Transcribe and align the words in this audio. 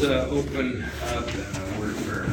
let's 0.00 0.30
uh, 0.30 0.30
open 0.30 0.84
up 1.06 1.26
a 1.28 1.80
word 1.80 1.90
of 1.90 2.06
prayer. 2.06 2.26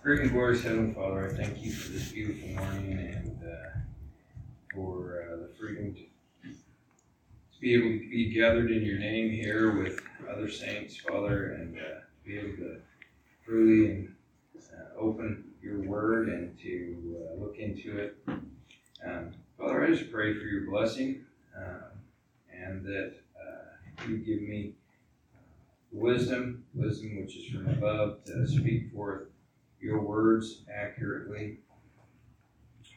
Great 0.00 0.20
and 0.20 0.30
glorious 0.30 0.62
Heavenly 0.62 0.94
Father, 0.94 1.28
I 1.28 1.34
thank 1.34 1.60
you 1.60 1.72
for 1.72 1.90
this 1.90 2.12
beautiful 2.12 2.50
morning 2.50 2.92
and 2.92 3.42
uh, 3.42 3.78
for 4.72 5.26
uh, 5.26 5.36
the 5.38 5.50
freedom 5.58 5.92
to, 5.94 6.02
be 7.60 7.74
able 7.74 7.88
to 7.88 8.10
be 8.10 8.32
gathered 8.32 8.70
in 8.70 8.84
your 8.84 8.98
name 8.98 9.30
here 9.32 9.82
with 9.82 10.00
other 10.30 10.48
saints, 10.48 10.96
Father, 10.96 11.54
and 11.54 11.76
uh, 11.78 12.00
be 12.24 12.38
able 12.38 12.56
to 12.56 12.80
freely 13.44 13.90
and 13.90 14.14
uh, 14.72 15.00
open 15.00 15.44
your 15.60 15.80
word 15.80 16.28
and 16.28 16.56
to 16.60 17.16
uh, 17.18 17.42
look 17.42 17.58
into 17.58 17.98
it. 17.98 18.16
Um, 19.04 19.32
Father, 19.58 19.84
I 19.84 19.90
just 19.90 20.12
pray 20.12 20.32
for 20.32 20.44
your 20.44 20.70
blessing 20.70 21.24
um, 21.56 21.90
and 22.56 22.84
that 22.84 23.14
uh, 23.36 24.06
you 24.06 24.18
give 24.18 24.42
me 24.42 24.74
wisdom, 25.92 26.64
wisdom 26.74 27.20
which 27.20 27.36
is 27.36 27.46
from 27.46 27.68
above, 27.68 28.24
to 28.24 28.46
speak 28.46 28.92
forth 28.92 29.28
your 29.80 30.00
words 30.00 30.62
accurately. 30.72 31.58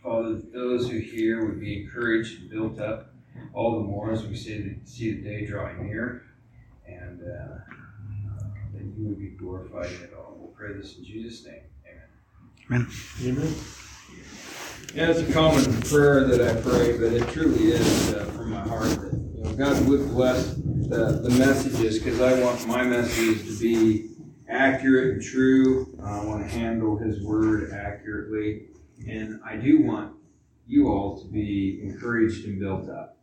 Father, 0.01 0.41
those 0.53 0.89
who 0.89 0.97
hear 0.99 1.45
would 1.45 1.61
be 1.61 1.83
encouraged 1.83 2.41
and 2.41 2.49
built 2.49 2.79
up 2.79 3.13
all 3.53 3.79
the 3.79 3.87
more 3.87 4.11
as 4.11 4.25
we 4.25 4.35
see 4.35 4.61
the, 4.61 4.75
see 4.85 5.13
the 5.13 5.21
day 5.21 5.45
drawing 5.45 5.87
near, 5.87 6.25
and 6.85 7.21
uh, 7.21 7.59
that 8.73 8.83
you 8.83 9.07
would 9.07 9.19
be 9.19 9.29
glorified 9.29 9.85
in 9.85 10.01
it 10.03 10.13
all. 10.13 10.35
We'll 10.37 10.51
pray 10.51 10.73
this 10.73 10.97
in 10.97 11.05
Jesus' 11.05 11.45
name. 11.45 11.61
Amen. 12.69 12.87
Amen. 13.21 13.37
Amen. 13.39 13.53
Yeah, 14.93 15.09
it's 15.09 15.27
a 15.27 15.33
common 15.33 15.81
prayer 15.83 16.25
that 16.25 16.41
I 16.41 16.61
pray, 16.61 16.97
but 16.97 17.13
it 17.13 17.27
truly 17.29 17.71
is 17.71 18.13
uh, 18.13 18.25
from 18.25 18.51
my 18.51 18.59
heart 18.59 18.89
that 18.89 19.13
you 19.13 19.43
know 19.43 19.53
God 19.53 19.87
would 19.87 20.09
bless 20.09 20.53
the, 20.93 21.27
the 21.27 21.29
messages 21.39 21.97
because 21.97 22.21
I 22.21 22.39
want 22.39 22.67
my 22.67 22.83
messages 22.83 23.57
to 23.57 23.59
be 23.59 24.11
accurate 24.47 25.13
and 25.15 25.23
true. 25.23 25.97
I 26.03 26.23
want 26.23 26.47
to 26.47 26.55
handle 26.55 26.97
His 26.97 27.23
Word 27.23 27.71
accurately, 27.73 28.67
and 29.07 29.39
I 29.43 29.55
do 29.55 29.81
want 29.81 30.13
you 30.67 30.89
all 30.89 31.19
to 31.19 31.27
be 31.27 31.81
encouraged 31.81 32.45
and 32.45 32.59
built 32.59 32.89
up, 32.89 33.17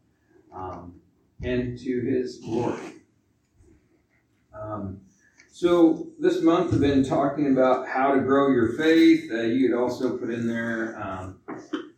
um, 0.53 1.01
and 1.43 1.79
to 1.79 2.01
His 2.01 2.39
glory. 2.39 2.95
Um, 4.53 5.03
so 5.53 6.09
this 6.19 6.43
month 6.43 6.75
I've 6.75 6.81
been 6.81 7.05
talking 7.05 7.53
about 7.53 7.87
how 7.87 8.15
to 8.15 8.21
grow 8.21 8.51
your 8.51 8.73
faith. 8.73 9.31
Uh, 9.31 9.43
you 9.43 9.69
could 9.69 9.79
also 9.79 10.19
put 10.19 10.31
in 10.31 10.49
there 10.49 11.01
um, 11.01 11.39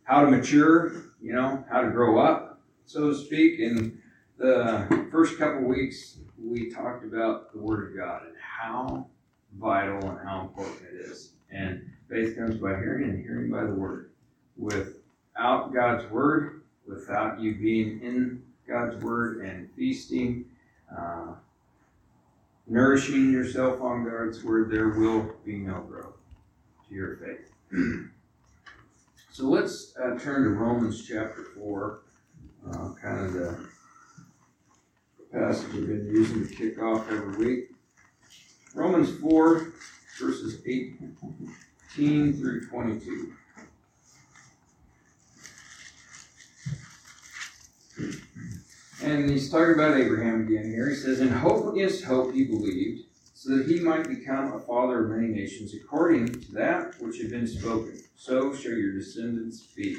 how 0.03 0.21
to 0.21 0.29
mature. 0.29 0.93
You 1.19 1.33
know, 1.33 1.65
how 1.71 1.81
to 1.81 1.89
grow 1.89 2.19
up, 2.19 2.61
so 2.85 3.09
to 3.09 3.15
speak. 3.15 3.59
And 3.59 3.97
the 4.37 5.07
first 5.11 5.37
couple 5.37 5.63
weeks 5.63 6.17
we 6.41 6.69
talked 6.69 7.03
about 7.03 7.53
the 7.53 7.59
Word 7.59 7.91
of 7.91 7.97
God 7.97 8.23
and 8.25 8.35
how 8.39 9.07
vital 9.59 10.09
and 10.09 10.19
how 10.27 10.41
important 10.41 10.81
it 10.91 10.95
is. 10.95 11.33
And 11.51 11.89
faith 12.09 12.37
comes 12.37 12.57
by 12.57 12.75
hearing, 12.75 13.09
and 13.09 13.23
hearing 13.23 13.51
by 13.51 13.63
the 13.63 13.73
Word. 13.73 14.11
Without 14.57 15.73
God's 15.73 16.09
Word, 16.11 16.63
without 16.87 17.39
you 17.39 17.55
being 17.55 18.01
in 18.01 18.43
God's 18.67 19.01
Word 19.03 19.41
and 19.41 19.69
feasting. 19.75 20.45
Uh, 20.95 21.33
nourishing 22.67 23.31
yourself 23.31 23.81
on 23.81 24.05
God's 24.05 24.43
word, 24.43 24.71
there 24.71 24.89
will 24.89 25.33
be 25.45 25.57
no 25.57 25.81
growth 25.81 26.17
to 26.87 26.95
your 26.95 27.17
faith. 27.17 27.51
so 29.31 29.45
let's 29.45 29.95
uh, 29.97 30.17
turn 30.19 30.43
to 30.43 30.49
Romans 30.49 31.05
chapter 31.07 31.45
4, 31.57 31.99
uh, 32.69 32.89
kind 33.01 33.25
of 33.25 33.33
the 33.33 33.69
passage 35.33 35.73
we've 35.73 35.87
been 35.87 36.07
using 36.07 36.47
to 36.47 36.53
kick 36.53 36.81
off 36.81 37.11
every 37.11 37.45
week. 37.45 37.69
Romans 38.75 39.09
4, 39.19 39.73
verses 40.19 40.61
18 40.65 42.33
through 42.33 42.67
22. 42.67 43.33
And 49.03 49.29
he's 49.29 49.49
talking 49.49 49.73
about 49.73 49.97
Abraham 49.97 50.41
again 50.41 50.65
here. 50.65 50.89
He 50.89 50.95
says, 50.95 51.19
In 51.19 51.29
hope 51.29 51.73
against 51.73 52.03
hope 52.03 52.33
he 52.33 52.45
believed, 52.45 53.05
so 53.33 53.57
that 53.57 53.67
he 53.67 53.79
might 53.79 54.07
become 54.07 54.53
a 54.53 54.59
father 54.59 55.03
of 55.03 55.11
many 55.11 55.27
nations, 55.27 55.73
according 55.73 56.27
to 56.27 56.51
that 56.53 57.01
which 57.01 57.17
had 57.17 57.31
been 57.31 57.47
spoken. 57.47 58.01
So 58.15 58.55
shall 58.55 58.71
your 58.71 58.93
descendants 58.93 59.61
be. 59.75 59.97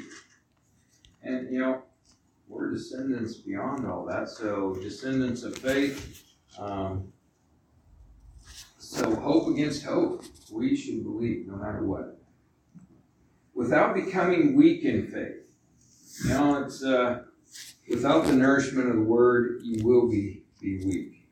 And, 1.21 1.51
you 1.51 1.59
know, 1.59 1.83
we're 2.47 2.71
descendants 2.71 3.35
beyond 3.35 3.85
all 3.87 4.05
that. 4.05 4.29
So, 4.29 4.75
descendants 4.81 5.43
of 5.43 5.57
faith. 5.57 6.23
Um, 6.59 7.11
so, 8.77 9.15
hope 9.15 9.47
against 9.49 9.83
hope. 9.83 10.23
We 10.51 10.75
should 10.75 11.03
believe 11.03 11.47
no 11.47 11.55
matter 11.55 11.83
what. 11.83 12.19
Without 13.53 13.95
becoming 13.95 14.55
weak 14.55 14.83
in 14.83 15.07
faith. 15.07 15.43
You 16.23 16.29
know, 16.29 16.63
it's. 16.63 16.83
Uh, 16.83 17.23
Without 17.87 18.25
the 18.25 18.33
nourishment 18.33 18.89
of 18.89 18.95
the 18.95 19.01
word, 19.03 19.61
you 19.63 19.85
will 19.85 20.09
be, 20.09 20.43
be 20.59 20.83
weak. 20.85 21.27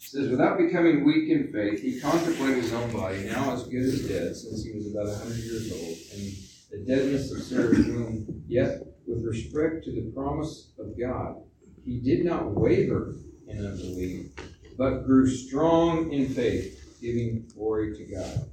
It 0.00 0.02
says, 0.02 0.28
without 0.30 0.56
becoming 0.56 1.04
weak 1.04 1.28
in 1.28 1.52
faith, 1.52 1.82
he 1.82 1.98
contemplated 2.00 2.62
his 2.62 2.72
own 2.72 2.92
body, 2.92 3.24
now 3.24 3.52
as 3.52 3.64
good 3.64 3.82
as 3.82 4.06
dead, 4.06 4.36
since 4.36 4.64
he 4.64 4.72
was 4.72 4.86
about 4.92 5.08
a 5.08 5.16
hundred 5.16 5.38
years 5.38 5.72
old, 5.72 5.96
and 6.14 6.32
the 6.70 6.86
deadness 6.86 7.32
of 7.32 7.42
Sarah's 7.42 7.84
womb. 7.84 8.44
Yet, 8.46 8.86
with 9.08 9.24
respect 9.24 9.84
to 9.84 9.92
the 9.92 10.12
promise 10.12 10.70
of 10.78 10.98
God, 10.98 11.36
he 11.84 11.98
did 11.98 12.24
not 12.24 12.54
waver 12.54 13.14
in 13.48 13.64
unbelief, 13.64 14.26
but 14.76 15.06
grew 15.06 15.26
strong 15.26 16.12
in 16.12 16.28
faith, 16.28 16.98
giving 17.00 17.46
glory 17.54 17.96
to 17.96 18.04
God. 18.04 18.50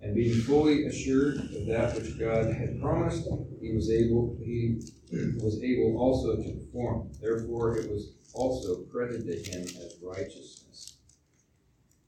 And 0.00 0.14
being 0.14 0.40
fully 0.40 0.86
assured 0.86 1.36
of 1.36 1.66
that 1.66 1.94
which 1.94 2.18
God 2.18 2.52
had 2.52 2.80
promised, 2.80 3.28
he 3.60 3.72
was 3.74 3.90
able 3.90 4.36
he 4.42 4.80
was 5.42 5.62
able 5.62 5.98
also 5.98 6.36
to 6.36 6.52
perform. 6.52 7.10
Therefore 7.20 7.76
it 7.78 7.90
was 7.90 8.12
also 8.32 8.82
credited 8.84 9.44
to 9.44 9.50
him 9.50 9.62
as 9.62 9.96
righteousness. 10.02 10.98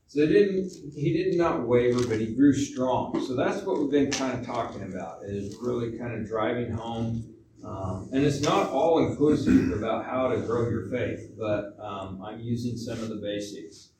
So 0.06 0.26
didn't 0.26 0.70
he 0.94 1.12
did 1.12 1.36
not 1.36 1.66
waver, 1.66 2.06
but 2.06 2.20
he 2.20 2.34
grew 2.34 2.54
strong. 2.54 3.22
So 3.26 3.34
that's 3.34 3.62
what 3.64 3.78
we've 3.78 3.90
been 3.90 4.10
kind 4.10 4.38
of 4.38 4.46
talking 4.46 4.82
about, 4.82 5.24
is 5.24 5.56
really 5.60 5.98
kind 5.98 6.14
of 6.14 6.26
driving 6.26 6.70
home. 6.70 7.34
Um, 7.64 8.08
and 8.12 8.24
it's 8.24 8.40
not 8.40 8.70
all 8.70 9.06
inclusive 9.06 9.72
about 9.72 10.06
how 10.06 10.28
to 10.28 10.38
grow 10.38 10.68
your 10.68 10.88
faith, 10.88 11.32
but 11.38 11.76
um, 11.82 12.22
I'm 12.22 12.40
using 12.40 12.76
some 12.76 13.00
of 13.02 13.08
the 13.08 13.16
basics. 13.16 13.90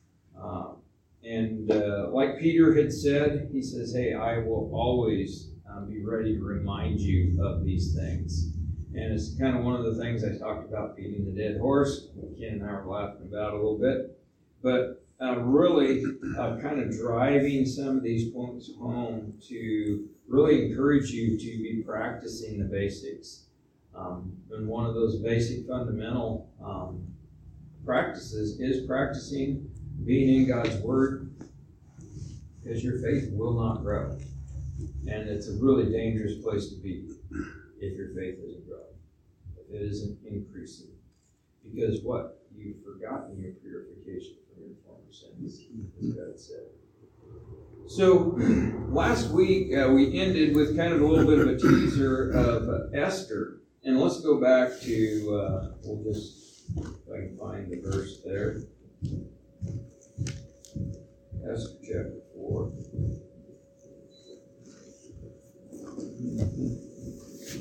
Um, 0.41 0.77
and 1.25 1.71
uh, 1.71 2.09
like 2.11 2.39
Peter 2.39 2.75
had 2.75 2.93
said, 2.93 3.49
he 3.53 3.63
says, 3.63 3.95
Hey, 3.95 4.15
I 4.15 4.39
will 4.39 4.71
always 4.73 5.51
um, 5.69 5.89
be 5.89 6.05
ready 6.05 6.37
to 6.37 6.43
remind 6.43 7.01
you 7.01 7.43
of 7.45 7.65
these 7.65 7.95
things. 7.95 8.53
And 8.95 9.13
it's 9.13 9.37
kind 9.39 9.57
of 9.57 9.65
one 9.65 9.75
of 9.75 9.85
the 9.85 10.03
things 10.03 10.25
I 10.25 10.39
talked 10.39 10.69
about 10.69 10.97
beating 10.97 11.25
the 11.25 11.41
dead 11.41 11.61
horse. 11.61 12.09
Ken 12.39 12.55
and 12.55 12.65
I 12.65 12.73
were 12.73 12.87
laughing 12.87 13.29
about 13.29 13.53
a 13.53 13.57
little 13.57 13.79
bit. 13.79 14.19
But 14.63 15.05
uh, 15.21 15.41
really, 15.41 16.05
uh, 16.39 16.59
kind 16.63 16.81
of 16.81 16.97
driving 16.97 17.67
some 17.67 17.97
of 17.97 18.03
these 18.03 18.31
points 18.33 18.71
home 18.79 19.35
to 19.49 20.09
really 20.29 20.67
encourage 20.67 21.11
you 21.11 21.37
to 21.37 21.45
be 21.45 21.83
practicing 21.85 22.59
the 22.59 22.65
basics. 22.65 23.45
Um, 23.99 24.33
and 24.53 24.69
one 24.69 24.87
of 24.87 24.95
those 24.95 25.17
basic 25.17 25.67
fundamental 25.67 26.49
um, 26.65 27.07
practices 27.85 28.61
is 28.61 28.87
practicing 28.87 29.71
being 30.05 30.43
in 30.43 30.49
God's 30.49 30.77
Word, 30.77 31.35
because 32.63 32.85
your 32.85 32.99
faith 33.01 33.31
will 33.33 33.55
not 33.55 33.83
grow. 33.83 34.17
And 35.09 35.29
it's 35.29 35.49
a 35.49 35.55
really 35.55 35.91
dangerous 35.91 36.37
place 36.43 36.69
to 36.69 36.77
be 36.77 37.09
if 37.81 37.97
your 37.97 38.09
faith 38.09 38.39
isn't 38.45 38.69
growing, 38.69 38.85
if 39.57 39.75
it 39.75 39.83
isn't 39.83 40.19
increasing. 40.29 40.89
Because 41.65 42.03
what? 42.03 42.43
You've 42.57 42.83
forgotten 42.85 43.41
your 43.41 43.53
purification 43.53 44.37
from 44.53 44.65
your 44.65 44.77
former 44.85 45.13
sins, 45.13 45.61
as 46.03 46.13
God 46.13 46.39
said. 46.41 46.67
So, 47.87 48.37
last 48.91 49.31
week 49.31 49.73
uh, 49.77 49.91
we 49.91 50.21
ended 50.21 50.55
with 50.55 50.77
kind 50.77 50.93
of 50.93 51.01
a 51.01 51.07
little 51.07 51.27
bit 51.27 51.39
of 51.39 51.49
a 51.49 51.57
teaser 51.57 52.31
of 52.31 52.69
uh, 52.69 52.97
Esther. 52.97 53.61
And 53.85 54.01
let's 54.01 54.21
go 54.21 54.41
back 54.41 54.81
to, 54.81 55.35
uh, 55.35 55.71
we'll 55.85 56.03
just, 56.05 56.65
if 56.77 57.13
I 57.13 57.19
can 57.19 57.39
find 57.39 57.71
the 57.71 57.81
verse 57.81 58.21
there. 58.25 58.63
Esther 61.51 61.77
chapter 61.83 62.21
4. 62.35 62.73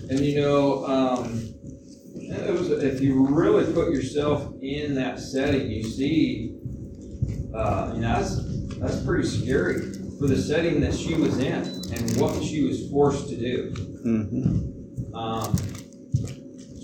And 0.10 0.20
you 0.20 0.42
know, 0.42 0.86
um, 0.86 1.54
it 2.16 2.52
was, 2.52 2.72
if 2.72 3.02
you 3.02 3.28
really 3.28 3.72
put 3.74 3.92
yourself 3.92 4.54
in 4.62 4.96
that 4.96 5.20
setting, 5.20 5.70
you 5.70 5.84
see, 5.84 6.56
uh, 7.54 7.92
you 7.94 8.02
know, 8.02 8.20
that's, 8.20 8.40
that's 8.80 9.04
pretty 9.06 9.28
scary 9.28 9.94
for 10.20 10.28
the 10.28 10.38
setting 10.38 10.82
that 10.82 10.94
she 10.94 11.14
was 11.14 11.38
in 11.38 11.64
and 11.94 12.18
what 12.18 12.44
she 12.44 12.64
was 12.64 12.90
forced 12.90 13.30
to 13.30 13.38
do. 13.38 13.72
Mm-hmm. 14.06 15.16
Um, 15.16 15.56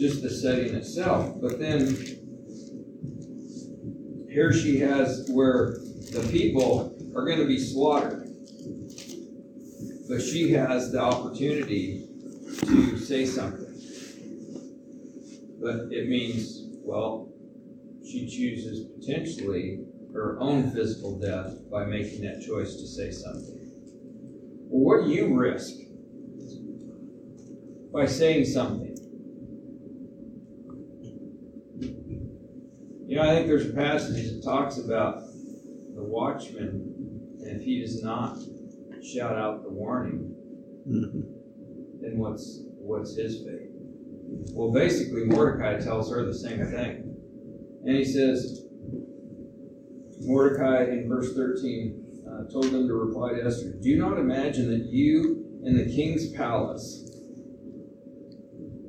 just 0.04 0.22
the 0.22 0.30
setting 0.30 0.76
itself. 0.76 1.40
But 1.42 1.60
then 1.60 1.96
here 4.30 4.52
she 4.52 4.78
has 4.80 5.30
where 5.32 5.78
the 6.12 6.28
people 6.30 6.94
are 7.16 7.26
going 7.26 7.40
to 7.40 7.46
be 7.46 7.58
slaughtered. 7.58 8.28
But 10.10 10.22
she 10.22 10.52
has 10.52 10.92
the 10.92 11.00
opportunity 11.00 12.06
to 12.66 12.98
say 12.98 13.26
something. 13.26 13.62
But 15.62 15.94
it 15.94 16.10
means, 16.10 16.66
well, 16.84 17.32
she 18.04 18.28
chooses 18.28 18.86
potentially 19.00 19.86
her 20.12 20.38
own 20.42 20.70
physical 20.72 21.18
death 21.18 21.56
by 21.72 21.86
making 21.86 22.24
that 22.24 22.42
choice 22.46 22.76
to 22.76 22.86
say 22.86 23.10
something. 23.10 23.72
Well, 24.68 25.00
what 25.00 25.06
do 25.06 25.14
you 25.14 25.34
risk 25.34 25.78
by 27.94 28.06
saying 28.06 28.48
something? 28.48 28.93
You 33.14 33.20
know, 33.20 33.30
I 33.30 33.36
think 33.36 33.46
there's 33.46 33.70
a 33.70 33.74
passage 33.74 34.32
that 34.32 34.44
talks 34.44 34.80
about 34.80 35.22
the 35.94 36.02
watchman, 36.02 37.38
and 37.42 37.62
if 37.62 37.64
he 37.64 37.80
does 37.80 38.02
not 38.02 38.40
shout 39.04 39.38
out 39.38 39.62
the 39.62 39.70
warning, 39.70 40.36
mm-hmm. 40.90 41.22
then 42.02 42.18
what's 42.18 42.64
what's 42.74 43.16
his 43.16 43.44
fate? 43.44 43.70
Well, 44.56 44.72
basically, 44.72 45.26
Mordecai 45.26 45.80
tells 45.80 46.10
her 46.10 46.26
the 46.26 46.34
same 46.34 46.66
thing, 46.66 47.16
and 47.86 47.96
he 47.96 48.04
says, 48.04 48.66
Mordecai 50.22 50.86
in 50.86 51.08
verse 51.08 51.36
13 51.36 52.24
uh, 52.28 52.52
told 52.52 52.72
them 52.72 52.88
to 52.88 52.96
reply 52.96 53.34
to 53.34 53.46
Esther, 53.46 53.76
"Do 53.80 53.96
not 53.96 54.18
imagine 54.18 54.72
that 54.72 54.88
you 54.88 55.62
in 55.64 55.78
the 55.78 55.86
king's 55.86 56.32
palace 56.32 57.08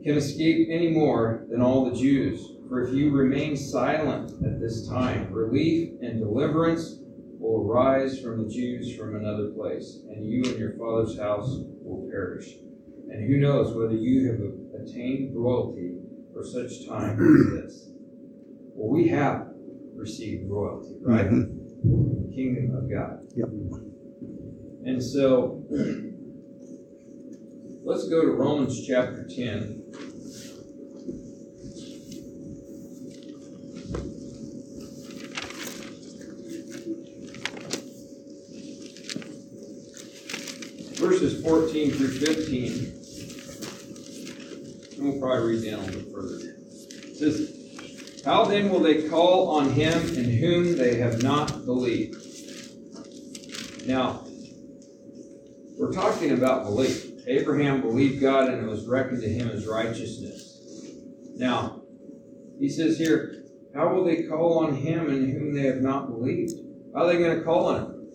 can 0.03 0.17
escape 0.17 0.69
any 0.71 0.89
more 0.89 1.45
than 1.51 1.61
all 1.61 1.91
the 1.91 1.95
Jews." 1.95 2.54
For 2.69 2.83
if 2.83 2.95
you 2.95 3.13
remain 3.13 3.57
silent 3.57 4.33
at 4.45 4.61
this 4.61 4.89
time, 4.89 5.31
relief 5.31 5.91
and 6.01 6.19
deliverance 6.19 6.99
will 7.39 7.71
arise 7.71 8.21
from 8.21 8.43
the 8.43 8.49
Jews 8.49 8.97
from 8.97 9.17
another 9.17 9.51
place, 9.51 10.01
and 10.09 10.25
you 10.25 10.45
and 10.45 10.59
your 10.59 10.73
father's 10.79 11.19
house 11.19 11.59
will 11.83 12.09
perish. 12.11 12.55
And 13.11 13.29
who 13.29 13.37
knows 13.37 13.77
whether 13.77 13.95
you 13.95 14.31
have 14.31 14.41
attained 14.81 15.37
royalty 15.37 15.99
for 16.33 16.43
such 16.43 16.89
time 16.89 17.21
as 17.21 17.53
this? 17.53 17.91
Well, 18.75 18.91
we 18.91 19.09
have 19.09 19.49
received 19.95 20.51
royalty, 20.51 20.97
right? 21.03 21.27
Mm-hmm. 21.27 22.33
Kingdom 22.35 22.77
of 22.77 22.91
God. 22.91 23.21
Yep. 23.37 23.49
And 24.87 25.03
so, 25.03 25.63
let's 27.85 28.09
go 28.09 28.23
to 28.23 28.31
Romans 28.33 28.87
chapter 28.87 29.29
10. 29.29 29.83
verses 41.05 41.33
14 41.45 41.91
through 41.91 42.09
15. 42.09 42.73
And 44.97 45.05
we'll 45.07 45.21
probably 45.21 45.57
read 45.57 45.71
down 45.71 45.81
a 45.81 45.87
little 45.87 46.11
further. 46.11 46.39
It 46.41 47.17
says, 47.17 48.23
How 48.25 48.47
then 48.47 48.71
will 48.71 48.81
they 48.81 49.07
call 49.09 49.51
on 49.51 49.69
him 49.71 49.93
in 50.17 50.25
whom 50.39 50.79
they 50.79 50.97
have 50.97 51.23
not 51.23 51.67
believed? 51.67 52.17
Now, 53.87 54.25
we're 55.79 55.93
talking 55.93 56.33
about 56.33 56.65
belief. 56.65 57.11
Abraham 57.27 57.83
believed 57.83 58.23
God 58.23 58.49
and 58.49 58.65
it 58.65 58.69
was 58.69 58.87
reckoned 58.87 59.21
to 59.21 59.29
him 59.29 59.51
as 59.51 59.67
righteousness. 59.67 60.63
Now, 61.37 61.83
he 62.59 62.71
says 62.71 62.97
here, 62.97 63.45
How 63.75 63.93
will 63.93 64.05
they 64.05 64.23
call 64.23 64.65
on 64.65 64.77
him 64.77 65.09
in 65.09 65.31
whom 65.31 65.55
they 65.55 65.67
have 65.67 65.83
not 65.83 66.07
believed? 66.07 66.53
How 66.95 67.03
are 67.03 67.13
they 67.13 67.19
going 67.19 67.37
to 67.37 67.45
call 67.45 67.67
on 67.67 67.83
him? 67.83 68.09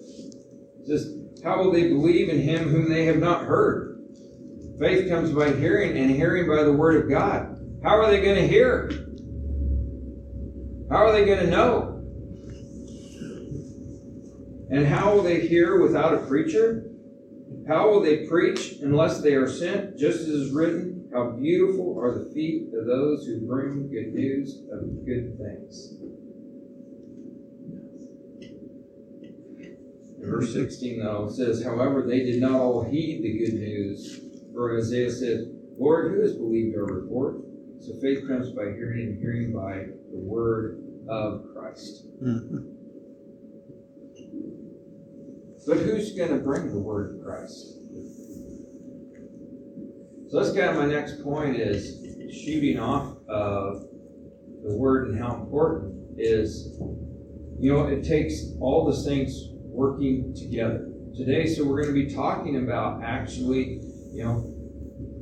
It 0.81 0.87
says, 0.87 1.18
how 1.43 1.57
will 1.57 1.71
they 1.71 1.87
believe 1.87 2.29
in 2.29 2.39
him 2.39 2.69
whom 2.69 2.89
they 2.89 3.05
have 3.05 3.17
not 3.17 3.43
heard? 3.43 4.01
Faith 4.79 5.09
comes 5.09 5.31
by 5.31 5.51
hearing, 5.51 5.97
and 5.97 6.09
hearing 6.09 6.47
by 6.47 6.63
the 6.63 6.71
word 6.71 7.03
of 7.03 7.09
God. 7.09 7.57
How 7.83 7.99
are 7.99 8.09
they 8.09 8.21
going 8.21 8.37
to 8.37 8.47
hear? 8.47 8.89
How 10.89 11.05
are 11.05 11.11
they 11.11 11.25
going 11.25 11.39
to 11.39 11.49
know? 11.49 11.95
And 14.71 14.85
how 14.85 15.13
will 15.13 15.23
they 15.23 15.47
hear 15.47 15.81
without 15.81 16.13
a 16.13 16.25
preacher? 16.25 16.91
How 17.67 17.89
will 17.89 18.01
they 18.01 18.27
preach 18.27 18.77
unless 18.81 19.21
they 19.21 19.33
are 19.33 19.49
sent? 19.49 19.97
Just 19.97 20.21
as 20.21 20.27
is 20.27 20.51
written, 20.51 21.09
How 21.13 21.31
beautiful 21.31 21.99
are 21.99 22.17
the 22.17 22.31
feet 22.33 22.69
of 22.73 22.85
those 22.85 23.25
who 23.25 23.45
bring 23.47 23.89
good 23.89 24.13
news 24.13 24.61
of 24.71 25.05
good 25.05 25.37
things. 25.37 25.93
Verse 30.29 30.53
16, 30.53 30.99
though, 30.99 31.29
says, 31.29 31.63
However, 31.63 32.03
they 32.07 32.19
did 32.19 32.41
not 32.41 32.59
all 32.59 32.83
heed 32.83 33.23
the 33.23 33.37
good 33.37 33.53
news. 33.55 34.21
For 34.53 34.77
Isaiah 34.77 35.11
said, 35.11 35.47
Lord, 35.77 36.11
who 36.11 36.21
has 36.21 36.35
believed 36.35 36.75
our 36.75 36.85
report? 36.85 37.41
So 37.79 37.93
faith 38.01 38.27
comes 38.27 38.51
by 38.51 38.65
hearing, 38.65 39.07
and 39.07 39.19
hearing 39.19 39.53
by 39.53 39.85
the 40.11 40.17
word 40.17 40.83
of 41.07 41.45
Christ. 41.53 42.05
Mm-hmm. 42.21 42.57
But 45.67 45.77
who's 45.77 46.13
going 46.13 46.31
to 46.31 46.37
bring 46.37 46.71
the 46.71 46.79
word 46.79 47.15
of 47.15 47.23
Christ? 47.23 47.75
So 50.29 50.39
that's 50.39 50.55
kind 50.55 50.69
of 50.69 50.75
my 50.75 50.85
next 50.85 51.23
point 51.23 51.55
is 51.55 51.99
shooting 52.33 52.79
off 52.79 53.17
of 53.27 53.83
the 54.63 54.75
word 54.75 55.09
and 55.09 55.19
how 55.19 55.35
important 55.35 55.95
is, 56.17 56.77
you 57.59 57.71
know, 57.73 57.87
it 57.87 58.03
takes 58.03 58.53
all 58.59 58.85
the 58.85 58.95
saints 58.95 59.49
working 59.79 60.35
together. 60.35 60.89
Today, 61.15 61.47
so 61.47 61.63
we're 61.63 61.81
going 61.81 61.95
to 61.95 62.05
be 62.05 62.13
talking 62.13 62.57
about 62.57 63.01
actually, 63.01 63.79
you 64.11 64.23
know, 64.23 64.53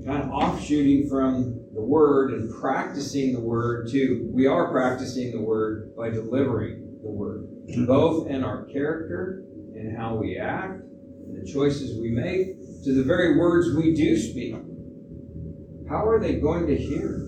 kind 0.04 0.24
of 0.24 0.31
offshooting 0.31 1.07
from 1.07 1.63
the 1.75 1.81
word 1.81 2.33
and 2.33 2.51
practicing 2.59 3.33
the 3.33 3.39
word 3.39 3.88
to 3.92 4.27
we 4.33 4.48
are 4.48 4.71
practicing 4.71 5.31
the 5.31 5.39
word 5.39 5.95
by 5.95 6.09
delivering 6.09 6.98
the 7.04 7.09
word, 7.09 7.44
mm-hmm. 7.69 7.86
both 7.86 8.27
in 8.27 8.44
our 8.44 8.65
character 8.65 9.44
and 9.75 9.95
how 9.95 10.15
we 10.15 10.39
act, 10.39 10.81
and 10.81 11.39
the 11.39 11.51
choices 11.51 12.00
we 12.01 12.09
make, 12.09 12.57
to 12.83 12.95
the 12.95 13.04
very 13.04 13.38
words 13.38 13.75
we 13.75 13.94
do 13.94 14.18
speak. 14.18 14.56
How 15.88 16.04
are 16.07 16.19
they 16.19 16.39
going 16.39 16.65
to 16.65 16.75
hear? 16.75 17.24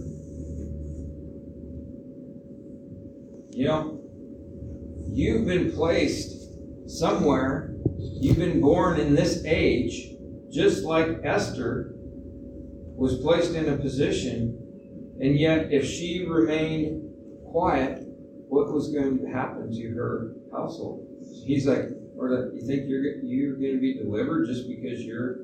You 3.51 3.65
know, 3.67 4.01
you've 5.11 5.45
been 5.45 5.71
placed 5.71 6.38
somewhere 6.89 7.75
you've 7.97 8.37
been 8.37 8.59
born 8.59 8.99
in 8.99 9.15
this 9.15 9.43
age, 9.45 10.15
just 10.49 10.83
like 10.83 11.21
Esther 11.23 11.93
was 12.95 13.19
placed 13.19 13.53
in 13.53 13.69
a 13.69 13.77
position, 13.77 14.57
and 15.21 15.39
yet 15.39 15.71
if 15.71 15.85
she 15.85 16.25
remained 16.25 17.13
quiet, 17.51 18.03
what 18.47 18.73
was 18.73 18.91
going 18.91 19.19
to 19.19 19.27
happen 19.27 19.71
to 19.71 19.89
her 19.91 20.33
household? 20.51 21.05
He's 21.45 21.67
like, 21.67 21.85
or 22.17 22.29
that 22.29 22.51
you 22.53 22.65
think 22.65 22.89
you're 22.89 23.03
you're 23.23 23.55
going 23.55 23.75
to 23.75 23.79
be 23.79 23.93
delivered 23.93 24.47
just 24.47 24.67
because 24.67 25.01
you're 25.01 25.41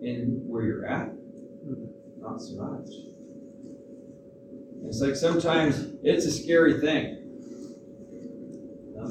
in 0.00 0.40
where 0.46 0.62
you're 0.62 0.86
at? 0.86 1.12
Not 2.18 2.40
so 2.40 2.54
much. 2.56 2.88
It's 4.86 5.00
like 5.00 5.16
sometimes 5.16 5.88
it's 6.02 6.24
a 6.24 6.30
scary 6.30 6.80
thing. 6.80 7.25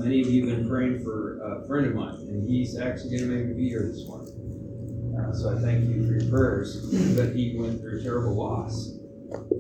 Many 0.06 0.22
of 0.22 0.28
you 0.28 0.48
have 0.48 0.60
been 0.60 0.70
praying 0.70 1.04
for 1.04 1.42
a 1.42 1.66
friend 1.66 1.88
of 1.88 1.96
mine, 1.96 2.28
and 2.30 2.48
he's 2.48 2.78
actually 2.78 3.18
going 3.18 3.28
to 3.28 3.36
maybe 3.36 3.54
be 3.54 3.70
here 3.70 3.92
this 3.92 4.06
morning. 4.06 5.18
Uh, 5.18 5.34
so 5.34 5.50
I 5.50 5.60
thank 5.60 5.90
you 5.90 6.06
for 6.06 6.14
your 6.14 6.30
prayers. 6.30 6.78
But 7.16 7.36
he 7.36 7.56
went 7.58 7.82
through 7.82 8.02
a 8.02 8.04
terrible 8.04 8.36
loss. 8.36 9.00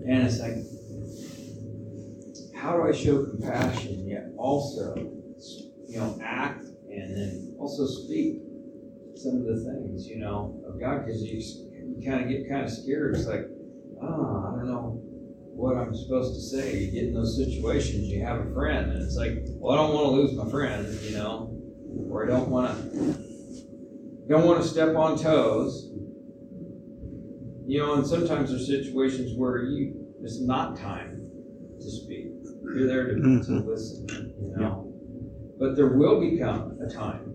And 0.05 0.21
it's 0.21 0.39
like, 0.39 0.53
how 2.55 2.77
do 2.77 2.83
I 2.87 2.91
show 2.91 3.25
compassion 3.25 4.07
yet 4.07 4.27
also, 4.37 4.93
you 5.87 5.97
know, 5.97 6.15
act 6.21 6.63
and 6.91 7.17
then 7.17 7.55
also 7.57 7.87
speak 7.87 8.37
some 9.15 9.37
of 9.37 9.45
the 9.47 9.63
things, 9.65 10.05
you 10.05 10.19
know, 10.19 10.63
of 10.67 10.79
God? 10.79 11.07
Because 11.07 11.23
you, 11.23 11.41
you 11.97 12.07
kind 12.07 12.23
of 12.23 12.29
get 12.29 12.47
kind 12.47 12.65
of 12.65 12.69
scared. 12.69 13.15
It's 13.15 13.25
like, 13.25 13.47
oh, 13.99 14.53
I 14.53 14.59
don't 14.59 14.67
know 14.67 15.04
what 15.55 15.77
I'm 15.77 15.95
supposed 15.95 16.35
to 16.35 16.41
say. 16.41 16.77
You 16.79 16.91
get 16.91 17.03
in 17.05 17.13
those 17.13 17.37
situations, 17.37 18.07
you 18.07 18.23
have 18.23 18.39
a 18.39 18.53
friend, 18.53 18.91
and 18.91 19.01
it's 19.01 19.15
like, 19.15 19.39
well, 19.57 19.73
I 19.73 19.81
don't 19.81 19.93
want 19.93 20.05
to 20.07 20.11
lose 20.11 20.33
my 20.33 20.49
friend, 20.49 20.87
you 21.01 21.17
know, 21.17 21.57
or 22.09 22.25
I 22.25 22.27
don't 22.27 22.49
want 22.49 22.77
to 22.77 23.25
don't 24.27 24.45
want 24.45 24.61
to 24.61 24.67
step 24.67 24.95
on 24.95 25.17
toes. 25.17 25.91
You 27.67 27.79
know, 27.79 27.95
and 27.95 28.05
sometimes 28.05 28.51
there's 28.51 28.67
situations 28.67 29.35
where 29.35 29.63
you 29.63 30.05
it's 30.21 30.41
not 30.41 30.77
time 30.77 31.29
to 31.79 31.91
speak. 31.91 32.27
You're 32.75 32.87
there 32.87 33.07
to, 33.07 33.13
mm-hmm. 33.13 33.41
to 33.41 33.69
listen, 33.69 34.07
you 34.39 34.53
know. 34.57 34.91
But 35.57 35.75
there 35.75 35.87
will 35.87 36.19
become 36.19 36.77
a 36.81 36.91
time 36.91 37.33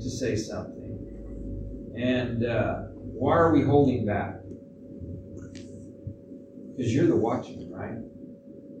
to 0.00 0.10
say 0.10 0.36
something. 0.36 1.92
And 1.96 2.44
uh, 2.44 2.74
why 2.94 3.34
are 3.36 3.52
we 3.52 3.62
holding 3.62 4.06
back? 4.06 4.35
Because 6.76 6.94
you're 6.94 7.06
the 7.06 7.16
watchman, 7.16 7.70
right? 7.70 7.96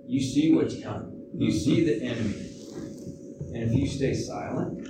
You 0.06 0.20
see 0.20 0.52
what's 0.52 0.80
coming. 0.82 1.28
You 1.34 1.48
mm-hmm. 1.48 1.58
see 1.58 1.84
the 1.84 2.04
enemy. 2.04 2.52
And 3.54 3.70
if 3.70 3.72
you 3.72 3.86
stay 3.88 4.12
silent, 4.12 4.86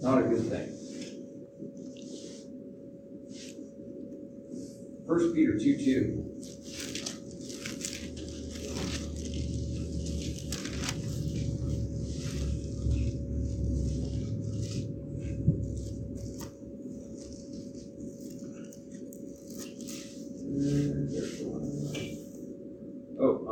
not 0.00 0.18
a 0.18 0.28
good 0.28 0.44
thing. 0.48 0.74
First 5.06 5.34
Peter 5.34 5.58
2 5.58 5.78
2. 5.78 6.27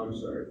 I'm 0.06 0.16
sorry. 0.20 0.46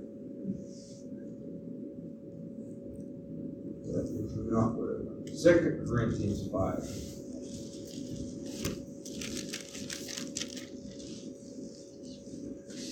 Second 5.34 5.88
Corinthians 5.88 6.50
five. 6.52 6.84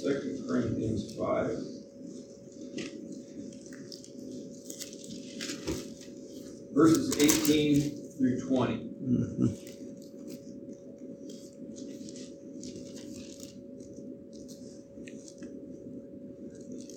Second 0.01 0.47
Corinthians 0.47 1.15
five. 1.17 1.49
Verses 6.73 7.19
eighteen 7.19 8.03
through 8.17 8.39
20 8.39 8.73
mm-hmm 8.73 9.73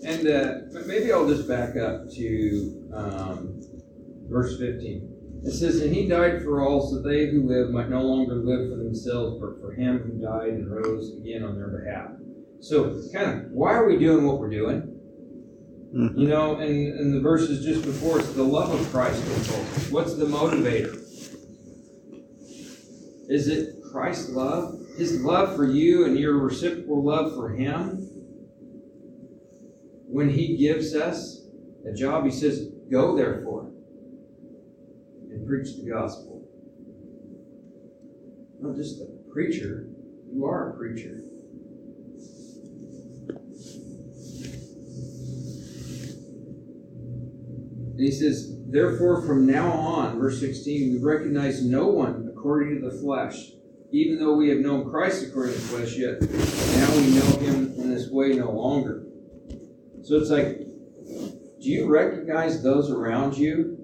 And 0.07 0.29
I'll 1.27 1.35
just 1.35 1.49
back 1.49 1.77
up 1.77 2.09
to 2.13 2.89
um, 2.95 3.61
verse 4.29 4.61
15. 4.61 5.41
It 5.43 5.51
says, 5.51 5.81
And 5.81 5.93
he 5.93 6.07
died 6.07 6.45
for 6.45 6.63
all, 6.63 6.89
so 6.89 7.03
they 7.03 7.27
who 7.27 7.43
live 7.49 7.71
might 7.71 7.89
no 7.91 8.01
longer 8.03 8.37
live 8.37 8.71
for 8.71 8.77
themselves, 8.77 9.41
but 9.41 9.61
for 9.61 9.73
him 9.73 9.99
who 9.99 10.23
died 10.25 10.51
and 10.51 10.71
rose 10.71 11.17
again 11.17 11.43
on 11.43 11.57
their 11.57 11.67
behalf. 11.67 12.11
So, 12.61 13.03
kind 13.13 13.41
of, 13.41 13.51
why 13.51 13.73
are 13.75 13.89
we 13.89 13.99
doing 13.99 14.25
what 14.25 14.39
we're 14.39 14.51
doing? 14.51 14.83
Mhm. 15.93 16.17
You 16.17 16.29
know, 16.29 16.57
and, 16.61 16.97
and 16.97 17.13
the 17.13 17.21
verses 17.21 17.65
just 17.65 17.85
before, 17.85 18.21
it's 18.21 18.33
the 18.33 18.45
love 18.45 18.73
of 18.73 18.89
Christ 18.93 19.21
controls 19.25 19.77
us. 19.77 19.91
What's 19.91 20.15
the 20.15 20.27
motivator? 20.27 20.95
Is 23.29 23.49
it 23.49 23.75
Christ's 23.91 24.31
love? 24.31 24.79
His 24.97 25.21
love 25.23 25.57
for 25.57 25.65
you 25.67 26.05
and 26.05 26.17
your 26.17 26.39
reciprocal 26.39 27.03
love 27.05 27.35
for 27.35 27.49
Him? 27.49 28.06
When 30.07 30.31
He 30.31 30.57
gives 30.57 30.95
us 30.95 31.47
a 31.87 31.93
job, 31.93 32.25
He 32.25 32.31
says, 32.31 32.69
Go 32.91 33.17
therefore 33.17 33.71
and 35.31 35.47
preach 35.47 35.77
the 35.77 35.91
gospel. 35.91 36.49
Not 38.61 38.77
just 38.77 39.01
a 39.01 39.07
preacher, 39.33 39.87
you 40.33 40.47
are 40.47 40.71
a 40.71 40.77
preacher. 40.77 41.21
And 47.97 48.05
he 48.05 48.11
says, 48.11 48.53
Therefore, 48.69 49.23
from 49.23 49.47
now 49.47 49.71
on, 49.73 50.19
verse 50.19 50.39
16, 50.41 50.93
we 50.93 50.99
recognize 50.99 51.65
no 51.65 51.89
one 51.89 52.29
according 52.31 52.81
to 52.81 52.91
the 52.91 52.97
flesh. 52.99 53.53
Even 53.91 54.19
though 54.19 54.37
we 54.37 54.49
have 54.51 54.59
known 54.59 54.91
Christ 54.91 55.27
according 55.27 55.55
to 55.55 55.61
the 55.61 55.67
flesh, 55.67 55.97
yet 55.97 56.21
now 56.21 56.97
we 56.97 57.15
know 57.15 57.39
him 57.39 57.75
in 57.81 57.89
this 57.89 58.11
way 58.11 58.35
no 58.35 58.51
longer. 58.51 59.07
So 60.07 60.15
it's 60.19 60.31
like, 60.31 60.59
do 61.61 61.69
you 61.69 61.93
recognize 61.93 62.63
those 62.63 62.93
around 62.93 63.37
you 63.37 63.77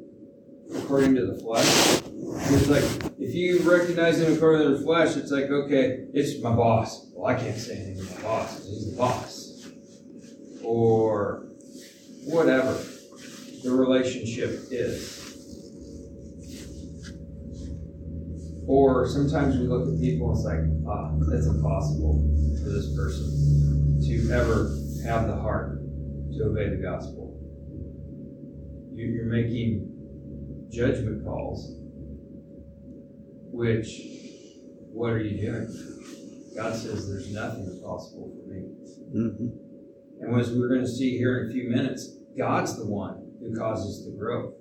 according 0.72 1.16
to 1.16 1.26
the 1.26 1.34
flesh? 1.40 1.66
It's 2.52 2.68
like, 2.68 2.84
if 3.18 3.34
you 3.34 3.58
recognize 3.68 4.20
them 4.20 4.32
according 4.32 4.68
to 4.68 4.76
the 4.76 4.84
flesh, 4.84 5.16
it's 5.16 5.32
like, 5.32 5.46
okay, 5.46 6.04
it's 6.14 6.40
my 6.40 6.54
boss. 6.54 7.10
Well, 7.12 7.26
I 7.26 7.34
can't 7.34 7.58
say 7.58 7.74
anything 7.74 8.06
to 8.06 8.14
my 8.14 8.22
boss 8.22 8.64
he's 8.64 8.92
the 8.92 8.96
boss. 8.96 9.68
Or 10.62 11.48
whatever 12.26 12.80
the 13.64 13.72
relationship 13.72 14.68
is. 14.70 15.18
Or 18.68 19.08
sometimes 19.08 19.58
we 19.58 19.66
look 19.66 19.92
at 19.92 20.00
people 20.00 20.28
and 20.28 20.38
it's 20.38 20.46
like, 20.46 20.60
ah, 20.86 21.10
that's 21.28 21.48
impossible 21.48 22.22
for 22.62 22.68
this 22.68 22.94
person 22.94 23.98
to 24.06 24.32
ever 24.32 24.78
have 25.04 25.26
the 25.26 25.34
heart 25.34 25.81
to 26.38 26.44
obey 26.44 26.70
the 26.70 26.76
gospel. 26.82 27.38
You- 28.94 29.06
You're 29.06 29.24
making 29.26 30.68
judgment 30.70 31.24
calls, 31.24 31.78
which, 33.50 34.00
what 34.92 35.12
are 35.12 35.20
you 35.22 35.40
doing? 35.40 35.68
God 36.54 36.74
says 36.76 37.08
there's 37.08 37.32
nothing 37.32 37.64
impossible 37.66 38.30
for 38.36 38.50
me. 38.50 38.62
Mhm. 39.14 39.52
And 40.20 40.34
as 40.40 40.54
we're 40.54 40.68
going 40.68 40.82
to 40.82 40.86
see 40.88 41.16
here 41.18 41.40
in 41.40 41.50
a 41.50 41.52
few 41.52 41.68
minutes, 41.70 42.16
God's 42.36 42.76
the 42.76 42.86
one 42.86 43.32
who 43.40 43.54
causes 43.54 44.04
the 44.04 44.12
growth. 44.12 44.54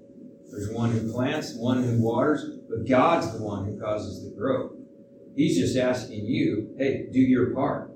There's 0.50 0.72
one 0.74 0.92
who 0.92 1.12
plants, 1.12 1.56
one 1.58 1.84
who 1.84 2.02
waters, 2.02 2.44
but 2.70 2.88
God's 2.88 3.38
the 3.38 3.44
one 3.44 3.66
who 3.66 3.80
causes 3.80 4.24
the 4.24 4.36
growth. 4.36 4.74
He's 5.36 5.58
just 5.58 5.78
asking 5.78 6.26
you, 6.26 6.74
hey, 6.78 7.08
do 7.12 7.20
your 7.20 7.54
part. 7.54 7.91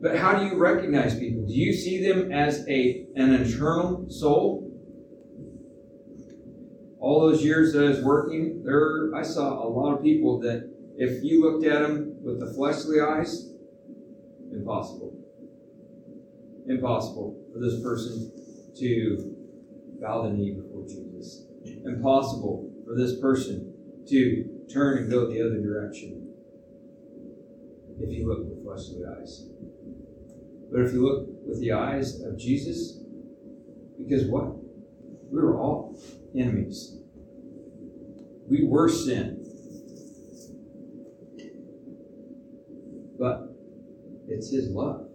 But 0.00 0.16
how 0.16 0.38
do 0.38 0.46
you 0.46 0.56
recognize 0.58 1.18
people? 1.18 1.46
Do 1.46 1.52
you 1.52 1.72
see 1.74 2.02
them 2.02 2.32
as 2.32 2.66
a 2.68 3.06
an 3.16 3.34
eternal 3.34 4.06
soul? 4.08 4.66
All 6.98 7.20
those 7.20 7.42
years 7.44 7.72
that 7.72 7.84
I 7.84 7.88
was 7.88 8.00
working, 8.02 8.62
there 8.64 9.14
I 9.14 9.22
saw 9.22 9.62
a 9.62 9.68
lot 9.68 9.94
of 9.94 10.02
people 10.02 10.40
that 10.40 10.70
if 10.96 11.22
you 11.22 11.42
looked 11.42 11.64
at 11.66 11.82
them 11.82 12.16
with 12.22 12.40
the 12.40 12.52
fleshly 12.54 13.00
eyes, 13.00 13.50
impossible. 14.52 15.16
Impossible 16.66 17.42
for 17.52 17.58
this 17.58 17.80
person 17.82 18.32
to 18.78 19.36
bow 20.00 20.22
the 20.22 20.30
knee 20.30 20.52
before 20.52 20.86
Jesus. 20.86 21.44
Impossible 21.84 22.70
for 22.86 22.94
this 22.94 23.18
person 23.18 23.72
to 24.08 24.66
turn 24.72 24.98
and 24.98 25.10
go 25.10 25.30
the 25.30 25.40
other 25.40 25.60
direction 25.60 26.28
if 27.98 28.10
you 28.10 28.26
look 28.26 28.40
with 28.40 28.62
fleshly 28.62 29.02
eyes. 29.04 29.46
But 30.70 30.82
if 30.82 30.92
you 30.92 31.02
look 31.04 31.26
with 31.46 31.60
the 31.60 31.72
eyes 31.72 32.20
of 32.20 32.38
Jesus, 32.38 33.00
because 33.98 34.26
what? 34.26 34.54
We 35.30 35.40
were 35.40 35.58
all 35.58 36.00
enemies. 36.36 36.96
We 38.48 38.64
were 38.66 38.88
sin. 38.88 39.44
But 43.18 43.48
it's 44.28 44.50
His 44.50 44.70
love 44.70 45.08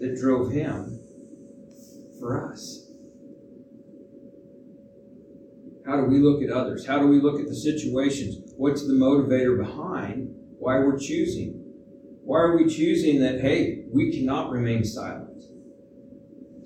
that 0.00 0.16
drove 0.18 0.52
Him 0.52 1.00
for 2.18 2.50
us. 2.50 2.90
How 5.86 5.96
do 5.96 6.06
we 6.06 6.18
look 6.18 6.42
at 6.42 6.50
others? 6.50 6.86
How 6.86 6.98
do 6.98 7.06
we 7.06 7.20
look 7.20 7.40
at 7.40 7.46
the 7.46 7.54
situations? 7.54 8.52
What's 8.56 8.86
the 8.86 8.94
motivator 8.94 9.56
behind 9.56 10.34
why 10.58 10.78
we're 10.78 10.98
choosing? 10.98 11.65
Why 12.26 12.40
are 12.40 12.56
we 12.56 12.66
choosing 12.66 13.20
that, 13.20 13.40
hey, 13.40 13.84
we 13.92 14.10
cannot 14.10 14.50
remain 14.50 14.84
silent? 14.84 15.44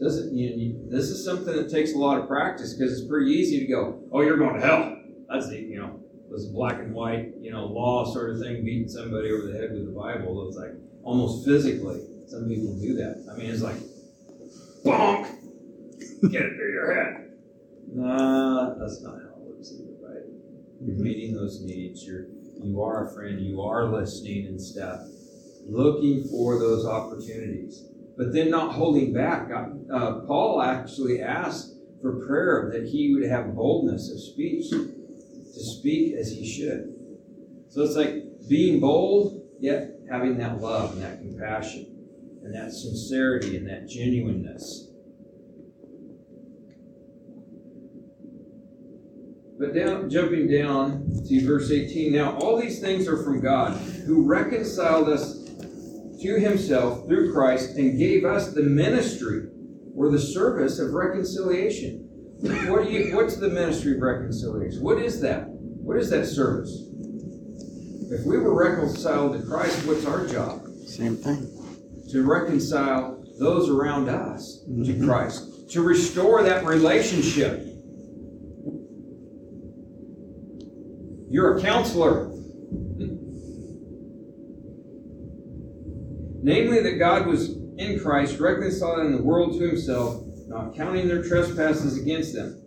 Doesn't 0.01 0.35
you, 0.35 0.49
you, 0.57 0.87
this 0.89 1.11
is 1.11 1.23
something 1.23 1.55
that 1.55 1.71
takes 1.71 1.93
a 1.93 1.99
lot 1.99 2.19
of 2.19 2.27
practice 2.27 2.73
because 2.73 2.99
it's 2.99 3.07
pretty 3.07 3.31
easy 3.33 3.61
to 3.61 3.67
go, 3.67 4.03
oh, 4.11 4.23
you're 4.23 4.39
going 4.39 4.59
to 4.59 4.67
hell. 4.67 4.97
That's 5.29 5.51
the 5.51 5.59
you 5.59 5.77
know 5.77 6.01
this 6.31 6.47
black 6.47 6.79
and 6.79 6.95
white 6.95 7.35
you 7.39 7.53
know 7.53 7.67
law 7.67 8.11
sort 8.11 8.31
of 8.31 8.41
thing, 8.41 8.65
beating 8.65 8.89
somebody 8.89 9.31
over 9.31 9.53
the 9.53 9.59
head 9.59 9.71
with 9.73 9.85
the 9.85 9.93
Bible. 9.93 10.49
It's 10.49 10.57
like 10.57 10.73
almost 11.05 11.47
physically. 11.47 12.01
Some 12.27 12.49
people 12.49 12.75
do 12.81 12.95
that. 12.95 13.31
I 13.31 13.37
mean, 13.37 13.51
it's 13.51 13.61
like, 13.61 13.77
bonk, 14.83 15.25
get 16.33 16.43
it 16.43 16.57
through 16.57 16.73
your 16.73 16.95
head. 16.95 17.33
Nah, 17.93 18.75
that's 18.79 19.03
not 19.03 19.13
how 19.13 19.37
it 19.37 19.53
works 19.53 19.73
either, 19.75 19.93
right? 20.01 20.25
You're 20.81 20.97
meeting 20.97 21.35
those 21.35 21.61
needs. 21.63 22.03
You're 22.07 22.29
you 22.63 22.83
are 22.83 23.07
a 23.07 23.13
friend. 23.13 23.39
You 23.39 23.61
are 23.61 23.85
listening 23.85 24.47
and 24.47 24.59
stuff, 24.61 25.01
looking 25.71 26.25
for 26.25 26.59
those 26.59 26.85
opportunities, 26.85 27.85
but 28.17 28.33
then 28.33 28.51
not 28.51 28.75
holding 28.75 29.13
back. 29.13 29.51
Uh, 29.51 30.21
Paul 30.27 30.61
actually 30.63 31.23
asked 31.23 31.77
for 32.03 32.27
prayer 32.27 32.71
that 32.73 32.89
he 32.89 33.15
would 33.15 33.29
have 33.29 33.55
boldness 33.55 34.11
of 34.11 34.21
speech 34.21 34.71
to 34.71 35.61
speak 35.79 36.15
as 36.15 36.31
he 36.31 36.47
should. 36.47 36.95
So 37.69 37.83
it's 37.83 37.97
like 37.97 38.49
being 38.49 38.81
bold, 38.81 39.43
yet 39.61 39.93
having 40.11 40.39
that 40.39 40.61
love 40.61 40.95
and 40.95 41.03
that 41.03 41.21
compassion 41.21 41.87
and 42.43 42.55
that 42.55 42.73
sincerity 42.73 43.57
and 43.57 43.69
that 43.69 43.89
genuineness. 43.89 44.89
But 49.59 49.75
down, 49.75 50.09
jumping 50.09 50.51
down 50.51 51.07
to 51.29 51.47
verse 51.47 51.71
18. 51.71 52.13
Now, 52.15 52.39
all 52.39 52.59
these 52.59 52.81
things 52.81 53.07
are 53.07 53.23
from 53.23 53.43
God, 53.43 53.77
who 54.07 54.27
reconciled 54.27 55.11
us 55.11 55.40
to 56.23 56.39
himself 56.39 57.07
through 57.07 57.33
Christ 57.33 57.77
and 57.77 57.99
gave 57.99 58.25
us 58.25 58.53
the 58.53 58.63
ministry 58.63 59.49
or 59.97 60.11
the 60.11 60.19
service 60.19 60.79
of 60.79 60.93
reconciliation. 60.93 62.07
What 62.69 62.85
do 62.85 62.91
you 62.91 63.15
what's 63.17 63.37
the 63.37 63.49
ministry 63.49 63.97
of 63.97 64.01
reconciliation? 64.01 64.83
What 64.83 64.99
is 64.99 65.21
that? 65.21 65.47
What 65.49 65.97
is 65.97 66.11
that 66.11 66.27
service? 66.27 66.87
If 68.11 68.25
we 68.27 68.39
were 68.39 68.55
reconciled 68.55 69.39
to 69.41 69.47
Christ, 69.47 69.87
what's 69.87 70.05
our 70.07 70.27
job? 70.27 70.63
Same 70.87 71.17
thing. 71.17 71.49
To 72.11 72.23
reconcile 72.23 73.23
those 73.39 73.69
around 73.71 74.09
us 74.09 74.63
to 74.67 74.71
Mhm. 74.95 75.05
Christ, 75.05 75.71
to 75.71 75.83
restore 75.83 76.43
that 76.43 76.67
relationship. 76.67 77.67
You're 81.29 81.57
a 81.59 81.61
counselor. 81.61 82.33
Namely, 86.51 86.83
that 86.83 86.99
God 86.99 87.29
was 87.29 87.51
in 87.79 88.01
Christ, 88.01 88.41
reconciling 88.41 89.17
the 89.17 89.23
world 89.23 89.53
to 89.59 89.69
himself, 89.69 90.25
not 90.49 90.75
counting 90.75 91.07
their 91.07 91.23
trespasses 91.23 91.97
against 91.97 92.35
them. 92.35 92.61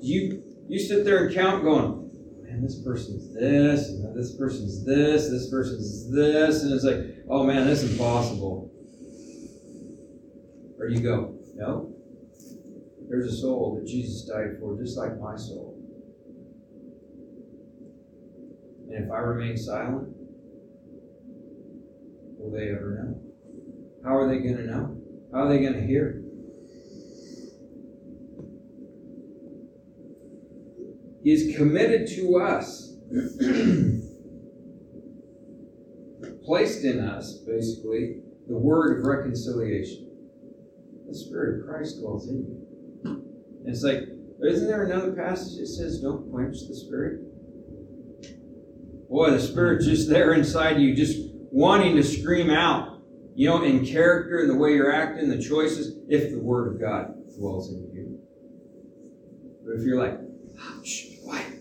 You 0.00 0.42
you 0.66 0.78
sit 0.78 1.04
there 1.04 1.26
and 1.26 1.34
count 1.34 1.62
going, 1.62 2.10
man, 2.42 2.62
this 2.62 2.82
person's 2.82 3.34
this, 3.34 3.90
and 3.90 4.16
this 4.16 4.34
person's 4.34 4.82
this, 4.86 5.28
this 5.28 5.50
person's 5.50 6.10
this, 6.10 6.62
and 6.62 6.72
it's 6.72 6.84
like, 6.84 7.22
oh 7.28 7.44
man, 7.44 7.66
that's 7.66 7.82
impossible. 7.82 8.70
Or 10.78 10.88
you 10.88 11.00
go, 11.00 11.36
no. 11.54 11.94
There's 13.10 13.30
a 13.30 13.36
soul 13.36 13.78
that 13.78 13.86
Jesus 13.86 14.26
died 14.26 14.56
for, 14.58 14.74
just 14.78 14.96
like 14.96 15.20
my 15.20 15.36
soul. 15.36 15.76
And 18.88 19.04
if 19.04 19.10
I 19.10 19.18
remain 19.18 19.58
silent, 19.58 20.14
will 22.38 22.50
they 22.50 22.70
ever 22.70 23.02
know? 23.02 23.20
How 24.04 24.16
are 24.16 24.28
they 24.28 24.38
going 24.38 24.56
to 24.56 24.66
know? 24.66 24.96
How 25.32 25.44
are 25.44 25.48
they 25.48 25.58
going 25.58 25.74
to 25.74 25.86
hear? 25.86 26.22
He's 31.22 31.56
committed 31.56 32.08
to 32.16 32.36
us, 32.38 32.94
placed 36.44 36.84
in 36.84 37.00
us, 37.00 37.38
basically, 37.46 38.22
the 38.48 38.56
word 38.56 38.98
of 38.98 39.04
reconciliation. 39.04 40.06
The 41.06 41.14
Spirit 41.14 41.60
of 41.60 41.66
Christ 41.68 42.00
dwells 42.00 42.28
in 42.28 42.36
you. 42.36 42.64
And 43.04 43.68
it's 43.68 43.82
like, 43.82 44.04
isn't 44.42 44.68
there 44.68 44.84
another 44.84 45.12
passage 45.12 45.58
that 45.58 45.66
says, 45.66 46.00
don't 46.00 46.30
quench 46.30 46.56
the 46.68 46.74
Spirit? 46.74 47.20
Boy, 49.10 49.30
the 49.30 49.40
Spirit's 49.40 49.86
just 49.86 50.08
there 50.08 50.32
inside 50.34 50.80
you, 50.80 50.94
just 50.94 51.27
wanting 51.50 51.96
to 51.96 52.02
scream 52.02 52.50
out, 52.50 53.00
you 53.34 53.48
know, 53.48 53.62
in 53.62 53.84
character 53.84 54.40
and 54.40 54.50
the 54.50 54.56
way 54.56 54.74
you're 54.74 54.92
acting, 54.92 55.28
the 55.28 55.40
choices, 55.40 55.98
if 56.08 56.30
the 56.30 56.38
Word 56.38 56.74
of 56.74 56.80
God 56.80 57.14
dwells 57.38 57.72
in 57.72 57.90
you. 57.92 58.18
But 59.64 59.80
if 59.80 59.86
you're 59.86 59.98
like, 59.98 60.18
ah, 60.60 60.80
shh, 60.84 61.20
quiet, 61.24 61.52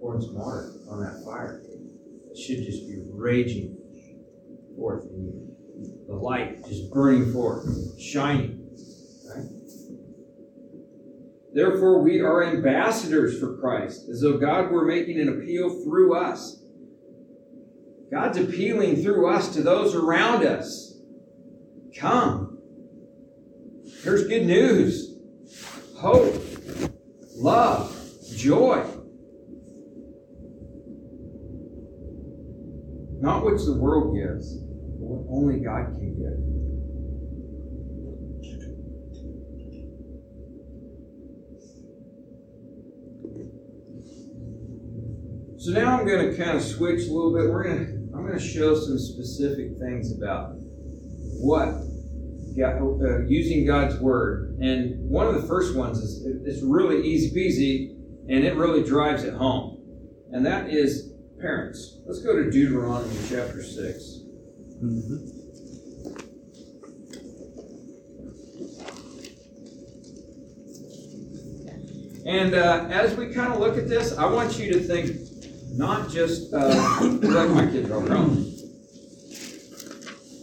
pouring 0.00 0.20
some 0.20 0.34
water 0.34 0.72
on 0.90 1.00
that 1.00 1.22
fire, 1.24 1.62
it 2.30 2.38
should 2.38 2.64
just 2.64 2.88
be 2.88 3.02
raging 3.12 3.76
forth 4.76 5.04
in 5.04 5.24
you. 5.24 5.40
The 6.08 6.14
light 6.14 6.64
just 6.66 6.90
burning 6.90 7.32
forth, 7.32 8.00
shining. 8.00 8.60
Therefore, 11.54 12.02
we 12.02 12.20
are 12.20 12.42
ambassadors 12.42 13.38
for 13.38 13.56
Christ, 13.58 14.08
as 14.08 14.20
though 14.20 14.38
God 14.38 14.72
were 14.72 14.84
making 14.84 15.20
an 15.20 15.28
appeal 15.28 15.84
through 15.84 16.16
us. 16.16 16.63
God's 18.14 18.38
appealing 18.38 19.02
through 19.02 19.28
us 19.28 19.52
to 19.54 19.62
those 19.62 19.92
around 19.96 20.46
us. 20.46 20.96
Come. 21.98 22.58
Here's 24.04 24.28
good 24.28 24.46
news 24.46 25.18
hope, 25.98 26.32
love, 27.34 27.92
joy. 28.36 28.86
Not 33.20 33.42
what 33.42 33.56
the 33.56 33.78
world 33.80 34.14
gives, 34.14 34.58
but 34.58 35.00
what 35.00 35.36
only 35.36 35.58
God 35.58 35.86
can 35.86 36.14
give. 36.14 36.54
So 45.58 45.72
now 45.72 45.98
I'm 45.98 46.06
going 46.06 46.30
to 46.30 46.36
kind 46.36 46.56
of 46.56 46.62
switch 46.62 47.08
a 47.08 47.12
little 47.12 47.34
bit. 47.34 47.50
We're 47.50 47.64
going 47.64 47.86
to 47.86 48.03
I'm 48.14 48.26
going 48.26 48.38
to 48.38 48.44
show 48.44 48.76
some 48.76 48.98
specific 48.98 49.76
things 49.78 50.16
about 50.16 50.52
what 51.40 51.74
God, 52.56 52.76
uh, 53.02 53.26
using 53.26 53.66
God's 53.66 53.96
word. 53.98 54.56
And 54.60 55.10
one 55.10 55.26
of 55.26 55.34
the 55.40 55.48
first 55.48 55.74
ones 55.74 55.98
is 55.98 56.24
it's 56.44 56.62
really 56.62 57.04
easy 57.04 57.34
peasy, 57.34 57.90
and 58.28 58.44
it 58.44 58.54
really 58.56 58.84
drives 58.84 59.24
it 59.24 59.34
home. 59.34 59.82
And 60.30 60.46
that 60.46 60.70
is 60.70 61.12
parents. 61.40 61.98
Let's 62.06 62.22
go 62.22 62.36
to 62.36 62.50
Deuteronomy 62.50 63.16
chapter 63.28 63.62
six. 63.62 64.20
Mhm. 64.80 65.40
And 72.26 72.54
uh, 72.54 72.86
as 72.90 73.14
we 73.16 73.34
kind 73.34 73.52
of 73.52 73.60
look 73.60 73.76
at 73.76 73.86
this, 73.86 74.16
I 74.16 74.24
want 74.24 74.58
you 74.58 74.72
to 74.72 74.80
think 74.80 75.10
not 75.76 76.08
just 76.10 76.52
uh, 76.52 76.98
like 77.02 77.50
my 77.50 77.66
kids 77.66 77.90
are 77.90 78.00
grown. 78.00 78.50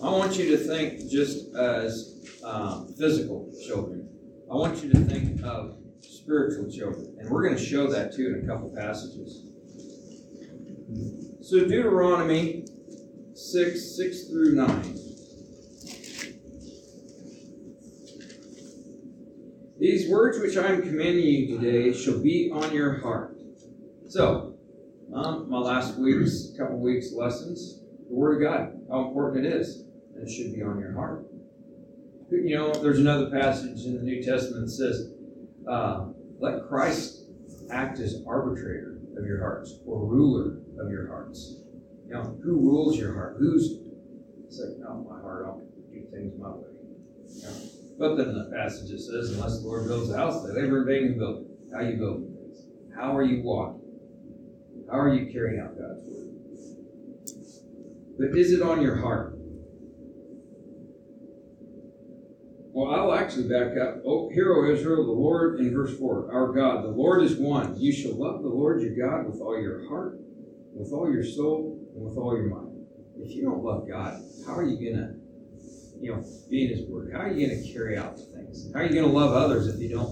I 0.03 0.09
want 0.09 0.37
you 0.37 0.49
to 0.49 0.57
think 0.57 1.09
just 1.09 1.55
as 1.55 2.39
um, 2.43 2.93
physical 2.97 3.51
children. 3.65 4.09
I 4.51 4.55
want 4.55 4.83
you 4.83 4.91
to 4.91 4.99
think 4.99 5.41
of 5.43 5.77
spiritual 6.01 6.69
children, 6.69 7.15
and 7.19 7.29
we're 7.29 7.43
going 7.43 7.57
to 7.57 7.63
show 7.63 7.87
that 7.87 8.13
too 8.13 8.27
in 8.27 8.43
a 8.43 8.47
couple 8.47 8.73
passages. 8.75 9.47
So 11.41 11.59
Deuteronomy 11.59 12.65
six 13.33 13.95
six 13.95 14.27
through 14.27 14.55
nine. 14.55 14.97
These 19.79 20.11
words 20.11 20.39
which 20.39 20.57
I 20.57 20.67
am 20.67 20.81
commanding 20.81 21.25
you 21.25 21.57
today 21.57 21.93
shall 21.97 22.19
be 22.21 22.51
on 22.53 22.73
your 22.73 22.99
heart. 22.99 23.35
So, 24.09 24.50
um, 25.13 25.49
my 25.49 25.57
last 25.57 25.97
week's 25.97 26.51
couple 26.57 26.79
weeks 26.79 27.13
lessons, 27.13 27.81
the 28.09 28.15
Word 28.15 28.41
of 28.41 28.49
God, 28.49 28.79
how 28.89 29.07
important 29.07 29.45
it 29.45 29.53
is, 29.53 29.83
and 30.15 30.27
it 30.27 30.31
should 30.31 30.53
be 30.53 30.61
on 30.61 30.79
your 30.79 30.93
heart. 30.93 31.25
You 32.31 32.55
know, 32.55 32.73
there's 32.73 32.99
another 32.99 33.29
passage 33.29 33.85
in 33.85 33.95
the 33.95 34.03
New 34.03 34.23
Testament 34.23 34.65
that 34.65 34.71
says, 34.71 35.13
uh, 35.67 36.07
"Let 36.39 36.67
Christ 36.67 37.25
act 37.71 37.99
as 37.99 38.23
arbitrator 38.25 38.99
of 39.17 39.25
your 39.25 39.39
hearts 39.39 39.79
or 39.85 40.05
ruler 40.05 40.59
of 40.79 40.89
your 40.89 41.07
hearts." 41.07 41.57
You 42.07 42.13
know, 42.13 42.37
who 42.43 42.57
rules 42.57 42.97
your 42.97 43.13
heart? 43.13 43.35
Who's 43.37 43.81
it's 44.51 44.59
like, 44.59 44.79
no, 44.79 45.07
my 45.09 45.21
heart, 45.21 45.45
I'll 45.47 45.61
do 45.93 46.05
things 46.11 46.33
my 46.37 46.49
way. 46.49 46.67
You 47.25 47.43
know? 47.43 47.55
But 47.97 48.15
then 48.17 48.35
the 48.35 48.51
passage 48.53 48.89
says, 48.89 49.31
unless 49.31 49.61
the 49.61 49.67
Lord 49.67 49.87
builds 49.87 50.09
a 50.09 50.17
house, 50.17 50.43
they 50.43 50.51
labor 50.51 50.81
in 50.81 50.87
vain 50.87 51.03
in 51.13 51.17
building. 51.17 51.47
How 51.73 51.79
you 51.79 51.95
building 51.95 52.35
things? 52.35 52.65
How 52.93 53.15
are 53.15 53.23
you 53.23 53.41
walking? 53.43 53.80
How 54.91 54.99
are 54.99 55.13
you 55.13 55.31
carrying 55.31 55.61
out 55.61 55.77
God's 55.77 56.05
word? 56.05 56.27
But 58.19 58.37
is 58.37 58.51
it 58.51 58.61
on 58.61 58.81
your 58.81 58.97
heart? 58.97 59.37
Well, 62.73 62.93
I'll 62.93 63.13
actually 63.13 63.47
back 63.47 63.77
up. 63.77 64.01
Oh, 64.05 64.29
hear, 64.33 64.53
O 64.53 64.69
Israel, 64.69 65.05
the 65.05 65.11
Lord, 65.11 65.59
in 65.59 65.73
verse 65.73 65.97
4, 65.97 66.31
our 66.33 66.51
God, 66.51 66.83
the 66.83 66.89
Lord 66.89 67.23
is 67.23 67.35
one. 67.35 67.79
You 67.79 67.91
shall 67.91 68.17
love 68.17 68.41
the 68.41 68.49
Lord 68.49 68.81
your 68.81 68.95
God 68.95 69.27
with 69.27 69.41
all 69.41 69.59
your 69.59 69.87
heart, 69.87 70.19
with 70.73 70.91
all 70.91 71.11
your 71.11 71.23
soul, 71.23 71.79
and 71.95 72.05
with 72.05 72.17
all 72.17 72.35
your 72.35 72.47
mind. 72.47 72.85
If 73.17 73.35
you 73.35 73.43
don't 73.43 73.63
love 73.63 73.87
God, 73.89 74.21
how 74.45 74.55
are 74.55 74.63
you 74.63 74.77
going 74.79 74.97
to 74.97 75.21
you 76.01 76.15
know, 76.15 76.23
be 76.49 76.65
in 76.65 76.77
His 76.77 76.87
Word? 76.87 77.11
How 77.13 77.19
are 77.19 77.31
you 77.31 77.47
going 77.47 77.61
to 77.61 77.73
carry 77.73 77.97
out 77.97 78.17
the 78.17 78.23
things? 78.23 78.69
How 78.73 78.79
are 78.81 78.85
you 78.85 78.93
going 78.93 79.07
to 79.07 79.17
love 79.17 79.33
others 79.33 79.67
if 79.67 79.79
you 79.79 79.89
don't 79.89 80.11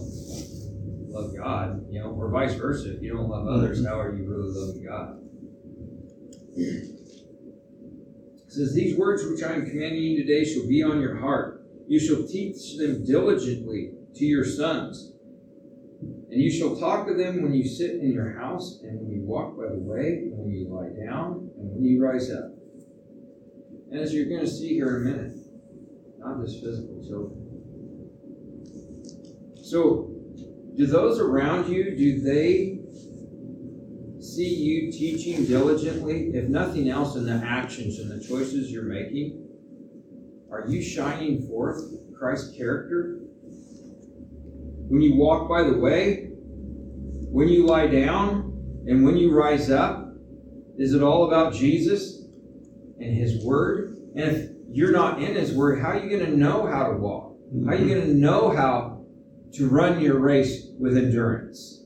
love 1.20 1.36
God? 1.36 1.86
You 1.90 2.02
know, 2.02 2.12
or 2.12 2.30
vice 2.30 2.54
versa. 2.54 2.96
If 2.96 3.02
you 3.02 3.14
don't 3.14 3.30
love 3.30 3.48
others, 3.48 3.80
mm-hmm. 3.80 3.88
how 3.88 4.00
are 4.00 4.16
you 4.16 4.26
really 4.26 4.52
loving 4.52 4.86
God? 4.86 5.20
It 6.56 8.54
says, 8.54 8.74
These 8.74 8.98
words 8.98 9.24
which 9.26 9.44
I 9.44 9.54
am 9.54 9.66
commanding 9.70 10.02
you 10.02 10.24
today 10.24 10.44
shall 10.44 10.68
be 10.68 10.84
on 10.84 11.00
your 11.02 11.18
heart. 11.18 11.66
You 11.88 12.00
shall 12.00 12.28
teach 12.28 12.78
them 12.78 13.06
diligently 13.06 13.92
to 14.16 14.26
your 14.26 14.46
sons. 14.46 15.14
And 16.02 16.40
you 16.40 16.52
shall 16.52 16.76
talk 16.76 17.08
to 17.08 17.16
them 17.16 17.42
when 17.42 17.54
you 17.54 17.68
sit 17.68 17.96
in 17.96 18.12
your 18.12 18.40
house, 18.40 18.82
and 18.84 19.00
when 19.00 19.12
you 19.12 19.24
walk 19.24 19.58
by 19.58 19.70
the 19.70 19.80
way, 19.80 20.30
and 20.30 20.38
when 20.38 20.52
you 20.52 20.68
lie 20.70 20.90
down, 21.06 21.50
and 21.58 21.72
when 21.76 21.84
you 21.84 22.04
rise 22.04 22.30
up. 22.32 22.52
And 23.92 24.00
as 24.00 24.14
you're 24.14 24.30
going 24.30 24.42
to 24.42 24.48
see 24.48 24.76
here 24.76 24.98
in 24.98 25.08
a 25.08 25.12
minute, 25.12 25.36
not 26.20 26.46
just 26.46 26.64
physical 26.64 27.04
children. 27.04 27.50
So, 29.64 30.09
do 30.76 30.86
those 30.86 31.20
around 31.20 31.70
you, 31.70 31.96
do 31.96 32.22
they 32.22 32.80
see 34.22 34.54
you 34.54 34.92
teaching 34.92 35.46
diligently, 35.46 36.32
if 36.34 36.48
nothing 36.50 36.90
else 36.90 37.16
in 37.16 37.26
the 37.26 37.34
actions 37.46 38.00
and 38.00 38.10
the 38.12 38.26
choices 38.26 38.72
you're 38.72 38.84
making, 38.84 39.48
are 40.52 40.66
you 40.68 40.82
shining 40.82 41.48
forth 41.48 41.82
Christ's 42.18 42.56
character? 42.56 43.20
When 44.88 45.02
you 45.02 45.16
walk 45.16 45.48
by 45.48 45.64
the 45.64 45.78
way, 45.78 46.30
when 47.32 47.48
you 47.48 47.66
lie 47.66 47.88
down, 47.88 48.50
and 48.88 49.04
when 49.06 49.18
you 49.18 49.38
rise 49.38 49.70
up, 49.70 50.14
is 50.78 50.94
it 50.94 51.04
all 51.04 51.28
about 51.28 51.54
Jesus 51.54 52.24
and 53.00 53.16
His 53.16 53.44
Word? 53.44 53.98
And 54.16 54.26
if 54.26 54.50
you're 54.72 54.92
not 54.92 55.22
in 55.22 55.36
His 55.36 55.54
Word, 55.54 55.82
how 55.82 55.90
are 55.90 56.00
you 56.00 56.10
going 56.10 56.32
to 56.32 56.36
know 56.36 56.66
how 56.66 56.88
to 56.88 56.98
walk? 56.98 57.36
How 57.66 57.72
are 57.72 57.76
you 57.76 57.82
mm-hmm. 57.82 57.94
going 57.94 58.08
to 58.08 58.14
know 58.14 58.50
how 58.50 58.99
to 59.54 59.68
run 59.68 60.02
your 60.02 60.20
race 60.20 60.68
with 60.80 60.98
endurance? 60.98 61.80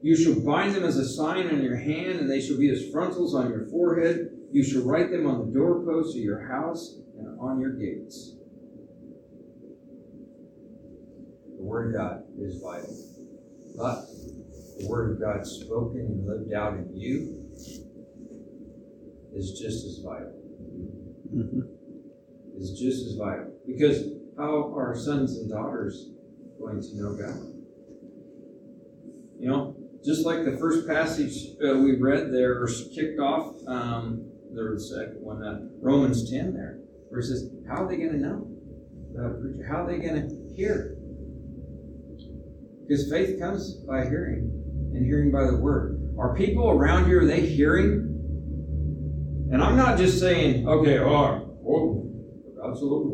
You 0.00 0.16
shall 0.16 0.40
bind 0.40 0.74
them 0.74 0.84
as 0.84 0.96
a 0.96 1.08
sign 1.08 1.48
on 1.48 1.62
your 1.62 1.76
hand, 1.76 2.20
and 2.20 2.30
they 2.30 2.40
shall 2.40 2.56
be 2.56 2.70
as 2.70 2.88
frontals 2.90 3.34
on 3.34 3.50
your 3.50 3.66
forehead. 3.66 4.30
You 4.52 4.62
shall 4.62 4.82
write 4.82 5.10
them 5.10 5.26
on 5.26 5.46
the 5.46 5.52
doorposts 5.52 6.14
of 6.14 6.22
your 6.22 6.48
house 6.48 6.98
and 7.18 7.38
on 7.40 7.60
your 7.60 7.72
gates. 7.72 8.36
The 11.56 11.64
Word 11.64 11.94
of 11.94 12.00
God 12.00 12.22
is 12.40 12.62
vital. 12.62 12.96
But 13.76 14.06
the 14.78 14.86
Word 14.88 15.12
of 15.12 15.20
God 15.20 15.44
spoken 15.44 16.00
and 16.00 16.26
lived 16.26 16.52
out 16.52 16.74
in 16.74 16.96
you 16.96 17.44
is 19.34 19.58
just 19.60 19.84
as 19.84 19.98
vital. 20.04 20.32
Mm-hmm. 21.34 21.60
Is 22.56 22.78
just 22.78 23.06
as 23.06 23.16
vital. 23.16 23.52
Because 23.66 24.04
how 24.38 24.72
are 24.76 24.96
sons 24.96 25.36
and 25.36 25.50
daughters 25.50 26.10
going 26.60 26.80
to 26.80 26.96
know 26.96 27.16
God? 27.16 27.36
You 29.40 29.48
know, 29.48 29.76
just 30.04 30.24
like 30.24 30.44
the 30.44 30.56
first 30.58 30.86
passage 30.86 31.56
uh, 31.62 31.76
we 31.78 31.96
read 31.96 32.32
there, 32.32 32.64
kicked 32.94 33.18
off, 33.18 33.56
um, 33.66 34.30
there 34.54 34.70
was 34.70 34.90
a 34.90 34.96
second 34.96 35.20
one, 35.20 35.42
uh, 35.42 35.58
Romans 35.82 36.30
10 36.30 36.54
there, 36.54 36.78
where 37.08 37.20
it 37.20 37.24
says, 37.24 37.50
How 37.68 37.84
are 37.84 37.88
they 37.88 37.96
going 37.96 38.12
to 38.12 38.18
know? 38.18 38.46
How 39.68 39.84
are 39.84 39.86
they 39.90 39.98
going 39.98 40.28
to 40.28 40.54
hear? 40.54 40.96
Because 42.86 43.10
faith 43.10 43.40
comes 43.40 43.74
by 43.88 44.04
hearing, 44.04 44.50
and 44.94 45.04
hearing 45.04 45.32
by 45.32 45.44
the 45.46 45.56
word. 45.56 46.14
Are 46.18 46.34
people 46.36 46.70
around 46.70 47.06
here, 47.06 47.22
are 47.22 47.26
they 47.26 47.40
hearing? 47.40 48.14
And 49.52 49.62
I'm 49.62 49.76
not 49.76 49.98
just 49.98 50.20
saying, 50.20 50.68
okay, 50.68 50.98
oh, 50.98 51.44
absolutely 52.64 53.12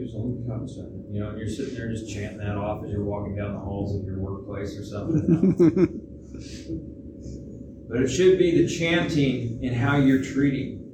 use, 0.00 0.14
only 0.16 0.42
becomes 0.42 0.76
You 1.10 1.20
know, 1.20 1.28
and 1.30 1.38
you're 1.38 1.48
sitting 1.48 1.74
there 1.74 1.90
just 1.90 2.12
chanting 2.12 2.38
that 2.38 2.56
off 2.56 2.84
as 2.84 2.90
you're 2.90 3.04
walking 3.04 3.36
down 3.36 3.54
the 3.54 3.60
halls 3.60 3.98
of 3.98 4.04
your 4.04 4.18
workplace 4.18 4.78
or 4.78 4.84
something. 4.84 5.52
but 7.88 8.00
it 8.00 8.08
should 8.08 8.38
be 8.38 8.62
the 8.62 8.68
chanting 8.68 9.62
in 9.62 9.74
how 9.74 9.96
you're 9.96 10.22
treating 10.22 10.86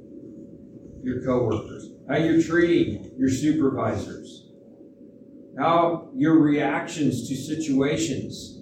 your 1.03 1.23
coworkers, 1.23 1.91
how 2.09 2.17
you're 2.17 2.41
treating 2.41 3.11
your 3.17 3.29
supervisors, 3.29 4.49
how 5.57 6.09
your 6.15 6.39
reactions 6.39 7.29
to 7.29 7.35
situations. 7.35 8.55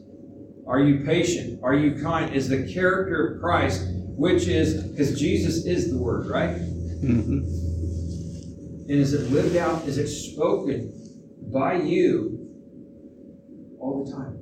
Are 0.67 0.79
you 0.79 1.05
patient? 1.05 1.59
Are 1.63 1.75
you 1.75 2.01
kind? 2.01 2.35
Is 2.35 2.49
the 2.49 2.71
character 2.71 3.35
of 3.35 3.41
Christ, 3.41 3.83
which 3.87 4.47
is, 4.47 4.83
because 4.83 5.19
Jesus 5.19 5.65
is 5.65 5.91
the 5.91 5.97
Word, 5.97 6.27
right? 6.27 6.57
And 8.87 8.99
is 8.99 9.13
it 9.13 9.31
lived 9.31 9.55
out? 9.55 9.87
Is 9.87 9.97
it 9.97 10.07
spoken 10.07 10.93
by 11.51 11.75
you 11.75 12.47
all 13.79 14.05
the 14.05 14.11
time? 14.11 14.39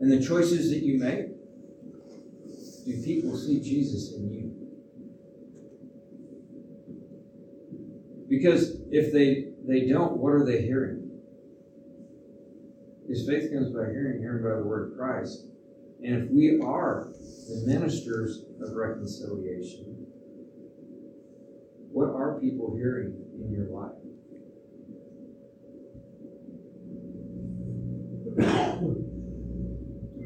And 0.00 0.10
the 0.10 0.24
choices 0.24 0.70
that 0.70 0.82
you 0.82 0.98
make, 0.98 1.26
do 2.84 3.02
people 3.04 3.36
see 3.36 3.60
Jesus 3.60 4.14
in 4.14 4.30
you? 4.30 4.48
Because 8.28 8.80
if 8.90 9.12
they, 9.12 9.52
they 9.66 9.88
don't, 9.88 10.18
what 10.18 10.32
are 10.32 10.44
they 10.44 10.62
hearing? 10.62 11.10
Because 13.06 13.26
faith 13.26 13.50
comes 13.52 13.72
by 13.72 13.90
hearing, 13.90 14.20
hearing 14.20 14.42
by 14.42 14.56
the 14.56 14.64
word 14.66 14.92
of 14.92 14.98
Christ. 14.98 15.46
And 16.04 16.24
if 16.24 16.30
we 16.30 16.60
are 16.60 17.08
the 17.48 17.62
ministers 17.66 18.44
of 18.60 18.74
reconciliation, 18.74 19.87
what 21.98 22.14
are 22.14 22.38
people 22.38 22.76
hearing 22.76 23.12
in 23.42 23.50
your 23.50 23.66
life? 23.74 23.90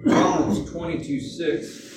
Proverbs 0.05 0.71
22 0.71 1.21
6. 1.21 1.89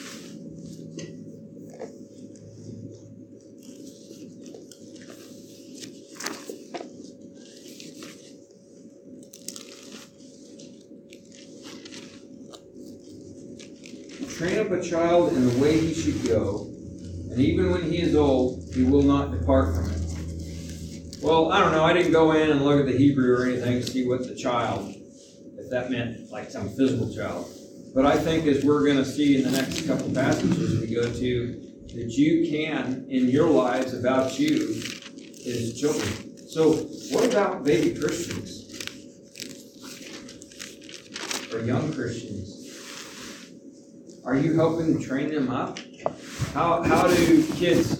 Train 14.38 14.59
up 14.59 14.71
a 14.71 14.81
child 14.81 15.33
in 15.33 15.49
the 15.49 15.57
way 15.61 15.77
he 15.77 15.93
should 15.93 16.25
go, 16.25 16.67
and 17.31 17.39
even 17.41 17.71
when 17.71 17.91
he 17.91 17.99
is 18.01 18.15
old, 18.15 18.64
he 18.75 18.83
will 18.83 19.03
not 19.03 19.31
depart 19.31 19.73
from 19.73 19.89
it. 19.89 20.01
Well, 21.21 21.51
I 21.51 21.61
don't 21.61 21.71
know. 21.71 21.85
I 21.85 21.93
didn't 21.93 22.11
go 22.11 22.33
in 22.33 22.51
and 22.51 22.61
look 22.61 22.79
at 22.79 22.85
the 22.85 22.97
Hebrew 22.97 23.33
or 23.33 23.45
anything 23.45 23.79
to 23.79 23.88
see 23.88 24.05
what 24.05 24.27
the 24.27 24.35
child, 24.35 24.93
if 25.57 25.69
that 25.69 25.89
meant 25.89 26.29
like 26.29 26.51
some 26.51 26.67
physical 26.69 27.11
child. 27.15 27.49
But 27.95 28.05
I 28.05 28.17
think 28.17 28.45
as 28.47 28.65
we're 28.65 28.83
going 28.83 28.97
to 28.97 29.05
see 29.05 29.38
in 29.38 29.43
the 29.43 29.51
next 29.51 29.88
couple 29.88 30.11
passages 30.11 30.81
we 30.81 30.93
go 30.93 31.09
to, 31.09 31.61
that 31.93 32.11
you 32.11 32.51
can, 32.51 33.05
in 33.09 33.29
your 33.29 33.49
lives, 33.49 33.93
about 33.93 34.38
you, 34.38 34.83
is 35.45 35.79
children. 35.79 36.38
So, 36.49 36.73
what 37.13 37.31
about 37.31 37.63
baby 37.63 37.97
Christians? 37.97 38.63
Or 41.53 41.61
young 41.61 41.93
Christians? 41.93 42.51
Are 44.25 44.35
you 44.35 44.55
helping 44.55 45.01
train 45.01 45.33
them 45.33 45.49
up? 45.49 45.79
How, 46.53 46.83
how 46.83 47.07
do 47.07 47.47
kids 47.53 47.94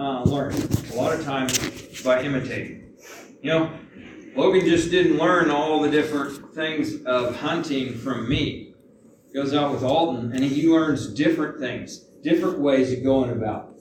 uh, 0.00 0.22
learn? 0.24 0.54
A 0.92 0.94
lot 0.94 1.12
of 1.12 1.24
times 1.24 2.02
by 2.02 2.22
imitating. 2.22 2.94
You 3.42 3.50
know, 3.50 3.78
Logan 4.34 4.66
just 4.66 4.90
didn't 4.90 5.18
learn 5.18 5.50
all 5.50 5.80
the 5.80 5.90
different 5.90 6.54
things 6.54 7.04
of 7.04 7.36
hunting 7.36 7.94
from 7.94 8.28
me. 8.28 8.74
Goes 9.34 9.54
out 9.54 9.72
with 9.72 9.84
Alden 9.84 10.32
and 10.32 10.42
he 10.42 10.68
learns 10.68 11.12
different 11.14 11.60
things, 11.60 11.98
different 12.22 12.58
ways 12.58 12.92
of 12.92 13.04
going 13.04 13.30
about. 13.30 13.74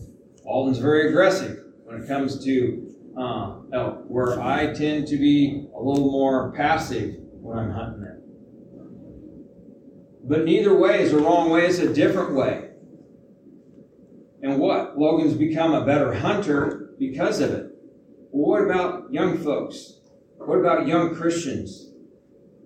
Alden's 0.45 0.79
very 0.79 1.09
aggressive 1.09 1.63
when 1.85 2.01
it 2.01 2.07
comes 2.07 2.43
to 2.43 2.95
uh, 3.17 3.55
elk, 3.73 4.03
where 4.07 4.41
I 4.41 4.73
tend 4.73 5.07
to 5.07 5.17
be 5.17 5.67
a 5.75 5.81
little 5.81 6.11
more 6.11 6.51
passive 6.51 7.15
when 7.41 7.57
I'm 7.57 7.71
hunting 7.71 8.01
them. 8.01 8.21
But 10.23 10.45
neither 10.45 10.77
way 10.77 11.01
is 11.01 11.13
a 11.13 11.19
wrong 11.19 11.49
way, 11.49 11.65
it's 11.65 11.79
a 11.79 11.91
different 11.91 12.35
way. 12.35 12.68
And 14.41 14.57
what? 14.57 14.97
Logan's 14.97 15.33
become 15.33 15.73
a 15.73 15.85
better 15.85 16.13
hunter 16.13 16.91
because 16.97 17.41
of 17.41 17.51
it. 17.51 17.71
Well, 18.31 18.49
what 18.49 18.63
about 18.63 19.11
young 19.11 19.37
folks? 19.37 19.99
What 20.37 20.59
about 20.59 20.87
young 20.87 21.15
Christians 21.15 21.91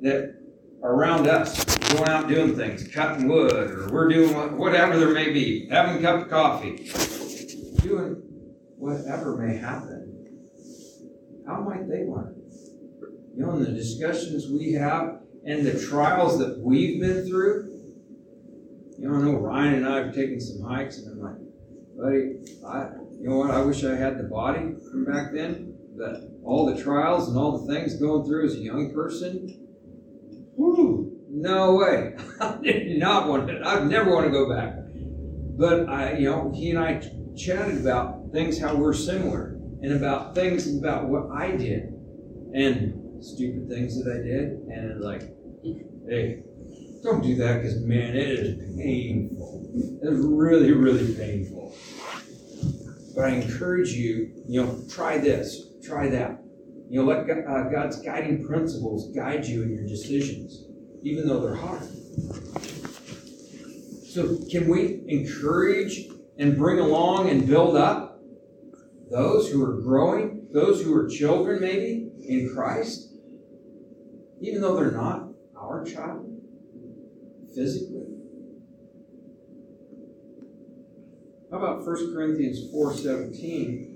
that 0.02 0.36
are 0.84 0.94
around 0.94 1.28
us, 1.28 1.64
going 1.90 2.10
out 2.10 2.28
doing 2.28 2.56
things, 2.56 2.88
cutting 2.94 3.28
wood, 3.28 3.72
or 3.72 3.90
we're 3.92 4.10
doing 4.10 4.58
whatever 4.58 5.00
there 5.00 5.14
may 5.14 5.32
be, 5.32 5.68
having 5.70 5.98
a 5.98 6.02
cup 6.02 6.22
of 6.22 6.30
coffee, 6.30 6.92
doing 7.82 8.22
whatever 8.78 9.38
may 9.38 9.58
happen? 9.58 10.02
How 11.48 11.62
might 11.62 11.90
they 11.90 12.04
learn? 12.04 12.36
You 13.36 13.46
know, 13.46 13.54
in 13.54 13.64
the 13.64 13.72
discussions 13.72 14.48
we 14.48 14.74
have 14.74 15.22
and 15.46 15.66
the 15.66 15.80
trials 15.80 16.38
that 16.40 16.60
we've 16.60 17.02
been 17.02 17.26
through, 17.28 17.70
you 18.98 19.10
know, 19.10 19.16
I 19.16 19.22
know 19.22 19.38
Ryan 19.38 19.74
and 19.76 19.88
I 19.88 20.06
have 20.06 20.16
taken 20.16 20.40
some 20.40 20.62
hikes, 20.62 21.00
and 21.00 21.12
I'm 21.12 21.20
like, 21.20 21.43
buddy, 21.98 22.40
I, 22.66 22.90
you 23.20 23.30
know 23.30 23.38
what? 23.38 23.52
I 23.52 23.62
wish 23.62 23.84
I 23.84 23.96
had 23.96 24.18
the 24.18 24.24
body 24.24 24.76
from 24.90 25.06
back 25.06 25.34
then. 25.34 25.78
That 25.96 26.30
all 26.44 26.66
the 26.66 26.82
trials 26.82 27.30
and 27.30 27.38
all 27.38 27.60
the 27.60 27.72
things 27.72 27.96
going 27.96 28.26
through 28.26 28.48
as 28.48 28.56
a 28.56 28.60
young 28.60 28.94
person, 28.94 29.68
whoo, 30.56 31.20
no 31.30 31.76
way. 31.76 32.16
I 32.42 32.58
did 32.62 32.98
not 32.98 33.28
want 33.28 33.48
to. 33.48 33.62
I'd 33.64 33.88
never 33.88 34.12
want 34.14 34.26
to 34.26 34.32
go 34.32 34.50
back. 34.50 34.76
But 35.56 35.88
I, 35.88 36.18
you 36.18 36.30
know, 36.30 36.52
he 36.54 36.72
and 36.72 36.80
I 36.80 37.00
chatted 37.38 37.80
about 37.80 38.32
things 38.32 38.60
how 38.60 38.76
we're 38.76 38.94
similar, 38.94 39.60
and 39.82 39.94
about 39.94 40.34
things 40.34 40.76
about 40.78 41.10
what 41.10 41.30
I 41.32 41.52
did, 41.52 41.94
and 42.56 43.24
stupid 43.24 43.70
things 43.70 44.04
that 44.04 44.12
I 44.12 44.18
did, 44.18 44.54
and 44.76 45.00
like, 45.00 45.22
hey, 46.10 46.44
don't 47.04 47.22
do 47.22 47.36
that 47.36 47.62
because 47.62 47.82
man, 47.82 48.16
it 48.16 48.30
is 48.30 48.78
painful. 48.78 49.70
It 50.02 50.08
is 50.08 50.26
really, 50.26 50.72
really 50.72 51.14
painful. 51.14 51.76
But 53.16 53.26
I 53.26 53.30
encourage 53.30 53.90
you, 53.90 54.32
you 54.48 54.64
know, 54.64 54.80
try 54.90 55.18
this, 55.18 55.68
try 55.84 56.08
that. 56.10 56.40
You 56.90 57.00
know, 57.00 57.06
let 57.06 57.30
uh, 57.30 57.70
God's 57.70 58.02
guiding 58.02 58.46
principles 58.46 59.12
guide 59.14 59.46
you 59.46 59.64
in 59.64 59.74
your 59.74 59.86
decisions, 59.86 60.66
even 61.04 61.28
though 61.28 61.42
they're 61.42 61.56
hard. 61.56 61.84
So, 64.08 64.38
can 64.50 64.70
we 64.70 65.02
encourage 65.08 66.08
and 66.38 66.56
bring 66.56 66.80
along 66.80 67.30
and 67.30 67.48
build 67.48 67.76
up 67.76 68.20
those 69.10 69.52
who 69.52 69.64
are 69.64 69.82
growing, 69.82 70.48
those 70.54 70.84
who 70.84 70.96
are 70.96 71.08
children 71.08 71.62
maybe 71.62 72.12
in 72.28 72.52
Christ, 72.54 73.12
even 74.42 74.62
though 74.62 74.76
they're 74.76 74.92
not 74.92 75.30
our 75.56 75.84
child 75.84 76.33
physically? 77.56 78.08
How 81.52 81.58
about 81.58 81.86
1 81.86 82.14
Corinthians 82.14 82.72
4:17? 82.72 83.90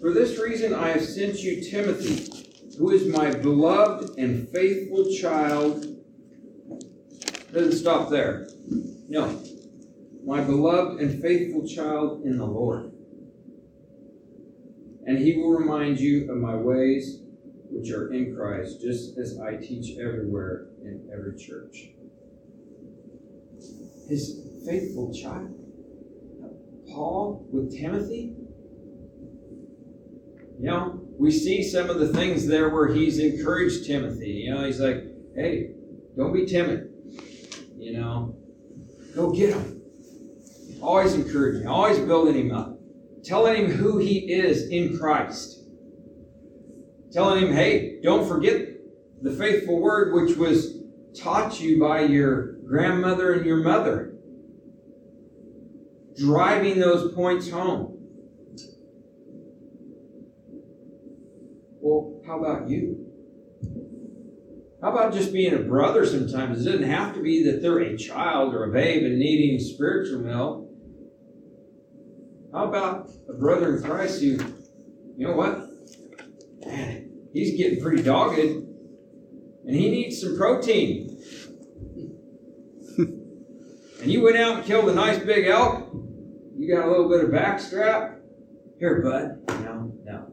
For 0.00 0.12
this 0.12 0.38
reason 0.38 0.74
I 0.74 0.90
have 0.90 1.02
sent 1.02 1.42
you 1.42 1.62
Timothy, 1.62 2.30
who 2.76 2.90
is 2.90 3.06
my 3.06 3.30
beloved 3.30 4.18
and 4.18 4.48
faithful 4.50 5.10
child. 5.10 5.86
Doesn't 7.52 7.72
stop 7.72 8.10
there. 8.10 8.48
No. 9.08 9.42
My 10.24 10.42
beloved 10.42 11.00
and 11.00 11.20
faithful 11.20 11.66
child 11.66 12.24
in 12.24 12.38
the 12.38 12.46
Lord. 12.46 12.92
And 15.06 15.18
he 15.18 15.36
will 15.36 15.50
remind 15.50 16.00
you 16.00 16.30
of 16.30 16.38
my 16.38 16.54
ways 16.54 17.20
which 17.70 17.90
are 17.90 18.12
in 18.12 18.34
Christ, 18.34 18.80
just 18.80 19.18
as 19.18 19.38
I 19.38 19.56
teach 19.56 19.98
everywhere 19.98 20.68
in 20.82 21.08
every 21.12 21.36
church. 21.38 21.90
His 24.08 24.40
faithful 24.66 25.12
child. 25.12 25.54
Paul 26.88 27.46
with 27.50 27.76
Timothy 27.76 28.34
you 30.58 30.66
know, 30.66 31.00
we 31.18 31.30
see 31.30 31.62
some 31.62 31.90
of 31.90 31.98
the 31.98 32.08
things 32.08 32.46
there 32.46 32.70
where 32.70 32.88
he's 32.88 33.18
encouraged 33.18 33.86
Timothy. 33.86 34.30
You 34.30 34.54
know, 34.54 34.64
he's 34.64 34.80
like, 34.80 35.04
hey, 35.34 35.70
don't 36.16 36.32
be 36.32 36.46
timid. 36.46 36.90
You 37.76 37.98
know, 37.98 38.36
go 39.14 39.32
get 39.32 39.54
him. 39.54 39.73
Always 40.84 41.14
encouraging, 41.14 41.66
always 41.66 41.98
building 41.98 42.34
him 42.34 42.54
up, 42.54 42.78
telling 43.24 43.56
him 43.56 43.70
who 43.70 43.96
he 43.96 44.30
is 44.30 44.68
in 44.68 44.98
Christ. 44.98 45.64
Telling 47.10 47.46
him, 47.46 47.54
hey, 47.54 48.00
don't 48.02 48.28
forget 48.28 48.68
the 49.22 49.32
faithful 49.32 49.80
word 49.80 50.12
which 50.12 50.36
was 50.36 50.82
taught 51.18 51.58
you 51.58 51.80
by 51.80 52.02
your 52.02 52.56
grandmother 52.66 53.32
and 53.32 53.46
your 53.46 53.62
mother. 53.62 54.16
Driving 56.18 56.78
those 56.78 57.14
points 57.14 57.48
home. 57.48 57.96
Well, 61.80 62.20
how 62.26 62.40
about 62.40 62.68
you? 62.68 63.06
How 64.82 64.92
about 64.92 65.14
just 65.14 65.32
being 65.32 65.54
a 65.54 65.60
brother 65.60 66.04
sometimes? 66.04 66.60
It 66.60 66.70
doesn't 66.70 66.90
have 66.90 67.14
to 67.14 67.22
be 67.22 67.42
that 67.44 67.62
they're 67.62 67.78
a 67.78 67.96
child 67.96 68.54
or 68.54 68.64
a 68.64 68.70
babe 68.70 69.02
and 69.02 69.18
needing 69.18 69.58
spiritual 69.58 70.20
milk. 70.20 70.63
How 72.54 72.68
about 72.68 73.10
a 73.28 73.32
brother 73.32 73.76
in 73.76 73.82
Christ 73.82 74.20
who, 74.20 74.38
you 75.16 75.26
know 75.26 75.32
what? 75.32 75.58
Man, 76.64 77.10
he's 77.32 77.56
getting 77.58 77.82
pretty 77.82 78.00
dogged 78.00 78.38
and 78.38 79.74
he 79.74 79.90
needs 79.90 80.20
some 80.20 80.36
protein. 80.36 81.20
and 82.98 84.12
you 84.12 84.22
went 84.22 84.36
out 84.36 84.58
and 84.58 84.64
killed 84.64 84.88
a 84.88 84.94
nice 84.94 85.18
big 85.18 85.48
elk. 85.48 85.92
You 86.56 86.72
got 86.72 86.86
a 86.86 86.90
little 86.90 87.08
bit 87.08 87.24
of 87.24 87.30
backstrap. 87.30 88.20
Here, 88.78 89.02
bud. 89.02 89.64
No, 89.64 89.92
no. 90.04 90.26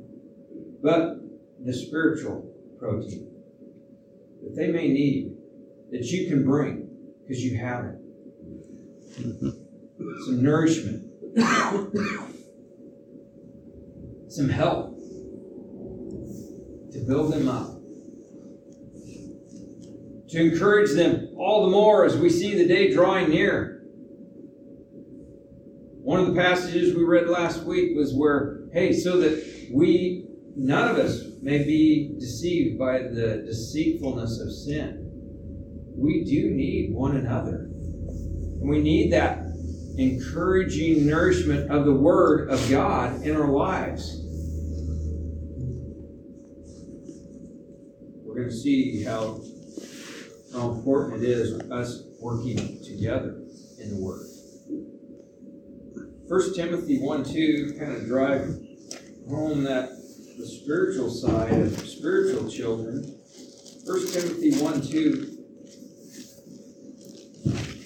But 0.83 1.21
the 1.65 1.73
spiritual 1.73 2.53
protein 2.77 3.31
that 4.43 4.55
they 4.55 4.67
may 4.71 4.89
need 4.89 5.33
that 5.89 6.03
you 6.03 6.29
can 6.29 6.45
bring 6.45 6.87
because 7.21 7.43
you 7.43 7.57
have 7.57 7.85
it. 7.85 7.95
Some 10.25 10.43
nourishment, 10.43 11.10
some 14.27 14.49
help 14.49 14.97
to 16.91 16.99
build 17.07 17.31
them 17.31 17.47
up, 17.47 17.69
to 20.27 20.41
encourage 20.41 20.91
them 20.91 21.29
all 21.37 21.65
the 21.65 21.71
more 21.71 22.03
as 22.03 22.17
we 22.17 22.29
see 22.29 22.57
the 22.57 22.67
day 22.67 22.93
drawing 22.93 23.29
near. 23.29 23.81
One 26.03 26.19
of 26.19 26.27
the 26.27 26.33
passages 26.33 26.93
we 26.95 27.05
read 27.05 27.29
last 27.29 27.63
week 27.63 27.95
was 27.95 28.13
where, 28.13 28.63
hey, 28.73 28.91
so 28.91 29.21
that 29.21 29.69
we, 29.71 30.25
none 30.57 30.89
of 30.89 30.97
us 30.97 31.23
may 31.41 31.59
be 31.59 32.13
deceived 32.19 32.77
by 32.77 33.03
the 33.03 33.43
deceitfulness 33.45 34.41
of 34.41 34.51
sin. 34.51 35.07
We 35.95 36.25
do 36.25 36.49
need 36.49 36.93
one 36.93 37.15
another. 37.15 37.69
And 38.61 38.69
we 38.69 38.81
need 38.81 39.13
that 39.13 39.50
encouraging 39.97 41.05
nourishment 41.05 41.71
of 41.71 41.85
the 41.85 41.93
Word 41.93 42.49
of 42.49 42.69
God 42.69 43.21
in 43.23 43.35
our 43.35 43.47
lives. 43.47 44.21
We're 48.23 48.35
going 48.35 48.49
to 48.49 48.55
see 48.55 49.03
how, 49.03 49.41
how 50.53 50.71
important 50.71 51.23
it 51.23 51.29
is 51.29 51.59
us 51.71 52.03
working 52.19 52.81
together 52.83 53.41
in 53.79 53.95
the 53.95 53.97
Word. 53.97 54.25
1 56.27 56.55
Timothy 56.55 56.99
1 56.99 57.23
2 57.25 57.75
kind 57.77 57.91
of 57.91 58.05
drive 58.05 58.57
home 59.27 59.63
that 59.63 59.89
the 60.37 60.47
spiritual 60.47 61.09
side 61.09 61.53
of 61.53 61.77
spiritual 61.79 62.49
children. 62.49 63.03
1 63.85 64.07
Timothy 64.07 64.55
1 64.55 64.81
2. 64.81 65.37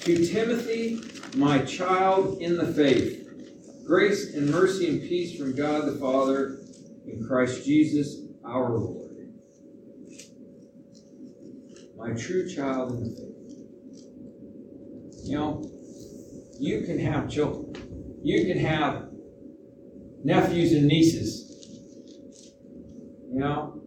To 0.04 0.28
Timothy, 0.28 1.02
my 1.36 1.60
child 1.60 2.42
in 2.42 2.58
the 2.58 2.68
faith, 2.68 3.28
grace 3.86 4.34
and 4.34 4.50
mercy 4.50 4.88
and 4.88 5.02
peace 5.02 5.38
from 5.38 5.56
God 5.56 5.86
the 5.86 6.00
Father 6.00 6.60
in 7.06 7.26
Christ 7.28 7.66
Jesus 7.66 8.18
our 8.46 8.70
Lord. 8.70 9.34
My 11.98 12.12
true 12.12 12.48
child 12.50 12.92
in 12.92 13.04
the 13.04 13.10
faith. 13.10 13.32
You 15.24 15.38
know, 15.38 15.72
you 16.60 16.82
can 16.82 17.00
have 17.00 17.30
children, 17.30 17.74
you 18.24 18.46
can 18.46 18.60
have 18.60 19.10
nephews 20.24 20.74
and 20.74 20.88
nieces 20.88 21.46
you 23.36 23.42
know, 23.42 23.82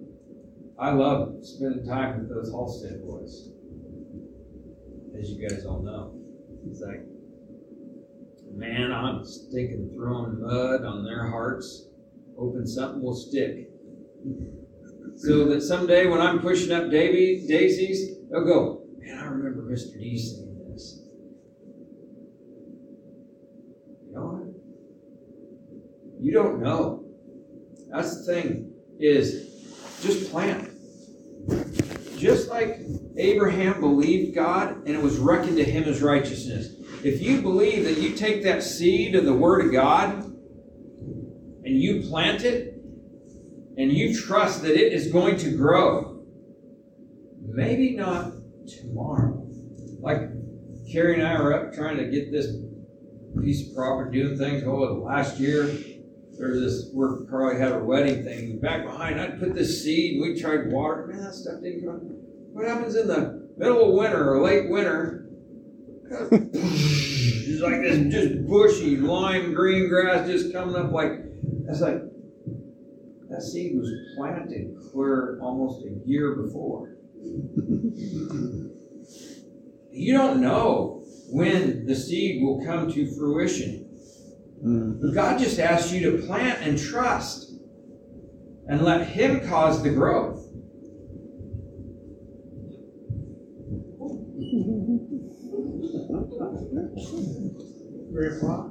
I 0.78 0.90
love 0.90 1.36
spending 1.40 1.86
time 1.86 2.18
with 2.18 2.28
those 2.28 2.50
Halstead 2.52 3.00
boys. 3.02 3.48
As 5.18 5.30
you 5.30 5.48
guys 5.48 5.64
all 5.64 5.80
know. 5.80 6.12
It's 6.70 6.82
like, 6.82 7.00
man, 8.54 8.92
I'm 8.92 9.24
stinking 9.24 9.92
throwing 9.94 10.40
mud 10.40 10.84
on 10.84 11.04
their 11.04 11.28
hearts, 11.28 11.88
hoping 12.36 12.66
something 12.66 13.02
will 13.02 13.14
stick. 13.14 13.70
So 15.16 15.46
that 15.48 15.62
someday 15.62 16.06
when 16.06 16.20
I'm 16.20 16.40
pushing 16.40 16.70
up 16.72 16.90
Davy, 16.90 17.46
daisies, 17.48 18.18
they'll 18.30 18.44
go, 18.44 18.84
man, 18.98 19.18
I 19.18 19.24
remember 19.26 19.62
Mr. 19.62 19.98
D 19.98 20.16
saying 20.16 20.70
this. 20.70 21.02
You 24.06 24.14
know? 24.14 24.54
You 26.20 26.32
don't 26.32 26.60
know. 26.60 27.04
That's 27.90 28.24
the 28.24 28.32
thing 28.32 28.72
is 29.00 29.48
just 30.02 30.30
plant. 30.30 30.70
Just 32.16 32.48
like 32.48 32.80
Abraham 33.18 33.80
believed 33.80 34.34
God 34.34 34.86
and 34.86 34.90
it 34.90 35.02
was 35.02 35.18
reckoned 35.18 35.56
to 35.56 35.64
him 35.64 35.84
as 35.84 36.00
righteousness. 36.00 36.74
If 37.02 37.20
you 37.20 37.42
believe 37.42 37.84
that 37.84 37.98
you 37.98 38.14
take 38.14 38.44
that 38.44 38.62
seed 38.62 39.14
of 39.16 39.24
the 39.24 39.34
Word 39.34 39.66
of 39.66 39.72
God 39.72 40.24
and 40.24 41.64
you 41.64 42.08
plant 42.08 42.44
it 42.44 42.74
and 43.76 43.92
you 43.92 44.16
trust 44.16 44.62
that 44.62 44.72
it 44.72 44.92
is 44.92 45.12
going 45.12 45.36
to 45.38 45.56
grow, 45.56 46.24
maybe 47.40 47.96
not 47.96 48.32
tomorrow. 48.68 49.44
Like 50.00 50.20
Carrie 50.90 51.14
and 51.14 51.26
I 51.26 51.34
are 51.34 51.52
up 51.52 51.74
trying 51.74 51.96
to 51.96 52.08
get 52.08 52.30
this 52.30 52.56
piece 53.42 53.68
of 53.68 53.74
property 53.74 54.20
doing 54.20 54.38
things. 54.38 54.62
Oh, 54.64 55.02
last 55.04 55.38
year 55.38 55.64
there's 56.38 56.60
this 56.60 56.90
where 56.92 57.24
Carly 57.28 57.60
had 57.60 57.72
her 57.72 57.84
wedding 57.84 58.22
thing. 58.22 58.60
Back 58.60 58.84
behind, 58.84 59.20
I'd 59.20 59.40
put 59.40 59.54
this 59.54 59.82
seed. 59.82 60.20
We 60.20 60.40
tried 60.40 60.70
water. 60.70 61.06
Man, 61.08 61.24
that 61.24 61.34
stuff 61.34 61.60
didn't 61.60 61.84
grow. 61.84 62.17
What 62.52 62.66
happens 62.66 62.96
in 62.96 63.08
the 63.08 63.48
middle 63.56 63.88
of 63.90 63.94
winter 63.94 64.32
or 64.34 64.42
late 64.42 64.68
winter? 64.70 65.26
it's 66.10 67.60
like 67.60 67.82
this 67.82 68.12
just 68.12 68.46
bushy 68.48 68.96
lime 68.96 69.52
green 69.52 69.88
grass 69.90 70.26
just 70.26 70.52
coming 70.54 70.74
up 70.74 70.90
like 70.90 71.20
that's 71.66 71.82
like 71.82 72.00
that 73.28 73.42
seed 73.42 73.76
was 73.76 73.90
planted 74.16 74.74
clear 74.90 75.38
almost 75.42 75.84
a 75.84 75.90
year 76.08 76.34
before. 76.34 76.96
you 79.90 80.16
don't 80.16 80.40
know 80.40 81.02
when 81.30 81.84
the 81.84 81.94
seed 81.94 82.42
will 82.42 82.64
come 82.64 82.90
to 82.90 83.06
fruition. 83.16 83.84
Mhm. 84.64 85.14
God 85.14 85.38
just 85.38 85.58
asks 85.60 85.92
you 85.92 86.10
to 86.10 86.26
plant 86.26 86.66
and 86.66 86.78
trust 86.78 87.52
and 88.66 88.80
let 88.82 89.06
Him 89.08 89.46
cause 89.46 89.82
the 89.82 89.90
growth. 89.90 90.47
Grandpa? 98.12 98.68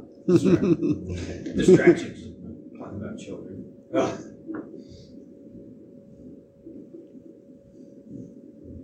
Distractions. 1.56 2.24
Talking 2.78 3.02
about 3.02 3.20
children. 3.20 3.74
Ugh. 3.94 4.20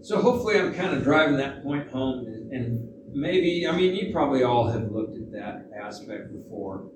So 0.01 0.21
hopefully 0.21 0.59
I'm 0.59 0.73
kind 0.73 0.95
of 0.95 1.03
driving 1.03 1.37
that 1.37 1.63
point 1.63 1.89
home 1.89 2.27
and, 2.27 2.51
and 2.51 2.89
maybe, 3.13 3.65
I 3.67 3.71
mean, 3.75 3.95
you 3.95 4.11
probably 4.11 4.43
all 4.43 4.67
have 4.69 4.91
looked 4.91 5.17
at 5.17 5.31
that 5.31 5.69
aspect 5.81 6.31
before, 6.33 6.89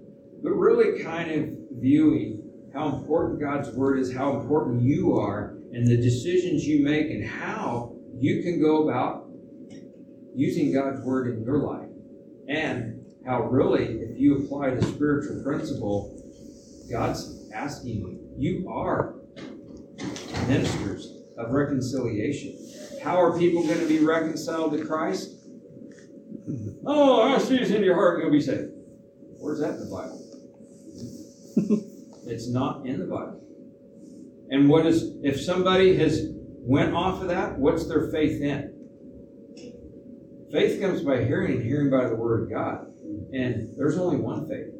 but 0.44 0.52
really 0.52 1.02
kind 1.02 1.32
of 1.32 1.50
viewing 1.80 2.44
how 2.74 2.90
important 2.90 3.40
God's 3.40 3.70
Word 3.70 3.98
is, 4.00 4.14
how 4.14 4.40
important 4.40 4.82
you 4.84 5.18
are, 5.18 5.58
and 5.74 5.88
the 5.88 5.98
decisions 5.98 6.68
you 6.68 6.84
make, 6.84 7.10
and 7.10 7.26
how 7.26 7.96
you 8.20 8.44
can 8.44 8.60
go 8.62 8.90
about 8.90 9.27
using 10.38 10.72
God's 10.72 11.02
Word 11.02 11.36
in 11.36 11.44
your 11.44 11.58
life. 11.58 11.90
And 12.48 13.04
how 13.26 13.42
really, 13.46 13.86
if 13.86 14.20
you 14.20 14.38
apply 14.38 14.70
the 14.70 14.84
spiritual 14.84 15.42
principle, 15.44 16.16
God's 16.90 17.50
asking 17.52 17.90
you, 17.90 18.20
you 18.38 18.70
are 18.70 19.16
ministers 20.48 21.12
of 21.40 21.50
reconciliation. 21.50 22.56
How 23.04 23.20
are 23.20 23.38
people 23.38 23.64
going 23.64 23.80
to 23.80 23.88
be 23.88 24.00
reconciled 24.00 24.74
to 24.74 24.86
Christ? 24.86 25.34
Oh, 26.86 27.34
I 27.34 27.40
see 27.40 27.58
it's 27.58 27.72
in 27.72 27.84
your 27.84 27.96
heart 27.96 28.22
you'll 28.22 28.32
be 28.32 28.40
saved. 28.40 28.72
Where's 29.40 29.60
that 29.60 29.74
in 29.74 29.80
the 29.80 29.90
Bible? 29.90 30.24
it's 32.28 32.48
not 32.48 32.86
in 32.86 33.00
the 33.00 33.06
Bible. 33.06 33.42
And 34.52 34.70
what 34.70 34.86
is 34.86 35.16
if 35.24 35.42
somebody 35.42 35.98
has 35.98 36.28
went 36.32 36.94
off 36.94 37.24
of 37.24 37.28
that, 37.30 37.58
what's 37.58 37.88
their 37.88 38.12
faith 38.12 38.40
in? 38.42 38.77
Faith 40.52 40.80
comes 40.80 41.02
by 41.02 41.24
hearing 41.24 41.54
and 41.54 41.64
hearing 41.64 41.90
by 41.90 42.08
the 42.08 42.16
word 42.16 42.44
of 42.44 42.50
God. 42.50 42.88
And 43.34 43.76
there's 43.78 43.98
only 43.98 44.18
one 44.18 44.48
faith. 44.48 44.74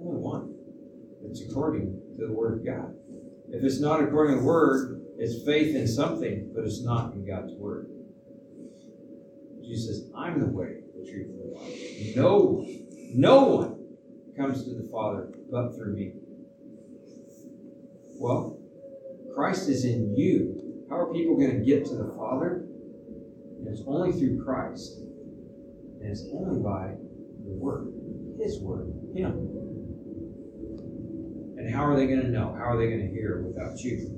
Only 0.00 0.20
one. 0.20 0.54
It's 1.24 1.42
according 1.42 2.00
to 2.18 2.26
the 2.26 2.32
word 2.32 2.60
of 2.60 2.66
God. 2.66 2.94
If 3.50 3.62
it's 3.62 3.80
not 3.80 4.02
according 4.02 4.36
to 4.36 4.40
the 4.40 4.46
word, 4.46 5.02
it's 5.18 5.44
faith 5.44 5.74
in 5.74 5.86
something, 5.86 6.52
but 6.54 6.64
it's 6.64 6.82
not 6.82 7.12
in 7.14 7.26
God's 7.26 7.52
word. 7.54 7.90
Jesus 9.62 9.98
says, 9.98 10.10
I'm 10.16 10.40
the 10.40 10.46
way, 10.46 10.80
the 10.96 11.10
truth, 11.10 11.26
and 11.28 11.40
the 11.40 11.58
life. 11.58 12.16
No, 12.16 12.66
no 13.14 13.44
one 13.44 13.96
comes 14.36 14.64
to 14.64 14.70
the 14.70 14.88
Father 14.90 15.30
but 15.50 15.74
through 15.74 15.94
me. 15.94 16.12
Well, 18.18 18.58
Christ 19.34 19.68
is 19.68 19.84
in 19.84 20.16
you. 20.16 20.86
How 20.88 20.96
are 20.96 21.12
people 21.12 21.36
going 21.36 21.58
to 21.58 21.64
get 21.64 21.84
to 21.86 21.94
the 21.94 22.14
Father? 22.16 22.64
And 23.58 23.68
it's 23.68 23.82
only 23.86 24.12
through 24.12 24.44
Christ. 24.44 24.98
And 26.00 26.10
it's 26.10 26.24
only 26.32 26.62
by 26.62 26.94
the 27.44 27.52
Word, 27.52 27.92
His 28.40 28.60
Word, 28.60 28.92
Him. 29.14 29.32
And 31.58 31.74
how 31.74 31.84
are 31.84 31.96
they 31.96 32.06
going 32.06 32.22
to 32.22 32.28
know? 32.28 32.54
How 32.56 32.70
are 32.70 32.76
they 32.78 32.88
going 32.88 33.08
to 33.08 33.12
hear 33.12 33.42
without 33.42 33.78
you? 33.80 34.14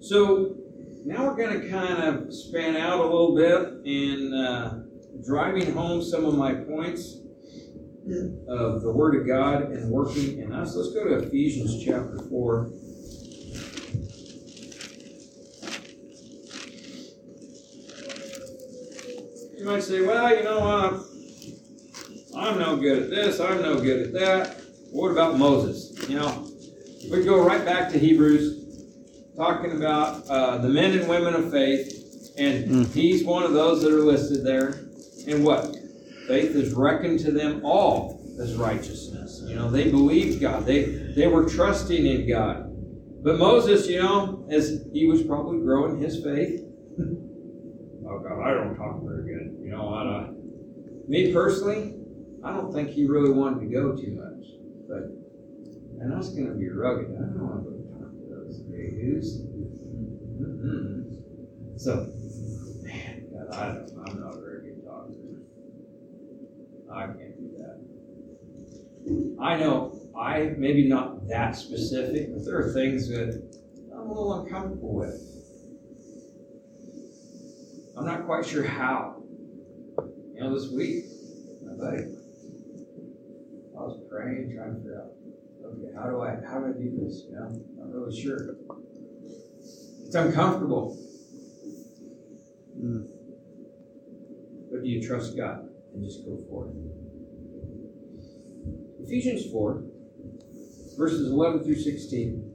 So 0.00 0.56
now 1.04 1.26
we're 1.26 1.36
going 1.36 1.60
to 1.60 1.68
kind 1.70 2.02
of 2.02 2.32
span 2.34 2.76
out 2.76 3.00
a 3.00 3.04
little 3.04 3.34
bit 3.34 3.86
in 3.86 4.34
uh, 4.34 4.82
driving 5.24 5.72
home 5.72 6.02
some 6.02 6.24
of 6.24 6.34
my 6.36 6.54
points 6.54 7.18
of 8.48 8.82
the 8.82 8.92
Word 8.92 9.20
of 9.20 9.26
God 9.26 9.70
and 9.70 9.90
working 9.90 10.38
in 10.40 10.52
us. 10.52 10.74
Let's 10.74 10.92
go 10.92 11.04
to 11.04 11.26
Ephesians 11.26 11.82
chapter 11.84 12.18
4. 12.28 12.70
You 19.62 19.68
might 19.68 19.84
say, 19.84 20.00
well, 20.00 20.36
you 20.36 20.42
know 20.42 20.58
what? 20.58 21.06
I'm 22.36 22.58
no 22.58 22.76
good 22.78 23.04
at 23.04 23.10
this, 23.10 23.38
I'm 23.38 23.62
no 23.62 23.78
good 23.80 24.08
at 24.08 24.12
that. 24.14 24.60
What 24.90 25.10
about 25.12 25.38
Moses? 25.38 25.96
You 26.08 26.16
know, 26.16 26.50
we 27.08 27.22
go 27.22 27.46
right 27.46 27.64
back 27.64 27.88
to 27.92 27.98
Hebrews, 28.00 29.36
talking 29.36 29.70
about 29.76 30.26
uh, 30.28 30.58
the 30.58 30.68
men 30.68 30.98
and 30.98 31.08
women 31.08 31.34
of 31.34 31.52
faith, 31.52 32.32
and 32.36 32.64
Mm. 32.68 32.92
he's 32.92 33.22
one 33.22 33.44
of 33.44 33.52
those 33.52 33.82
that 33.82 33.92
are 33.92 34.00
listed 34.02 34.44
there. 34.44 34.80
And 35.28 35.44
what? 35.44 35.76
Faith 36.26 36.56
is 36.56 36.72
reckoned 36.72 37.20
to 37.20 37.30
them 37.30 37.64
all 37.64 38.20
as 38.42 38.56
righteousness. 38.56 39.44
You 39.46 39.54
know, 39.54 39.70
they 39.70 39.92
believed 39.92 40.40
God. 40.40 40.66
They 40.66 40.86
they 41.14 41.28
were 41.28 41.48
trusting 41.48 42.04
in 42.04 42.28
God. 42.28 42.68
But 43.22 43.38
Moses, 43.38 43.86
you 43.86 44.02
know, 44.02 44.44
as 44.50 44.84
he 44.92 45.06
was 45.06 45.22
probably 45.22 45.60
growing 45.60 45.98
his 46.00 46.16
faith. 46.24 46.62
oh 46.98 48.18
God, 48.18 48.42
I 48.42 48.54
don't 48.54 48.74
talk 48.76 49.00
very 49.04 49.21
know, 49.72 49.88
don't. 50.04 51.08
Me 51.08 51.32
personally, 51.32 51.94
I 52.44 52.52
don't 52.52 52.72
think 52.72 52.90
he 52.90 53.06
really 53.06 53.30
wanted 53.30 53.60
to 53.60 53.66
go 53.66 53.96
too 53.96 54.12
much. 54.12 54.46
But 54.88 55.10
and 56.00 56.12
that's 56.12 56.30
going 56.30 56.48
to 56.48 56.54
be 56.54 56.68
rugged. 56.68 57.10
I 57.10 57.20
don't 57.20 57.38
want 57.38 57.64
to 57.64 57.70
go 57.70 57.76
talk 57.94 58.10
to 58.10 58.24
those 58.28 58.60
yahoos. 58.68 59.42
Mm-mm. 60.40 61.80
So, 61.80 62.10
man, 62.82 63.26
God, 63.32 63.54
I 63.54 63.66
don't, 63.68 63.90
I'm 64.06 64.20
not 64.20 64.36
a 64.36 64.40
very 64.40 64.62
good 64.62 64.84
talker. 64.84 65.12
I 66.92 67.06
can't 67.06 67.36
do 67.38 67.48
that. 67.58 67.78
I 69.40 69.56
know 69.56 69.98
I 70.18 70.54
maybe 70.58 70.88
not 70.88 71.26
that 71.28 71.56
specific, 71.56 72.32
but 72.34 72.44
there 72.44 72.58
are 72.58 72.72
things 72.72 73.08
that 73.08 73.42
I'm 73.92 74.10
a 74.10 74.12
little 74.12 74.42
uncomfortable 74.42 74.94
with. 74.94 75.28
I'm 77.96 78.04
not 78.04 78.26
quite 78.26 78.44
sure 78.44 78.64
how. 78.64 79.21
You 80.42 80.48
know, 80.48 80.58
this 80.58 80.72
week, 80.72 81.04
my 81.62 81.72
buddy, 81.74 82.02
I 83.78 83.80
was 83.80 84.00
praying, 84.10 84.52
trying 84.52 84.74
to 84.74 84.80
figure 84.80 85.00
out, 85.00 85.12
okay, 85.66 85.94
how 85.94 86.10
do 86.10 86.20
I 86.20 86.34
how 86.44 86.58
do 86.58 86.66
I 86.66 86.72
do 86.72 86.90
this? 86.98 87.26
You 87.30 87.36
know, 87.36 87.46
not 87.76 87.94
really 87.94 88.20
sure. 88.20 88.56
It's 90.04 90.16
uncomfortable. 90.16 90.98
Mm. 92.76 93.06
But 94.72 94.82
do 94.82 94.88
you 94.88 95.06
trust 95.06 95.36
God 95.36 95.68
and 95.94 96.04
just 96.04 96.24
go 96.26 96.36
for 96.50 96.66
it? 96.66 96.74
Ephesians 99.06 99.48
4, 99.48 99.84
verses 100.98 101.30
11 101.30 101.62
through 101.62 101.76
16. 101.76 102.48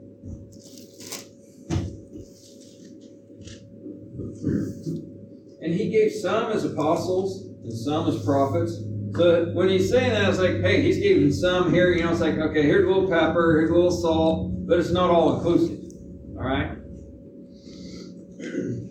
And 5.61 5.73
he 5.73 5.89
gave 5.89 6.11
some 6.11 6.51
as 6.51 6.65
apostles 6.65 7.46
and 7.67 7.77
some 7.77 8.07
as 8.07 8.23
prophets. 8.23 8.79
So 9.15 9.51
when 9.53 9.67
he's 9.69 9.89
saying 9.89 10.11
that, 10.11 10.29
it's 10.29 10.39
like, 10.39 10.61
hey, 10.61 10.81
he's 10.81 10.99
giving 10.99 11.31
some 11.31 11.73
here. 11.73 11.91
You 11.91 12.03
know, 12.03 12.11
it's 12.11 12.21
like, 12.21 12.37
okay, 12.37 12.63
here's 12.63 12.85
a 12.85 12.87
little 12.87 13.09
pepper, 13.09 13.57
here's 13.57 13.69
a 13.69 13.73
little 13.73 13.91
salt, 13.91 14.67
but 14.67 14.79
it's 14.79 14.91
not 14.91 15.09
all 15.09 15.35
inclusive. 15.35 15.79
All 16.37 16.43
right? 16.43 16.77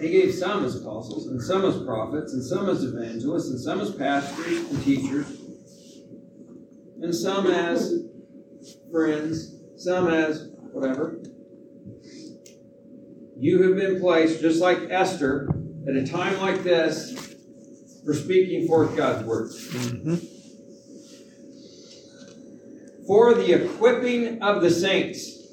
He 0.00 0.10
gave 0.10 0.32
some 0.32 0.64
as 0.64 0.80
apostles, 0.80 1.26
and 1.26 1.42
some 1.42 1.64
as 1.64 1.82
prophets, 1.82 2.32
and 2.32 2.44
some 2.44 2.68
as 2.68 2.84
evangelists, 2.84 3.50
and 3.50 3.60
some 3.60 3.80
as 3.80 3.92
pastors 3.92 4.70
and 4.70 4.84
teachers, 4.84 5.26
and 7.02 7.12
some 7.12 7.48
as 7.48 8.04
friends, 8.92 9.56
some 9.76 10.06
as 10.06 10.50
whatever. 10.70 11.20
You 13.36 13.60
have 13.64 13.74
been 13.74 14.00
placed, 14.00 14.40
just 14.40 14.60
like 14.60 14.78
Esther, 14.88 15.48
at 15.88 15.96
a 15.96 16.06
time 16.06 16.38
like 16.40 16.62
this, 16.62 17.27
for 18.08 18.14
speaking 18.14 18.66
forth 18.66 18.96
God's 18.96 19.22
word. 19.26 19.50
Mhm. 19.50 20.18
For 23.06 23.34
the 23.34 23.52
equipping 23.52 24.40
of 24.40 24.62
the 24.62 24.70
saints, 24.70 25.46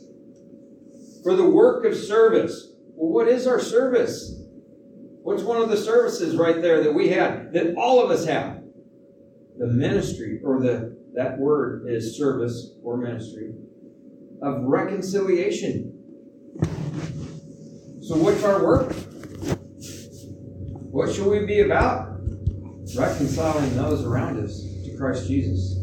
for 1.21 1.35
the 1.35 1.49
work 1.49 1.83
of 1.83 1.93
service. 1.93 2.71
Well, 2.95 3.11
what 3.11 3.27
is 3.27 3.45
our 3.45 3.59
service? 3.59 4.41
What's 5.23 5.43
one 5.43 5.61
of 5.61 5.69
the 5.69 5.75
services 5.75 6.37
right 6.37 6.61
there 6.61 6.81
that 6.81 6.93
we 6.93 7.09
have, 7.09 7.51
that 7.51 7.75
all 7.75 8.01
of 8.01 8.09
us 8.09 8.25
have? 8.25 8.63
The 9.57 9.67
ministry, 9.67 10.39
or 10.41 10.61
the 10.61 10.95
that 11.13 11.37
word 11.37 11.87
is 11.89 12.17
service 12.17 12.71
or 12.81 12.95
ministry, 12.95 13.53
of 14.41 14.63
reconciliation. 14.63 15.91
So, 17.99 18.15
what's 18.15 18.45
our 18.45 18.63
work? 18.63 18.93
What 20.91 21.11
should 21.11 21.27
we 21.27 21.45
be 21.45 21.59
about? 21.59 22.14
Reconciling 22.97 23.75
those 23.75 24.03
around 24.03 24.43
us 24.43 24.61
to 24.83 24.95
Christ 24.97 25.27
Jesus. 25.27 25.75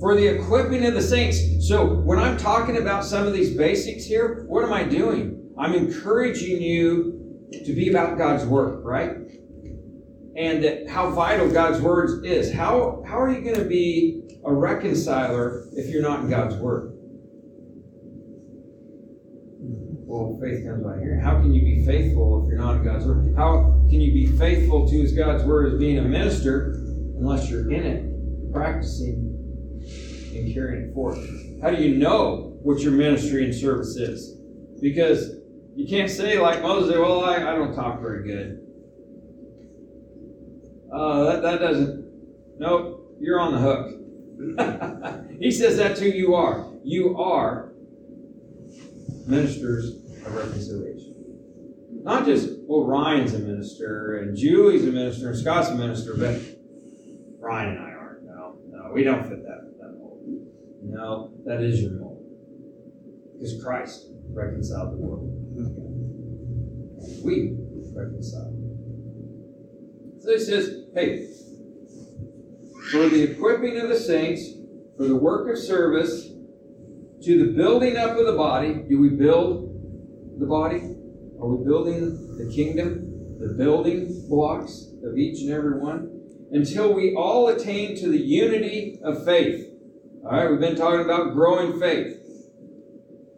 For 0.00 0.16
the 0.16 0.26
equipping 0.26 0.84
of 0.84 0.94
the 0.94 1.02
saints. 1.02 1.68
So, 1.68 1.94
when 2.00 2.18
I'm 2.18 2.36
talking 2.36 2.76
about 2.76 3.04
some 3.04 3.26
of 3.26 3.32
these 3.32 3.56
basics 3.56 4.04
here, 4.04 4.44
what 4.48 4.64
am 4.64 4.72
I 4.72 4.84
doing? 4.84 5.52
I'm 5.58 5.74
encouraging 5.74 6.60
you 6.60 7.38
to 7.52 7.74
be 7.74 7.90
about 7.90 8.18
God's 8.18 8.44
work, 8.44 8.80
right? 8.84 9.22
and 10.36 10.88
how 10.88 11.10
vital 11.10 11.50
God's 11.50 11.80
word 11.80 12.24
is. 12.24 12.52
How, 12.52 13.02
how 13.06 13.20
are 13.20 13.30
you 13.30 13.42
going 13.42 13.56
to 13.56 13.64
be 13.64 14.22
a 14.44 14.52
reconciler 14.52 15.66
if 15.72 15.90
you're 15.90 16.02
not 16.02 16.20
in 16.20 16.30
God's 16.30 16.56
word? 16.56 16.91
Well, 20.12 20.38
faith 20.42 20.66
comes 20.66 20.84
by 20.84 20.98
hearing. 20.98 21.20
How 21.20 21.40
can 21.40 21.54
you 21.54 21.62
be 21.62 21.86
faithful 21.86 22.44
if 22.44 22.50
you're 22.50 22.58
not 22.58 22.76
in 22.76 22.84
God's 22.84 23.06
word? 23.06 23.34
How 23.34 23.80
can 23.88 23.98
you 23.98 24.12
be 24.12 24.26
faithful 24.26 24.86
to 24.86 25.00
His 25.00 25.12
God's 25.12 25.42
word 25.44 25.72
as 25.72 25.78
being 25.78 25.96
a 25.96 26.02
minister 26.02 26.74
unless 27.16 27.48
you're 27.48 27.72
in 27.72 27.86
it, 27.86 28.52
practicing 28.52 29.80
and 30.34 30.52
carrying 30.52 30.90
it 30.90 30.94
forth? 30.94 31.18
How 31.62 31.70
do 31.70 31.82
you 31.82 31.96
know 31.96 32.58
what 32.60 32.80
your 32.80 32.92
ministry 32.92 33.46
and 33.46 33.54
service 33.54 33.96
is? 33.96 34.36
Because 34.82 35.36
you 35.74 35.88
can't 35.88 36.10
say 36.10 36.38
like 36.38 36.60
Moses, 36.60 36.94
well, 36.94 37.24
I, 37.24 37.36
I 37.36 37.54
don't 37.54 37.74
talk 37.74 38.02
very 38.02 38.22
good. 38.22 38.66
Uh, 40.94 41.24
that, 41.24 41.40
that 41.40 41.58
doesn't, 41.58 42.58
nope, 42.58 43.16
you're 43.18 43.40
on 43.40 43.54
the 43.54 43.60
hook. 43.60 45.30
he 45.40 45.50
says 45.50 45.78
that's 45.78 46.00
who 46.00 46.08
you 46.08 46.34
are. 46.34 46.70
You 46.84 47.16
are 47.16 47.72
ministers 49.26 50.01
of 50.26 50.34
reconciliation. 50.34 51.14
Not 52.02 52.24
just, 52.26 52.50
well, 52.62 52.84
Ryan's 52.84 53.34
a 53.34 53.38
minister 53.38 54.16
and 54.18 54.36
Julie's 54.36 54.86
a 54.86 54.92
minister 54.92 55.30
and 55.30 55.38
Scott's 55.38 55.68
a 55.68 55.74
minister, 55.74 56.14
but 56.16 56.40
Ryan 57.38 57.76
and 57.76 57.78
I 57.78 57.90
aren't. 57.92 58.24
No, 58.24 58.56
no, 58.68 58.92
we 58.92 59.04
don't 59.04 59.22
fit 59.22 59.42
that, 59.42 59.74
that 59.78 59.98
mold. 59.98 60.20
No, 60.82 61.32
that 61.44 61.62
is 61.62 61.80
your 61.80 61.92
mold. 61.92 62.24
Because 63.34 63.62
Christ 63.62 64.08
reconciled 64.30 64.92
the 64.92 64.96
world. 64.96 65.28
We 67.24 67.56
reconcile. 67.94 68.52
So 70.20 70.32
he 70.32 70.38
says, 70.38 70.84
hey, 70.94 71.28
for 72.90 73.08
the 73.08 73.22
equipping 73.22 73.78
of 73.78 73.88
the 73.88 73.98
saints, 73.98 74.42
for 74.96 75.06
the 75.06 75.16
work 75.16 75.50
of 75.50 75.58
service, 75.58 76.32
to 77.22 77.38
the 77.38 77.52
building 77.52 77.96
up 77.96 78.16
of 78.18 78.26
the 78.26 78.32
body. 78.32 78.74
Do 78.88 79.00
we 79.00 79.10
build 79.10 79.71
the 80.38 80.46
body? 80.46 80.96
Are 81.40 81.48
we 81.48 81.64
building 81.64 82.36
the 82.38 82.52
kingdom, 82.54 83.38
the 83.38 83.54
building 83.54 84.26
blocks 84.28 84.92
of 85.04 85.16
each 85.16 85.42
and 85.42 85.50
every 85.50 85.78
one? 85.78 86.20
Until 86.52 86.92
we 86.92 87.14
all 87.14 87.48
attain 87.48 87.96
to 87.96 88.08
the 88.08 88.20
unity 88.20 89.00
of 89.02 89.24
faith. 89.24 89.68
All 90.24 90.30
right, 90.30 90.50
we've 90.50 90.60
been 90.60 90.76
talking 90.76 91.00
about 91.00 91.34
growing 91.34 91.80
faith, 91.80 92.16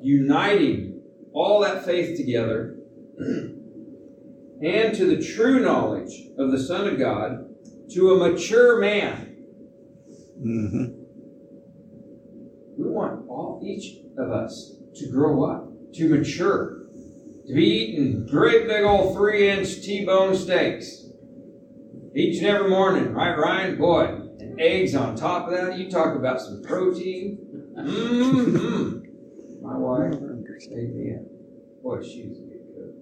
uniting 0.03 1.01
all 1.33 1.61
that 1.61 1.85
faith 1.85 2.17
together, 2.17 2.77
and 3.19 4.95
to 4.95 5.07
the 5.07 5.25
true 5.25 5.61
knowledge 5.61 6.29
of 6.39 6.51
the 6.51 6.59
Son 6.59 6.87
of 6.87 6.99
God, 6.99 7.49
to 7.91 8.13
a 8.13 8.31
mature 8.31 8.81
man. 8.81 9.37
Mm-hmm. 10.39 10.85
We 12.77 12.91
want 12.91 13.29
all 13.29 13.63
each 13.65 13.99
of 14.19 14.31
us 14.31 14.77
to 14.97 15.09
grow 15.11 15.45
up, 15.45 15.71
to 15.95 16.09
mature, 16.09 16.84
to 17.47 17.53
be 17.55 17.65
eating 17.65 18.27
great 18.27 18.67
big 18.67 18.85
old 18.85 19.15
three 19.15 19.51
inch 19.51 19.83
T 19.83 20.05
bone 20.05 20.35
steaks 20.35 21.05
each 22.17 22.39
and 22.39 22.47
every 22.47 22.71
morning, 22.71 23.13
right, 23.13 23.37
Ryan? 23.37 23.77
Boy, 23.77 24.05
and 24.39 24.61
eggs 24.61 24.95
on 24.95 25.17
top 25.17 25.49
of 25.49 25.55
that. 25.55 25.77
You 25.79 25.91
talk 25.91 26.17
about 26.17 26.41
some 26.41 26.63
protein. 26.63 27.39
Mm-hmm. 27.77 29.01
My 29.63 29.77
wife, 29.77 30.15
amen. 30.15 31.27
Boy, 31.83 32.03
she's 32.03 32.39
a 32.39 32.43
good 32.43 32.65
cook. 32.75 32.95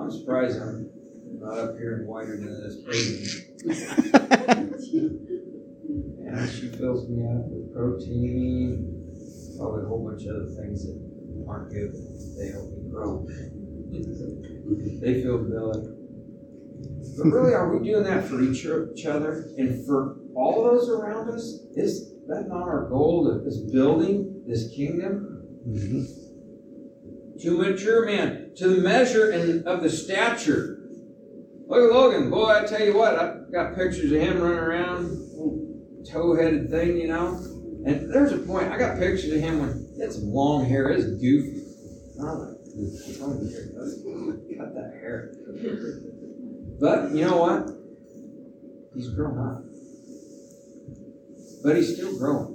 I'm 0.00 0.10
surprised 0.10 0.60
I'm 0.60 0.90
not 1.38 1.58
up 1.58 1.76
here 1.76 1.96
and 1.96 2.06
whiter 2.08 2.36
than 2.36 2.46
this. 2.62 2.76
And 6.26 6.50
she 6.50 6.68
fills 6.68 7.08
me 7.08 7.24
up 7.24 7.46
with 7.48 7.72
protein, 7.74 9.14
probably 9.58 9.82
a 9.84 9.86
whole 9.86 10.02
bunch 10.08 10.24
of 10.24 10.36
other 10.36 10.50
things 10.60 10.84
that 10.86 10.96
aren't 11.48 11.72
good. 11.72 11.92
They 12.36 12.48
help 12.48 12.70
me 12.70 12.90
grow. 12.90 13.26
they 15.00 15.22
feel 15.22 15.38
belly. 15.38 15.92
But 17.16 17.26
really, 17.26 17.54
are 17.54 17.74
we 17.76 17.86
doing 17.88 18.04
that 18.04 18.24
for 18.24 18.40
each, 18.42 18.66
other 19.06 19.48
and 19.56 19.86
for 19.86 20.18
all 20.34 20.64
those 20.64 20.88
around 20.88 21.30
us? 21.30 21.60
Is 21.74 22.12
that 22.28 22.48
not 22.48 22.62
our 22.62 22.88
goal? 22.88 23.30
Of 23.30 23.44
this 23.44 23.58
building 23.58 24.42
this 24.46 24.68
kingdom 24.74 25.32
Mm-hmm. 25.66 27.40
to 27.40 27.58
mature 27.58 28.06
man, 28.06 28.52
to 28.56 28.68
the 28.68 28.80
measure 28.82 29.30
and 29.32 29.66
of 29.66 29.82
the 29.82 29.90
stature. 29.90 30.78
Look 31.66 31.90
at 31.90 31.92
Logan, 31.96 32.30
boy! 32.30 32.50
I 32.50 32.64
tell 32.64 32.84
you 32.84 32.94
what, 32.96 33.18
I've 33.18 33.52
got 33.52 33.74
pictures 33.74 34.12
of 34.12 34.20
him 34.20 34.40
running 34.40 34.58
around, 34.58 36.04
tow-headed 36.08 36.70
thing, 36.70 36.98
you 36.98 37.08
know. 37.08 37.34
And 37.84 38.12
there's 38.14 38.30
a 38.30 38.38
point. 38.38 38.70
I 38.70 38.78
got 38.78 38.98
pictures 39.00 39.32
of 39.32 39.40
him 39.40 39.58
when 39.58 39.85
some 40.12 40.32
long 40.32 40.64
hair. 40.64 40.88
It's 40.90 41.04
goofy. 41.04 41.62
Like, 42.16 42.56
cut 44.58 44.74
that 44.74 44.92
hair. 45.00 45.32
But 46.78 47.12
you 47.12 47.24
know 47.24 47.38
what? 47.38 47.70
He's 48.94 49.08
grown 49.10 49.38
up. 49.38 49.62
But 51.62 51.76
he's 51.76 51.94
still 51.94 52.18
growing. 52.18 52.54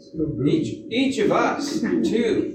Still 0.00 0.46
Each 0.46 0.74
each 0.90 1.18
of 1.18 1.32
us 1.32 1.80
too. 1.80 2.54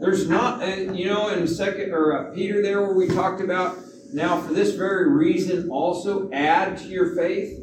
There's 0.00 0.28
not, 0.28 0.62
and 0.62 0.96
you 0.98 1.06
know, 1.06 1.28
in 1.28 1.46
second 1.48 1.92
or 1.92 2.12
uh, 2.12 2.34
Peter 2.34 2.62
there 2.62 2.82
where 2.82 2.94
we 2.94 3.08
talked 3.08 3.40
about 3.40 3.76
now 4.12 4.40
for 4.40 4.52
this 4.52 4.74
very 4.74 5.10
reason 5.10 5.70
also 5.70 6.30
add 6.30 6.78
to 6.78 6.84
your 6.84 7.16
faith, 7.16 7.57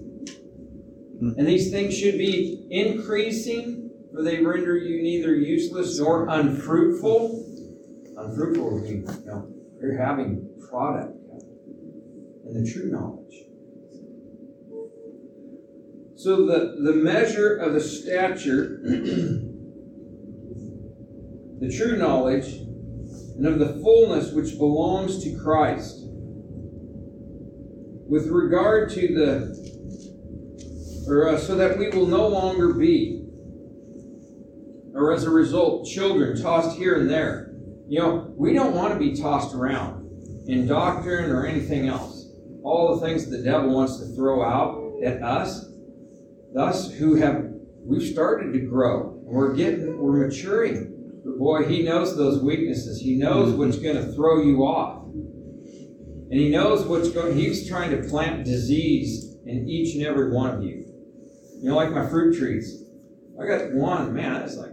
Mm-hmm. 1.16 1.40
and 1.40 1.48
these 1.48 1.72
things 1.72 1.98
should 1.98 2.18
be 2.18 2.68
increasing, 2.70 3.90
for 4.14 4.22
they 4.22 4.44
render 4.44 4.76
you 4.76 5.02
neither 5.02 5.34
useless 5.34 5.98
nor 6.00 6.28
unfruitful. 6.28 7.42
Unfruitful 8.18 8.80
would 8.80 8.90
you 8.90 9.06
know 9.26 9.48
you're 9.82 9.98
having 9.98 10.50
product 10.70 11.18
and 12.46 12.66
the 12.66 12.70
true 12.70 12.92
knowledge. 12.92 13.26
So 16.18 16.46
the, 16.46 16.78
the 16.82 16.94
measure 16.94 17.56
of 17.58 17.74
the 17.74 17.82
stature, 17.82 18.80
the 21.60 21.74
true 21.78 21.98
knowledge, 21.98 22.48
and 23.38 23.46
of 23.46 23.60
the 23.60 23.80
fullness 23.84 24.32
which 24.32 24.58
belongs 24.58 25.24
to 25.24 25.38
Christ. 25.38 26.02
With 28.08 28.28
regard 28.28 28.90
to 28.92 29.14
the, 29.14 29.75
or 31.08 31.30
uh, 31.30 31.38
so 31.38 31.56
that 31.56 31.78
we 31.78 31.90
will 31.90 32.08
no 32.08 32.28
longer 32.28 32.74
be, 32.74 33.24
or 34.94 35.14
as 35.14 35.24
a 35.24 35.30
result, 35.30 35.88
children 35.88 36.42
tossed 36.42 36.78
here 36.78 36.96
and 36.96 37.10
there. 37.10 37.54
You 37.88 38.00
know, 38.00 38.34
we 38.36 38.54
don't 38.54 38.74
want 38.74 38.94
to 38.94 39.00
be 39.00 39.16
tossed 39.16 39.54
around 39.54 40.06
in 40.48 40.68
doctrine 40.68 41.30
or 41.30 41.46
anything 41.46 41.88
else. 41.88 42.28
All 42.64 42.96
the 42.96 43.06
things 43.06 43.30
the 43.30 43.44
devil 43.44 43.76
wants 43.76 44.00
to 44.00 44.16
throw 44.16 44.44
out 44.44 45.04
at 45.04 45.22
us, 45.22 45.66
us 46.58 46.92
who 46.94 47.16
have 47.16 47.46
we've 47.84 48.12
started 48.12 48.54
to 48.54 48.60
grow. 48.60 49.20
We're 49.22 49.54
getting 49.54 50.00
we're 50.00 50.28
maturing. 50.28 50.94
But 51.24 51.38
boy 51.38 51.68
he 51.68 51.84
knows 51.84 52.18
those 52.18 52.42
weaknesses. 52.42 53.00
He 53.00 53.18
knows 53.18 53.54
what's 53.54 53.78
going 53.78 53.98
to 53.98 54.14
throw 54.14 54.42
you 54.42 54.64
off. 54.64 55.04
And 55.06 56.40
he 56.40 56.50
knows 56.50 56.86
what's 56.86 57.10
going 57.10 57.38
he's 57.38 57.68
trying 57.68 57.92
to 57.92 58.08
plant 58.10 58.46
disease 58.46 59.36
in 59.46 59.70
each 59.70 59.96
and 59.96 60.04
every 60.06 60.32
one 60.32 60.56
of 60.56 60.64
you 60.64 60.85
you 61.62 61.70
know 61.70 61.76
like 61.76 61.92
my 61.92 62.08
fruit 62.08 62.38
trees 62.38 62.84
i 63.42 63.46
got 63.46 63.74
one 63.74 64.14
man 64.14 64.42
it's 64.42 64.58
like 64.58 64.72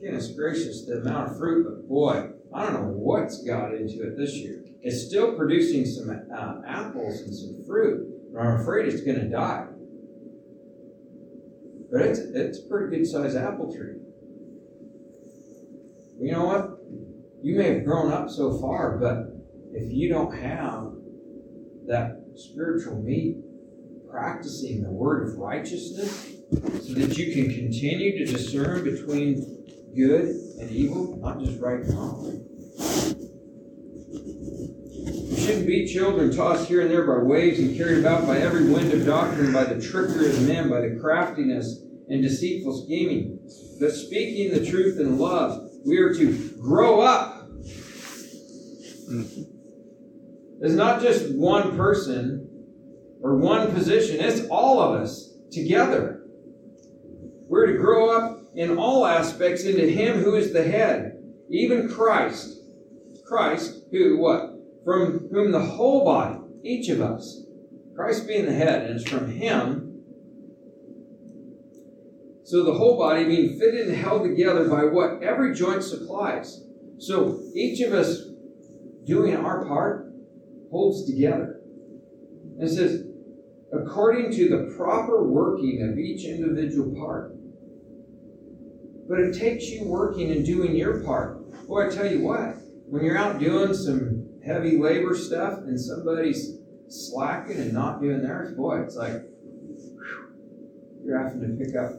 goodness 0.00 0.32
gracious 0.32 0.86
the 0.86 0.94
amount 0.94 1.30
of 1.30 1.38
fruit 1.38 1.66
but 1.68 1.88
boy 1.88 2.28
i 2.54 2.64
don't 2.64 2.74
know 2.74 2.88
what's 2.88 3.42
got 3.44 3.74
into 3.74 4.02
it 4.02 4.16
this 4.16 4.34
year 4.34 4.62
it's 4.82 5.06
still 5.06 5.34
producing 5.34 5.86
some 5.86 6.10
uh, 6.10 6.60
apples 6.66 7.20
and 7.20 7.34
some 7.34 7.64
fruit 7.66 8.06
but 8.32 8.40
i'm 8.40 8.60
afraid 8.60 8.86
it's 8.86 9.02
going 9.02 9.18
to 9.18 9.28
die 9.28 9.66
but 11.94 12.02
it's, 12.02 12.18
it's 12.18 12.58
a 12.58 12.62
pretty 12.68 12.96
good 12.96 13.06
sized 13.06 13.36
apple 13.36 13.72
tree. 13.72 13.94
You 16.18 16.32
know 16.32 16.44
what? 16.44 16.78
You 17.40 17.56
may 17.56 17.74
have 17.74 17.84
grown 17.84 18.12
up 18.12 18.28
so 18.28 18.58
far, 18.58 18.98
but 18.98 19.28
if 19.72 19.92
you 19.92 20.08
don't 20.08 20.34
have 20.36 20.90
that 21.86 22.24
spiritual 22.34 23.00
meat, 23.00 23.36
practicing 24.14 24.80
the 24.80 24.92
word 24.92 25.26
of 25.26 25.38
righteousness, 25.38 26.36
so 26.86 26.94
that 26.94 27.18
you 27.18 27.34
can 27.34 27.52
continue 27.52 28.16
to 28.16 28.32
discern 28.32 28.84
between 28.84 29.42
good 29.96 30.28
and 30.60 30.70
evil, 30.70 31.18
not 31.20 31.40
just 31.40 31.60
right 31.60 31.80
and 31.80 31.92
wrong. 31.94 32.46
You 35.04 35.36
shouldn't 35.36 35.66
be 35.66 35.92
children 35.92 36.30
tossed 36.30 36.68
here 36.68 36.82
and 36.82 36.90
there 36.92 37.04
by 37.04 37.24
waves 37.24 37.58
and 37.58 37.76
carried 37.76 37.98
about 37.98 38.24
by 38.24 38.38
every 38.38 38.68
wind 38.70 38.92
of 38.92 39.04
doctrine, 39.04 39.52
by 39.52 39.64
the 39.64 39.84
trickery 39.84 40.30
of 40.30 40.46
men, 40.46 40.70
by 40.70 40.82
the 40.82 40.96
craftiness 41.00 41.82
and 42.08 42.22
deceitful 42.22 42.84
scheming. 42.84 43.40
But 43.80 43.90
speaking 43.90 44.52
the 44.56 44.64
truth 44.64 45.00
in 45.00 45.18
love, 45.18 45.70
we 45.84 45.98
are 45.98 46.14
to 46.14 46.56
grow 46.60 47.00
up. 47.00 47.48
It's 50.60 50.74
not 50.74 51.02
just 51.02 51.34
one 51.34 51.76
person 51.76 52.43
or 53.24 53.36
one 53.36 53.72
position, 53.72 54.20
it's 54.20 54.46
all 54.48 54.82
of 54.82 55.00
us 55.00 55.32
together. 55.50 56.26
We're 57.48 57.68
to 57.68 57.78
grow 57.78 58.14
up 58.14 58.42
in 58.54 58.76
all 58.76 59.06
aspects 59.06 59.64
into 59.64 59.88
Him 59.88 60.22
who 60.22 60.34
is 60.34 60.52
the 60.52 60.62
head, 60.62 61.16
even 61.48 61.88
Christ. 61.88 62.60
Christ, 63.26 63.86
who, 63.90 64.18
what? 64.18 64.50
From 64.84 65.30
whom 65.32 65.52
the 65.52 65.64
whole 65.64 66.04
body, 66.04 66.38
each 66.64 66.90
of 66.90 67.00
us, 67.00 67.46
Christ 67.96 68.28
being 68.28 68.44
the 68.44 68.52
head, 68.52 68.82
and 68.82 69.00
it's 69.00 69.08
from 69.08 69.30
Him. 69.30 70.02
So 72.44 72.62
the 72.62 72.74
whole 72.74 72.98
body 72.98 73.24
being 73.24 73.58
fitted 73.58 73.88
and 73.88 73.96
held 73.96 74.24
together 74.24 74.68
by 74.68 74.84
what 74.84 75.22
every 75.22 75.54
joint 75.54 75.82
supplies. 75.82 76.62
So 76.98 77.40
each 77.54 77.80
of 77.80 77.94
us 77.94 78.18
doing 79.06 79.34
our 79.34 79.64
part 79.64 80.12
holds 80.70 81.10
together. 81.10 81.62
And 82.58 82.68
it 82.68 82.70
says, 82.70 83.06
according 83.74 84.30
to 84.32 84.48
the 84.48 84.74
proper 84.76 85.24
working 85.24 85.82
of 85.82 85.98
each 85.98 86.24
individual 86.24 86.94
part. 86.94 87.36
But 89.08 89.20
it 89.20 89.38
takes 89.38 89.68
you 89.68 89.84
working 89.84 90.30
and 90.30 90.44
doing 90.44 90.74
your 90.74 91.02
part. 91.04 91.40
Boy, 91.66 91.88
I 91.88 91.90
tell 91.90 92.10
you 92.10 92.22
what, 92.22 92.56
when 92.86 93.04
you're 93.04 93.18
out 93.18 93.38
doing 93.38 93.74
some 93.74 94.28
heavy 94.44 94.78
labor 94.78 95.14
stuff 95.14 95.58
and 95.58 95.80
somebody's 95.80 96.58
slacking 96.88 97.56
and 97.56 97.72
not 97.72 98.00
doing 98.00 98.22
theirs, 98.22 98.54
boy, 98.56 98.82
it's 98.82 98.96
like 98.96 99.12
whew, 99.12 100.32
you're 101.04 101.18
having 101.18 101.40
to 101.40 101.64
pick 101.64 101.76
up 101.76 101.92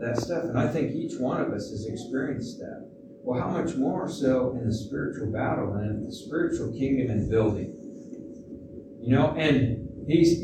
that 0.00 0.18
stuff. 0.18 0.44
And 0.44 0.58
I 0.58 0.68
think 0.68 0.94
each 0.94 1.18
one 1.18 1.40
of 1.40 1.52
us 1.52 1.70
has 1.70 1.86
experienced 1.86 2.58
that. 2.58 2.88
Well, 3.22 3.40
how 3.40 3.50
much 3.50 3.76
more 3.76 4.08
so 4.08 4.52
in 4.52 4.66
the 4.66 4.74
spiritual 4.74 5.30
battle 5.30 5.74
and 5.74 5.90
in 5.90 6.04
the 6.06 6.12
spiritual 6.12 6.72
kingdom 6.72 7.10
and 7.10 7.30
building? 7.30 7.76
You 9.02 9.14
know, 9.14 9.34
and 9.36 9.79
he's 10.10 10.40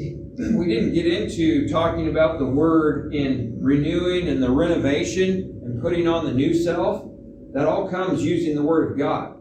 we 0.55 0.67
didn't 0.67 0.93
get 0.93 1.07
into 1.07 1.69
talking 1.69 2.09
about 2.09 2.39
the 2.39 2.47
word 2.47 3.14
in 3.14 3.57
renewing 3.61 4.29
and 4.29 4.43
the 4.43 4.51
renovation 4.51 5.61
and 5.64 5.81
putting 5.81 6.07
on 6.07 6.27
the 6.27 6.33
new 6.33 6.55
self. 6.55 7.11
That 7.55 7.67
all 7.67 7.89
comes 7.89 8.23
using 8.23 8.55
the 8.55 8.62
word 8.62 8.93
of 8.93 8.99
God. 8.99 9.37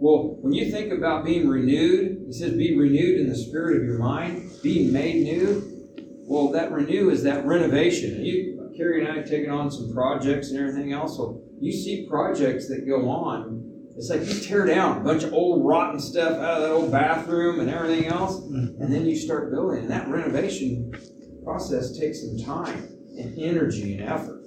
Well, 0.00 0.36
when 0.40 0.52
you 0.52 0.70
think 0.70 0.92
about 0.92 1.24
being 1.24 1.48
renewed, 1.48 2.22
he 2.26 2.32
says, 2.32 2.52
be 2.52 2.78
renewed 2.78 3.20
in 3.20 3.28
the 3.28 3.36
spirit 3.36 3.78
of 3.78 3.84
your 3.84 3.98
mind, 3.98 4.50
be 4.62 4.90
made 4.90 5.24
new. 5.24 5.86
Well, 6.24 6.50
that 6.52 6.72
renew 6.72 7.10
is 7.10 7.22
that 7.24 7.44
renovation. 7.44 8.24
You, 8.24 8.72
Carrie 8.76 9.00
and 9.00 9.12
I 9.12 9.16
have 9.16 9.28
taken 9.28 9.50
on 9.50 9.70
some 9.70 9.92
projects 9.92 10.50
and 10.50 10.60
everything 10.60 10.92
else. 10.92 11.16
So 11.16 11.42
you 11.60 11.72
see 11.72 12.06
projects 12.08 12.68
that 12.68 12.86
go 12.86 13.08
on. 13.08 13.77
It's 13.98 14.10
like 14.10 14.24
you 14.28 14.40
tear 14.40 14.64
down 14.64 14.98
a 14.98 15.00
bunch 15.00 15.24
of 15.24 15.32
old 15.32 15.66
rotten 15.66 15.98
stuff 15.98 16.38
out 16.38 16.58
of 16.58 16.62
that 16.62 16.70
old 16.70 16.92
bathroom 16.92 17.58
and 17.58 17.68
everything 17.68 18.06
else, 18.06 18.38
and 18.46 18.94
then 18.94 19.04
you 19.04 19.16
start 19.16 19.50
building. 19.50 19.80
And 19.80 19.90
that 19.90 20.06
renovation 20.06 20.94
process 21.42 21.98
takes 21.98 22.22
some 22.22 22.38
time 22.38 22.96
and 23.18 23.36
energy 23.36 23.94
and 23.94 24.08
effort. 24.08 24.40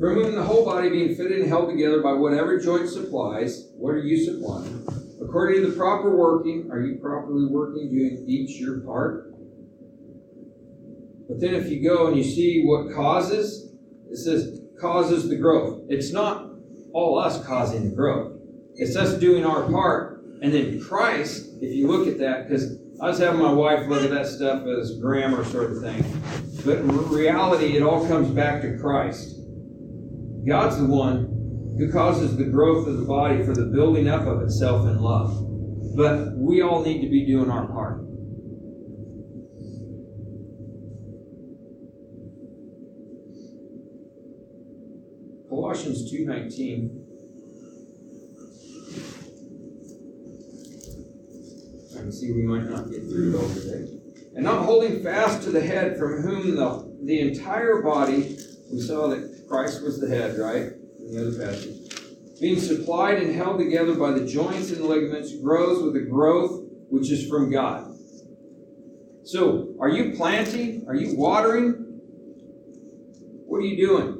Whom 0.00 0.34
the 0.34 0.42
whole 0.42 0.64
body 0.64 0.90
being 0.90 1.14
fitted 1.14 1.38
and 1.38 1.48
held 1.48 1.70
together 1.70 2.02
by 2.02 2.14
whatever 2.14 2.58
joint 2.58 2.88
supplies, 2.88 3.68
what 3.76 3.90
are 3.90 4.02
you 4.02 4.24
supplying? 4.24 4.84
According 5.22 5.62
to 5.62 5.70
the 5.70 5.76
proper 5.76 6.16
working, 6.16 6.68
are 6.72 6.80
you 6.80 6.96
properly 6.96 7.46
working, 7.46 7.88
doing 7.90 8.24
each 8.26 8.58
your 8.58 8.80
part? 8.80 9.32
But 11.28 11.40
then 11.40 11.54
if 11.54 11.70
you 11.70 11.80
go 11.80 12.08
and 12.08 12.16
you 12.16 12.24
see 12.24 12.64
what 12.64 12.92
causes, 12.92 13.72
it 14.10 14.16
says 14.16 14.57
causes 14.80 15.28
the 15.28 15.36
growth. 15.36 15.82
It's 15.88 16.12
not 16.12 16.50
all 16.92 17.18
us 17.18 17.44
causing 17.44 17.90
the 17.90 17.96
growth. 17.96 18.38
It's 18.74 18.96
us 18.96 19.14
doing 19.14 19.44
our 19.44 19.62
part. 19.70 20.22
And 20.40 20.52
then 20.52 20.80
Christ, 20.80 21.48
if 21.60 21.74
you 21.74 21.88
look 21.88 22.06
at 22.06 22.18
that, 22.18 22.48
because 22.48 22.78
I 23.00 23.08
was 23.08 23.18
having 23.18 23.40
my 23.40 23.52
wife 23.52 23.86
look 23.88 24.02
at 24.02 24.10
that 24.10 24.26
stuff 24.26 24.64
as 24.66 24.98
grammar 24.98 25.44
sort 25.44 25.72
of 25.72 25.80
thing. 25.80 26.04
But 26.64 26.78
in 26.78 27.08
reality, 27.08 27.76
it 27.76 27.82
all 27.82 28.06
comes 28.06 28.30
back 28.30 28.62
to 28.62 28.78
Christ. 28.78 29.36
God's 30.46 30.78
the 30.78 30.86
one 30.86 31.74
who 31.78 31.92
causes 31.92 32.36
the 32.36 32.44
growth 32.44 32.88
of 32.88 32.98
the 32.98 33.04
body 33.04 33.44
for 33.44 33.54
the 33.54 33.66
building 33.66 34.08
up 34.08 34.26
of 34.26 34.42
itself 34.42 34.86
in 34.86 35.00
love. 35.00 35.44
But 35.96 36.32
we 36.36 36.62
all 36.62 36.82
need 36.82 37.02
to 37.02 37.08
be 37.08 37.26
doing 37.26 37.50
our 37.50 37.66
part. 37.66 38.07
Colossians 45.68 46.10
2:19 46.10 47.04
I 51.94 52.00
can 52.00 52.10
see 52.10 52.32
we 52.32 52.40
might 52.40 52.70
not 52.70 52.90
get 52.90 53.02
through 53.02 53.34
it 53.34 53.36
all 53.36 53.50
today. 53.50 54.00
And 54.34 54.44
not 54.44 54.64
holding 54.64 55.02
fast 55.02 55.42
to 55.42 55.50
the 55.50 55.60
head 55.60 55.98
from 55.98 56.22
whom 56.22 56.56
the, 56.56 56.90
the 57.04 57.20
entire 57.20 57.82
body, 57.82 58.38
we 58.72 58.80
saw 58.80 59.08
that 59.08 59.44
Christ 59.46 59.82
was 59.82 60.00
the 60.00 60.08
head, 60.08 60.38
right? 60.38 60.72
In 61.00 61.12
the 61.12 61.20
other 61.20 61.38
passage. 61.38 61.76
Being 62.40 62.58
supplied 62.58 63.18
and 63.18 63.34
held 63.34 63.58
together 63.58 63.94
by 63.94 64.12
the 64.12 64.26
joints 64.26 64.70
and 64.70 64.86
ligaments, 64.86 65.36
grows 65.42 65.82
with 65.82 65.92
the 65.92 66.08
growth 66.08 66.62
which 66.88 67.10
is 67.10 67.28
from 67.28 67.50
God. 67.50 67.94
So, 69.24 69.74
are 69.80 69.90
you 69.90 70.16
planting? 70.16 70.86
Are 70.88 70.94
you 70.94 71.14
watering? 71.14 72.00
What 73.44 73.58
are 73.58 73.66
you 73.66 73.76
doing? 73.76 74.17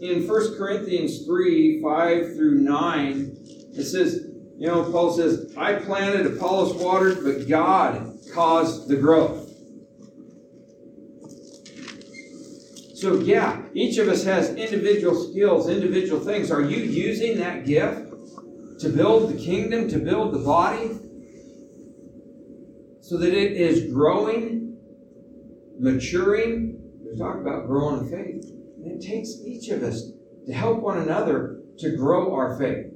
In 0.00 0.26
1 0.26 0.56
Corinthians 0.56 1.26
3 1.26 1.82
5 1.82 2.34
through 2.34 2.60
9, 2.60 3.36
it 3.74 3.84
says, 3.84 4.28
you 4.56 4.66
know, 4.66 4.90
Paul 4.90 5.12
says, 5.12 5.54
I 5.58 5.74
planted, 5.74 6.26
Apollos 6.26 6.74
watered, 6.74 7.22
but 7.22 7.46
God 7.46 8.18
caused 8.32 8.88
the 8.88 8.96
growth. 8.96 9.48
So, 12.94 13.20
yeah, 13.20 13.62
each 13.74 13.98
of 13.98 14.08
us 14.08 14.24
has 14.24 14.50
individual 14.50 15.14
skills, 15.14 15.68
individual 15.68 16.20
things. 16.20 16.50
Are 16.50 16.62
you 16.62 16.78
using 16.78 17.38
that 17.38 17.66
gift 17.66 18.10
to 18.80 18.88
build 18.88 19.32
the 19.32 19.38
kingdom, 19.38 19.88
to 19.88 19.98
build 19.98 20.32
the 20.32 20.38
body, 20.38 20.98
so 23.02 23.18
that 23.18 23.34
it 23.34 23.52
is 23.52 23.92
growing, 23.92 24.78
maturing? 25.78 26.78
We 27.04 27.18
talk 27.18 27.36
about 27.36 27.66
growing 27.66 28.06
in 28.06 28.10
faith. 28.10 28.59
And 28.84 28.92
it 28.92 29.06
takes 29.06 29.40
each 29.44 29.68
of 29.68 29.82
us 29.82 30.10
to 30.46 30.52
help 30.52 30.80
one 30.80 30.98
another 30.98 31.60
to 31.78 31.96
grow 31.96 32.34
our 32.34 32.58
faith. 32.58 32.86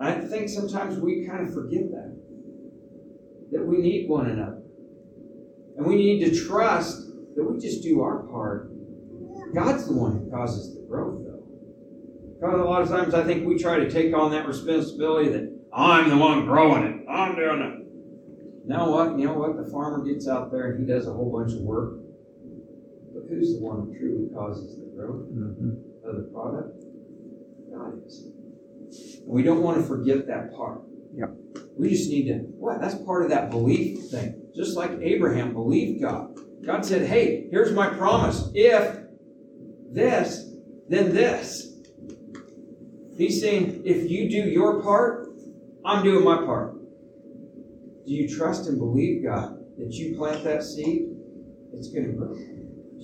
I 0.00 0.12
think 0.12 0.48
sometimes 0.48 0.98
we 0.98 1.26
kind 1.26 1.46
of 1.46 1.54
forget 1.54 1.90
that. 1.90 2.16
That 3.52 3.66
we 3.66 3.78
need 3.78 4.08
one 4.08 4.26
another. 4.26 4.62
And 5.76 5.86
we 5.86 5.96
need 5.96 6.24
to 6.24 6.46
trust 6.46 7.06
that 7.36 7.44
we 7.44 7.58
just 7.58 7.82
do 7.82 8.02
our 8.02 8.24
part. 8.24 8.70
God's 9.54 9.86
the 9.86 9.94
one 9.94 10.18
who 10.18 10.30
causes 10.30 10.74
the 10.74 10.82
growth, 10.82 11.24
though. 11.24 11.42
Because 12.34 12.60
a 12.60 12.64
lot 12.64 12.82
of 12.82 12.88
times 12.88 13.14
I 13.14 13.24
think 13.24 13.46
we 13.46 13.56
try 13.58 13.78
to 13.78 13.90
take 13.90 14.14
on 14.14 14.30
that 14.32 14.46
responsibility 14.46 15.30
that 15.30 15.54
I'm 15.72 16.08
the 16.08 16.16
one 16.16 16.44
growing 16.44 16.84
it. 16.84 17.08
I'm 17.08 17.36
doing 17.36 17.60
it. 17.60 18.66
Now 18.66 18.90
what? 18.90 19.18
You 19.18 19.26
know 19.26 19.34
what? 19.34 19.56
The 19.56 19.70
farmer 19.70 20.04
gets 20.04 20.28
out 20.28 20.50
there 20.50 20.72
and 20.72 20.80
he 20.80 20.86
does 20.86 21.06
a 21.06 21.12
whole 21.12 21.30
bunch 21.30 21.52
of 21.52 21.60
work. 21.60 22.03
But 23.14 23.22
who's 23.28 23.54
the 23.54 23.60
one 23.60 23.86
who 23.86 23.98
truly 23.98 24.28
causes 24.34 24.76
the 24.76 24.90
growth 24.96 25.26
Mm-hmm. 25.30 26.08
of 26.08 26.16
the 26.16 26.22
product? 26.32 26.84
God 27.72 28.04
is. 28.06 28.28
We 29.24 29.42
don't 29.42 29.62
want 29.62 29.78
to 29.78 29.84
forget 29.84 30.26
that 30.26 30.52
part. 30.54 30.82
Yep. 31.16 31.30
We 31.78 31.90
just 31.90 32.10
need 32.10 32.26
to, 32.26 32.34
what? 32.58 32.80
That's 32.80 32.96
part 32.96 33.22
of 33.24 33.30
that 33.30 33.50
belief 33.50 34.10
thing. 34.10 34.42
Just 34.54 34.76
like 34.76 34.90
Abraham 35.00 35.52
believed 35.52 36.02
God. 36.02 36.36
God 36.64 36.84
said, 36.84 37.06
hey, 37.08 37.46
here's 37.50 37.72
my 37.72 37.88
promise. 37.88 38.48
If 38.54 38.98
this, 39.90 40.50
then 40.88 41.14
this. 41.14 41.72
He's 43.16 43.40
saying, 43.40 43.82
if 43.84 44.10
you 44.10 44.28
do 44.28 44.48
your 44.48 44.82
part, 44.82 45.28
I'm 45.84 46.02
doing 46.02 46.24
my 46.24 46.38
part. 46.38 46.74
Do 48.06 48.12
you 48.12 48.28
trust 48.28 48.66
and 48.68 48.78
believe 48.78 49.24
God 49.24 49.58
that 49.78 49.92
you 49.92 50.16
plant 50.16 50.44
that 50.44 50.62
seed? 50.62 51.10
It's 51.72 51.88
going 51.88 52.06
to 52.06 52.12
grow. 52.12 52.34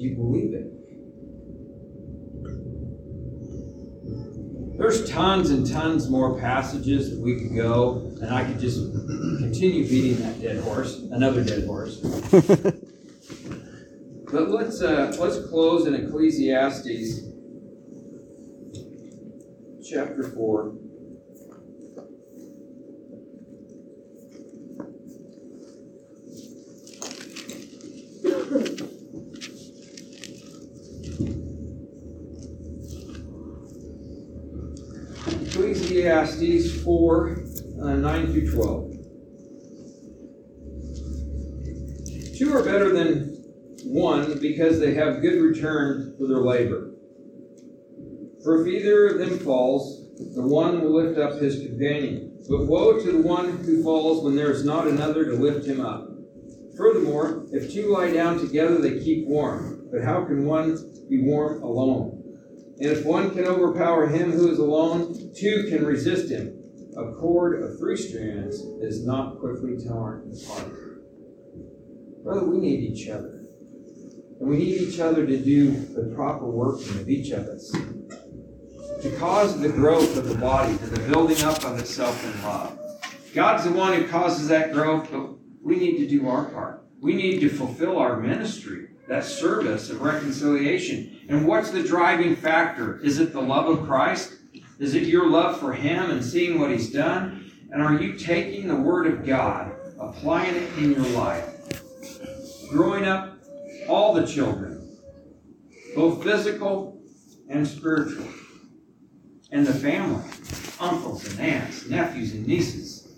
You 0.00 0.14
believe 0.14 0.54
it? 0.54 0.66
There's 4.78 5.06
tons 5.10 5.50
and 5.50 5.70
tons 5.70 6.08
more 6.08 6.40
passages 6.40 7.10
that 7.10 7.20
we 7.20 7.38
could 7.38 7.54
go, 7.54 8.10
and 8.22 8.30
I 8.30 8.44
could 8.44 8.58
just 8.58 8.80
continue 8.80 9.86
beating 9.86 10.22
that 10.22 10.40
dead 10.40 10.64
horse, 10.64 11.00
another 11.10 11.44
dead 11.44 11.66
horse. 11.66 12.00
But 14.32 14.48
let's 14.48 14.80
uh, 14.80 15.12
let's 15.18 15.44
close 15.48 15.88
in 15.88 15.94
Ecclesiastes 15.94 17.22
chapter 19.82 20.22
four. 20.22 20.76
Ecclesiastes 36.20 36.82
4 36.82 37.44
uh, 37.82 37.94
9 37.96 38.32
through 38.32 38.52
12. 38.52 38.90
Two 42.36 42.54
are 42.54 42.62
better 42.62 42.92
than 42.92 43.38
one 43.84 44.38
because 44.38 44.78
they 44.80 44.94
have 44.94 45.22
good 45.22 45.40
return 45.40 46.14
for 46.18 46.26
their 46.26 46.40
labor. 46.40 46.92
For 48.42 48.60
if 48.60 48.66
either 48.68 49.08
of 49.08 49.18
them 49.18 49.38
falls, 49.38 50.08
the 50.34 50.42
one 50.42 50.82
will 50.82 50.94
lift 51.02 51.18
up 51.18 51.40
his 51.40 51.66
companion. 51.66 52.38
But 52.48 52.66
woe 52.66 52.98
to 52.98 53.12
the 53.12 53.22
one 53.22 53.58
who 53.58 53.82
falls 53.82 54.22
when 54.24 54.36
there 54.36 54.50
is 54.50 54.64
not 54.64 54.88
another 54.88 55.24
to 55.24 55.32
lift 55.32 55.66
him 55.66 55.80
up. 55.80 56.08
Furthermore, 56.76 57.46
if 57.52 57.72
two 57.72 57.92
lie 57.92 58.12
down 58.12 58.38
together, 58.38 58.78
they 58.78 59.02
keep 59.02 59.26
warm. 59.26 59.88
But 59.90 60.02
how 60.02 60.24
can 60.24 60.44
one 60.44 60.76
be 61.08 61.22
warm 61.22 61.62
alone? 61.62 62.19
And 62.80 62.88
if 62.88 63.04
one 63.04 63.34
can 63.34 63.44
overpower 63.44 64.06
him 64.06 64.32
who 64.32 64.50
is 64.50 64.58
alone, 64.58 65.32
two 65.36 65.66
can 65.68 65.84
resist 65.84 66.30
him. 66.30 66.56
A 66.96 67.12
cord 67.12 67.62
of 67.62 67.78
three 67.78 67.96
strands 67.96 68.56
is 68.80 69.04
not 69.04 69.38
quickly 69.38 69.76
torn 69.86 70.32
apart. 70.42 70.72
Brother, 72.24 72.46
we 72.46 72.56
need 72.56 72.80
each 72.80 73.08
other. 73.08 73.44
And 74.40 74.48
we 74.48 74.56
need 74.56 74.80
each 74.80 74.98
other 74.98 75.26
to 75.26 75.36
do 75.36 75.72
the 75.72 76.12
proper 76.14 76.46
working 76.46 76.98
of 76.98 77.08
each 77.08 77.30
of 77.32 77.46
us. 77.48 77.70
To 79.02 79.16
cause 79.18 79.60
the 79.60 79.68
growth 79.68 80.16
of 80.16 80.28
the 80.28 80.34
body, 80.34 80.76
to 80.78 80.86
the 80.86 81.00
building 81.10 81.42
up 81.42 81.62
of 81.64 81.78
itself 81.78 82.24
in 82.24 82.42
love. 82.42 82.78
God's 83.34 83.64
the 83.64 83.72
one 83.72 83.92
who 83.92 84.08
causes 84.08 84.48
that 84.48 84.72
growth, 84.72 85.08
but 85.12 85.34
we 85.62 85.76
need 85.76 85.98
to 85.98 86.08
do 86.08 86.28
our 86.28 86.46
part. 86.46 86.86
We 87.00 87.14
need 87.14 87.40
to 87.40 87.50
fulfill 87.50 87.98
our 87.98 88.18
ministry, 88.18 88.88
that 89.10 89.24
service 89.24 89.90
of 89.90 90.00
reconciliation. 90.00 91.18
And 91.28 91.44
what's 91.44 91.70
the 91.70 91.82
driving 91.82 92.36
factor? 92.36 93.00
Is 93.00 93.18
it 93.18 93.32
the 93.32 93.42
love 93.42 93.66
of 93.66 93.84
Christ? 93.84 94.34
Is 94.78 94.94
it 94.94 95.02
your 95.02 95.28
love 95.28 95.58
for 95.58 95.72
Him 95.72 96.12
and 96.12 96.24
seeing 96.24 96.60
what 96.60 96.70
He's 96.70 96.92
done? 96.92 97.50
And 97.72 97.82
are 97.82 98.00
you 98.00 98.12
taking 98.12 98.68
the 98.68 98.76
Word 98.76 99.08
of 99.08 99.26
God, 99.26 99.74
applying 99.98 100.54
it 100.54 100.78
in 100.78 100.92
your 100.92 101.08
life? 101.08 101.44
Growing 102.70 103.04
up, 103.04 103.36
all 103.88 104.14
the 104.14 104.24
children, 104.24 104.96
both 105.96 106.22
physical 106.22 107.02
and 107.48 107.66
spiritual, 107.66 108.28
and 109.50 109.66
the 109.66 109.74
family, 109.74 110.22
uncles 110.78 111.26
and 111.26 111.40
aunts, 111.40 111.88
nephews 111.88 112.32
and 112.32 112.46
nieces, 112.46 113.08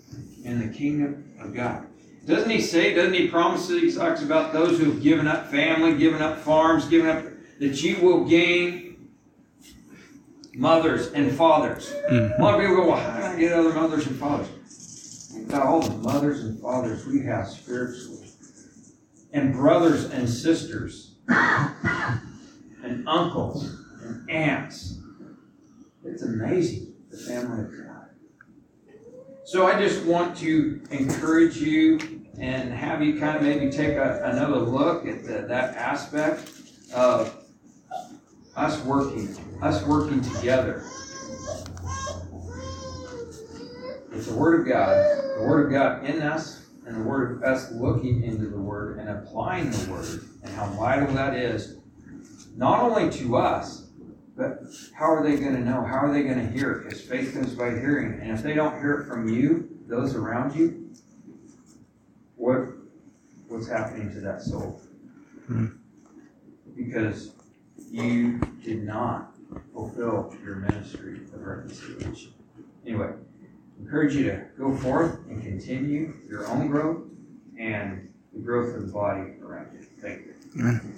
in 0.43 0.57
the 0.59 0.75
kingdom 0.75 1.35
of 1.39 1.53
God. 1.53 1.85
Doesn't 2.25 2.49
he 2.49 2.61
say, 2.61 2.93
doesn't 2.93 3.13
he 3.13 3.27
promise 3.27 3.67
that 3.67 3.83
he 3.83 3.91
talks 3.91 4.21
about 4.21 4.53
those 4.53 4.79
who 4.79 4.85
have 4.85 5.01
given 5.03 5.27
up 5.27 5.51
family, 5.51 5.97
given 5.97 6.21
up 6.21 6.39
farms, 6.39 6.85
given 6.85 7.07
up, 7.09 7.25
that 7.59 7.83
you 7.83 7.97
will 8.01 8.23
gain 8.23 9.09
mothers 10.55 11.11
and 11.11 11.31
fathers. 11.31 11.91
Mm-hmm. 12.09 12.41
A 12.41 12.43
lot 12.43 12.55
of 12.55 12.61
people 12.61 12.75
go, 12.77 12.87
well, 12.89 12.97
how 12.97 13.17
do 13.19 13.25
I 13.25 13.39
get 13.39 13.51
other 13.51 13.73
mothers 13.73 14.07
and 14.07 14.17
fathers? 14.17 14.47
We've 15.35 15.47
got 15.47 15.65
all 15.65 15.81
the 15.81 15.97
mothers 15.97 16.43
and 16.43 16.59
fathers 16.61 17.05
we 17.05 17.23
have 17.25 17.49
spiritually, 17.49 18.27
and 19.33 19.53
brothers 19.53 20.05
and 20.05 20.29
sisters, 20.29 21.15
and 21.27 23.07
uncles 23.07 23.65
and 24.03 24.29
aunts. 24.29 24.99
It's 26.05 26.21
amazing, 26.21 26.93
the 27.09 27.17
family 27.17 27.63
of 27.63 27.71
God. 27.71 27.82
So 29.53 29.67
I 29.67 29.79
just 29.79 30.03
want 30.03 30.35
to 30.37 30.81
encourage 30.89 31.57
you 31.57 31.99
and 32.39 32.73
have 32.73 33.03
you 33.03 33.19
kind 33.19 33.37
of 33.37 33.43
maybe 33.43 33.69
take 33.69 33.91
a, 33.97 34.19
another 34.23 34.57
look 34.57 35.05
at 35.05 35.23
the, 35.23 35.45
that 35.47 35.75
aspect 35.75 36.51
of 36.91 37.37
us 38.55 38.83
working, 38.83 39.37
us 39.61 39.83
working 39.83 40.21
together. 40.21 40.83
It's 44.11 44.25
the 44.25 44.33
Word 44.35 44.61
of 44.61 44.67
God, 44.67 44.97
the 45.37 45.45
Word 45.47 45.67
of 45.67 45.71
God 45.71 46.03
in 46.03 46.23
us, 46.23 46.65
and 46.87 46.95
the 46.95 47.03
Word 47.03 47.37
of 47.37 47.43
us 47.43 47.71
looking 47.73 48.23
into 48.23 48.47
the 48.47 48.59
Word 48.59 48.97
and 48.97 49.07
applying 49.07 49.69
the 49.69 49.91
Word, 49.91 50.29
and 50.41 50.51
how 50.55 50.65
vital 50.69 51.13
that 51.13 51.35
is, 51.35 51.75
not 52.57 52.79
only 52.79 53.15
to 53.19 53.37
us, 53.37 53.82
but 54.35 54.63
how 54.93 55.05
are 55.05 55.23
they 55.23 55.37
going 55.37 55.55
to 55.55 55.61
know? 55.61 55.83
How 55.83 56.05
are 56.05 56.13
they 56.13 56.23
going 56.23 56.39
to 56.39 56.51
hear 56.51 56.71
it? 56.71 56.83
Because 56.83 57.01
faith 57.01 57.33
comes 57.33 57.53
by 57.53 57.69
hearing. 57.69 58.19
And 58.19 58.31
if 58.31 58.41
they 58.41 58.53
don't 58.53 58.79
hear 58.79 58.93
it 59.01 59.07
from 59.07 59.29
you, 59.29 59.69
those 59.87 60.15
around 60.15 60.55
you, 60.55 60.91
what 62.35 62.69
what's 63.47 63.67
happening 63.67 64.11
to 64.13 64.19
that 64.21 64.41
soul? 64.41 64.81
Hmm. 65.47 65.67
Because 66.75 67.33
you 67.91 68.39
did 68.63 68.83
not 68.83 69.35
fulfill 69.73 70.35
your 70.43 70.55
ministry 70.55 71.21
of 71.33 71.41
reconciliation. 71.41 72.33
Anyway, 72.85 73.11
encourage 73.79 74.15
you 74.15 74.23
to 74.23 74.45
go 74.57 74.75
forth 74.75 75.19
and 75.29 75.43
continue 75.43 76.15
your 76.27 76.47
own 76.47 76.67
growth 76.67 77.03
and 77.59 78.11
the 78.33 78.39
growth 78.39 78.75
of 78.75 78.87
the 78.87 78.91
body 78.91 79.33
around 79.43 79.67
you. 79.73 79.85
Thank 80.01 80.25
you. 80.25 80.33
Amen. 80.59 80.97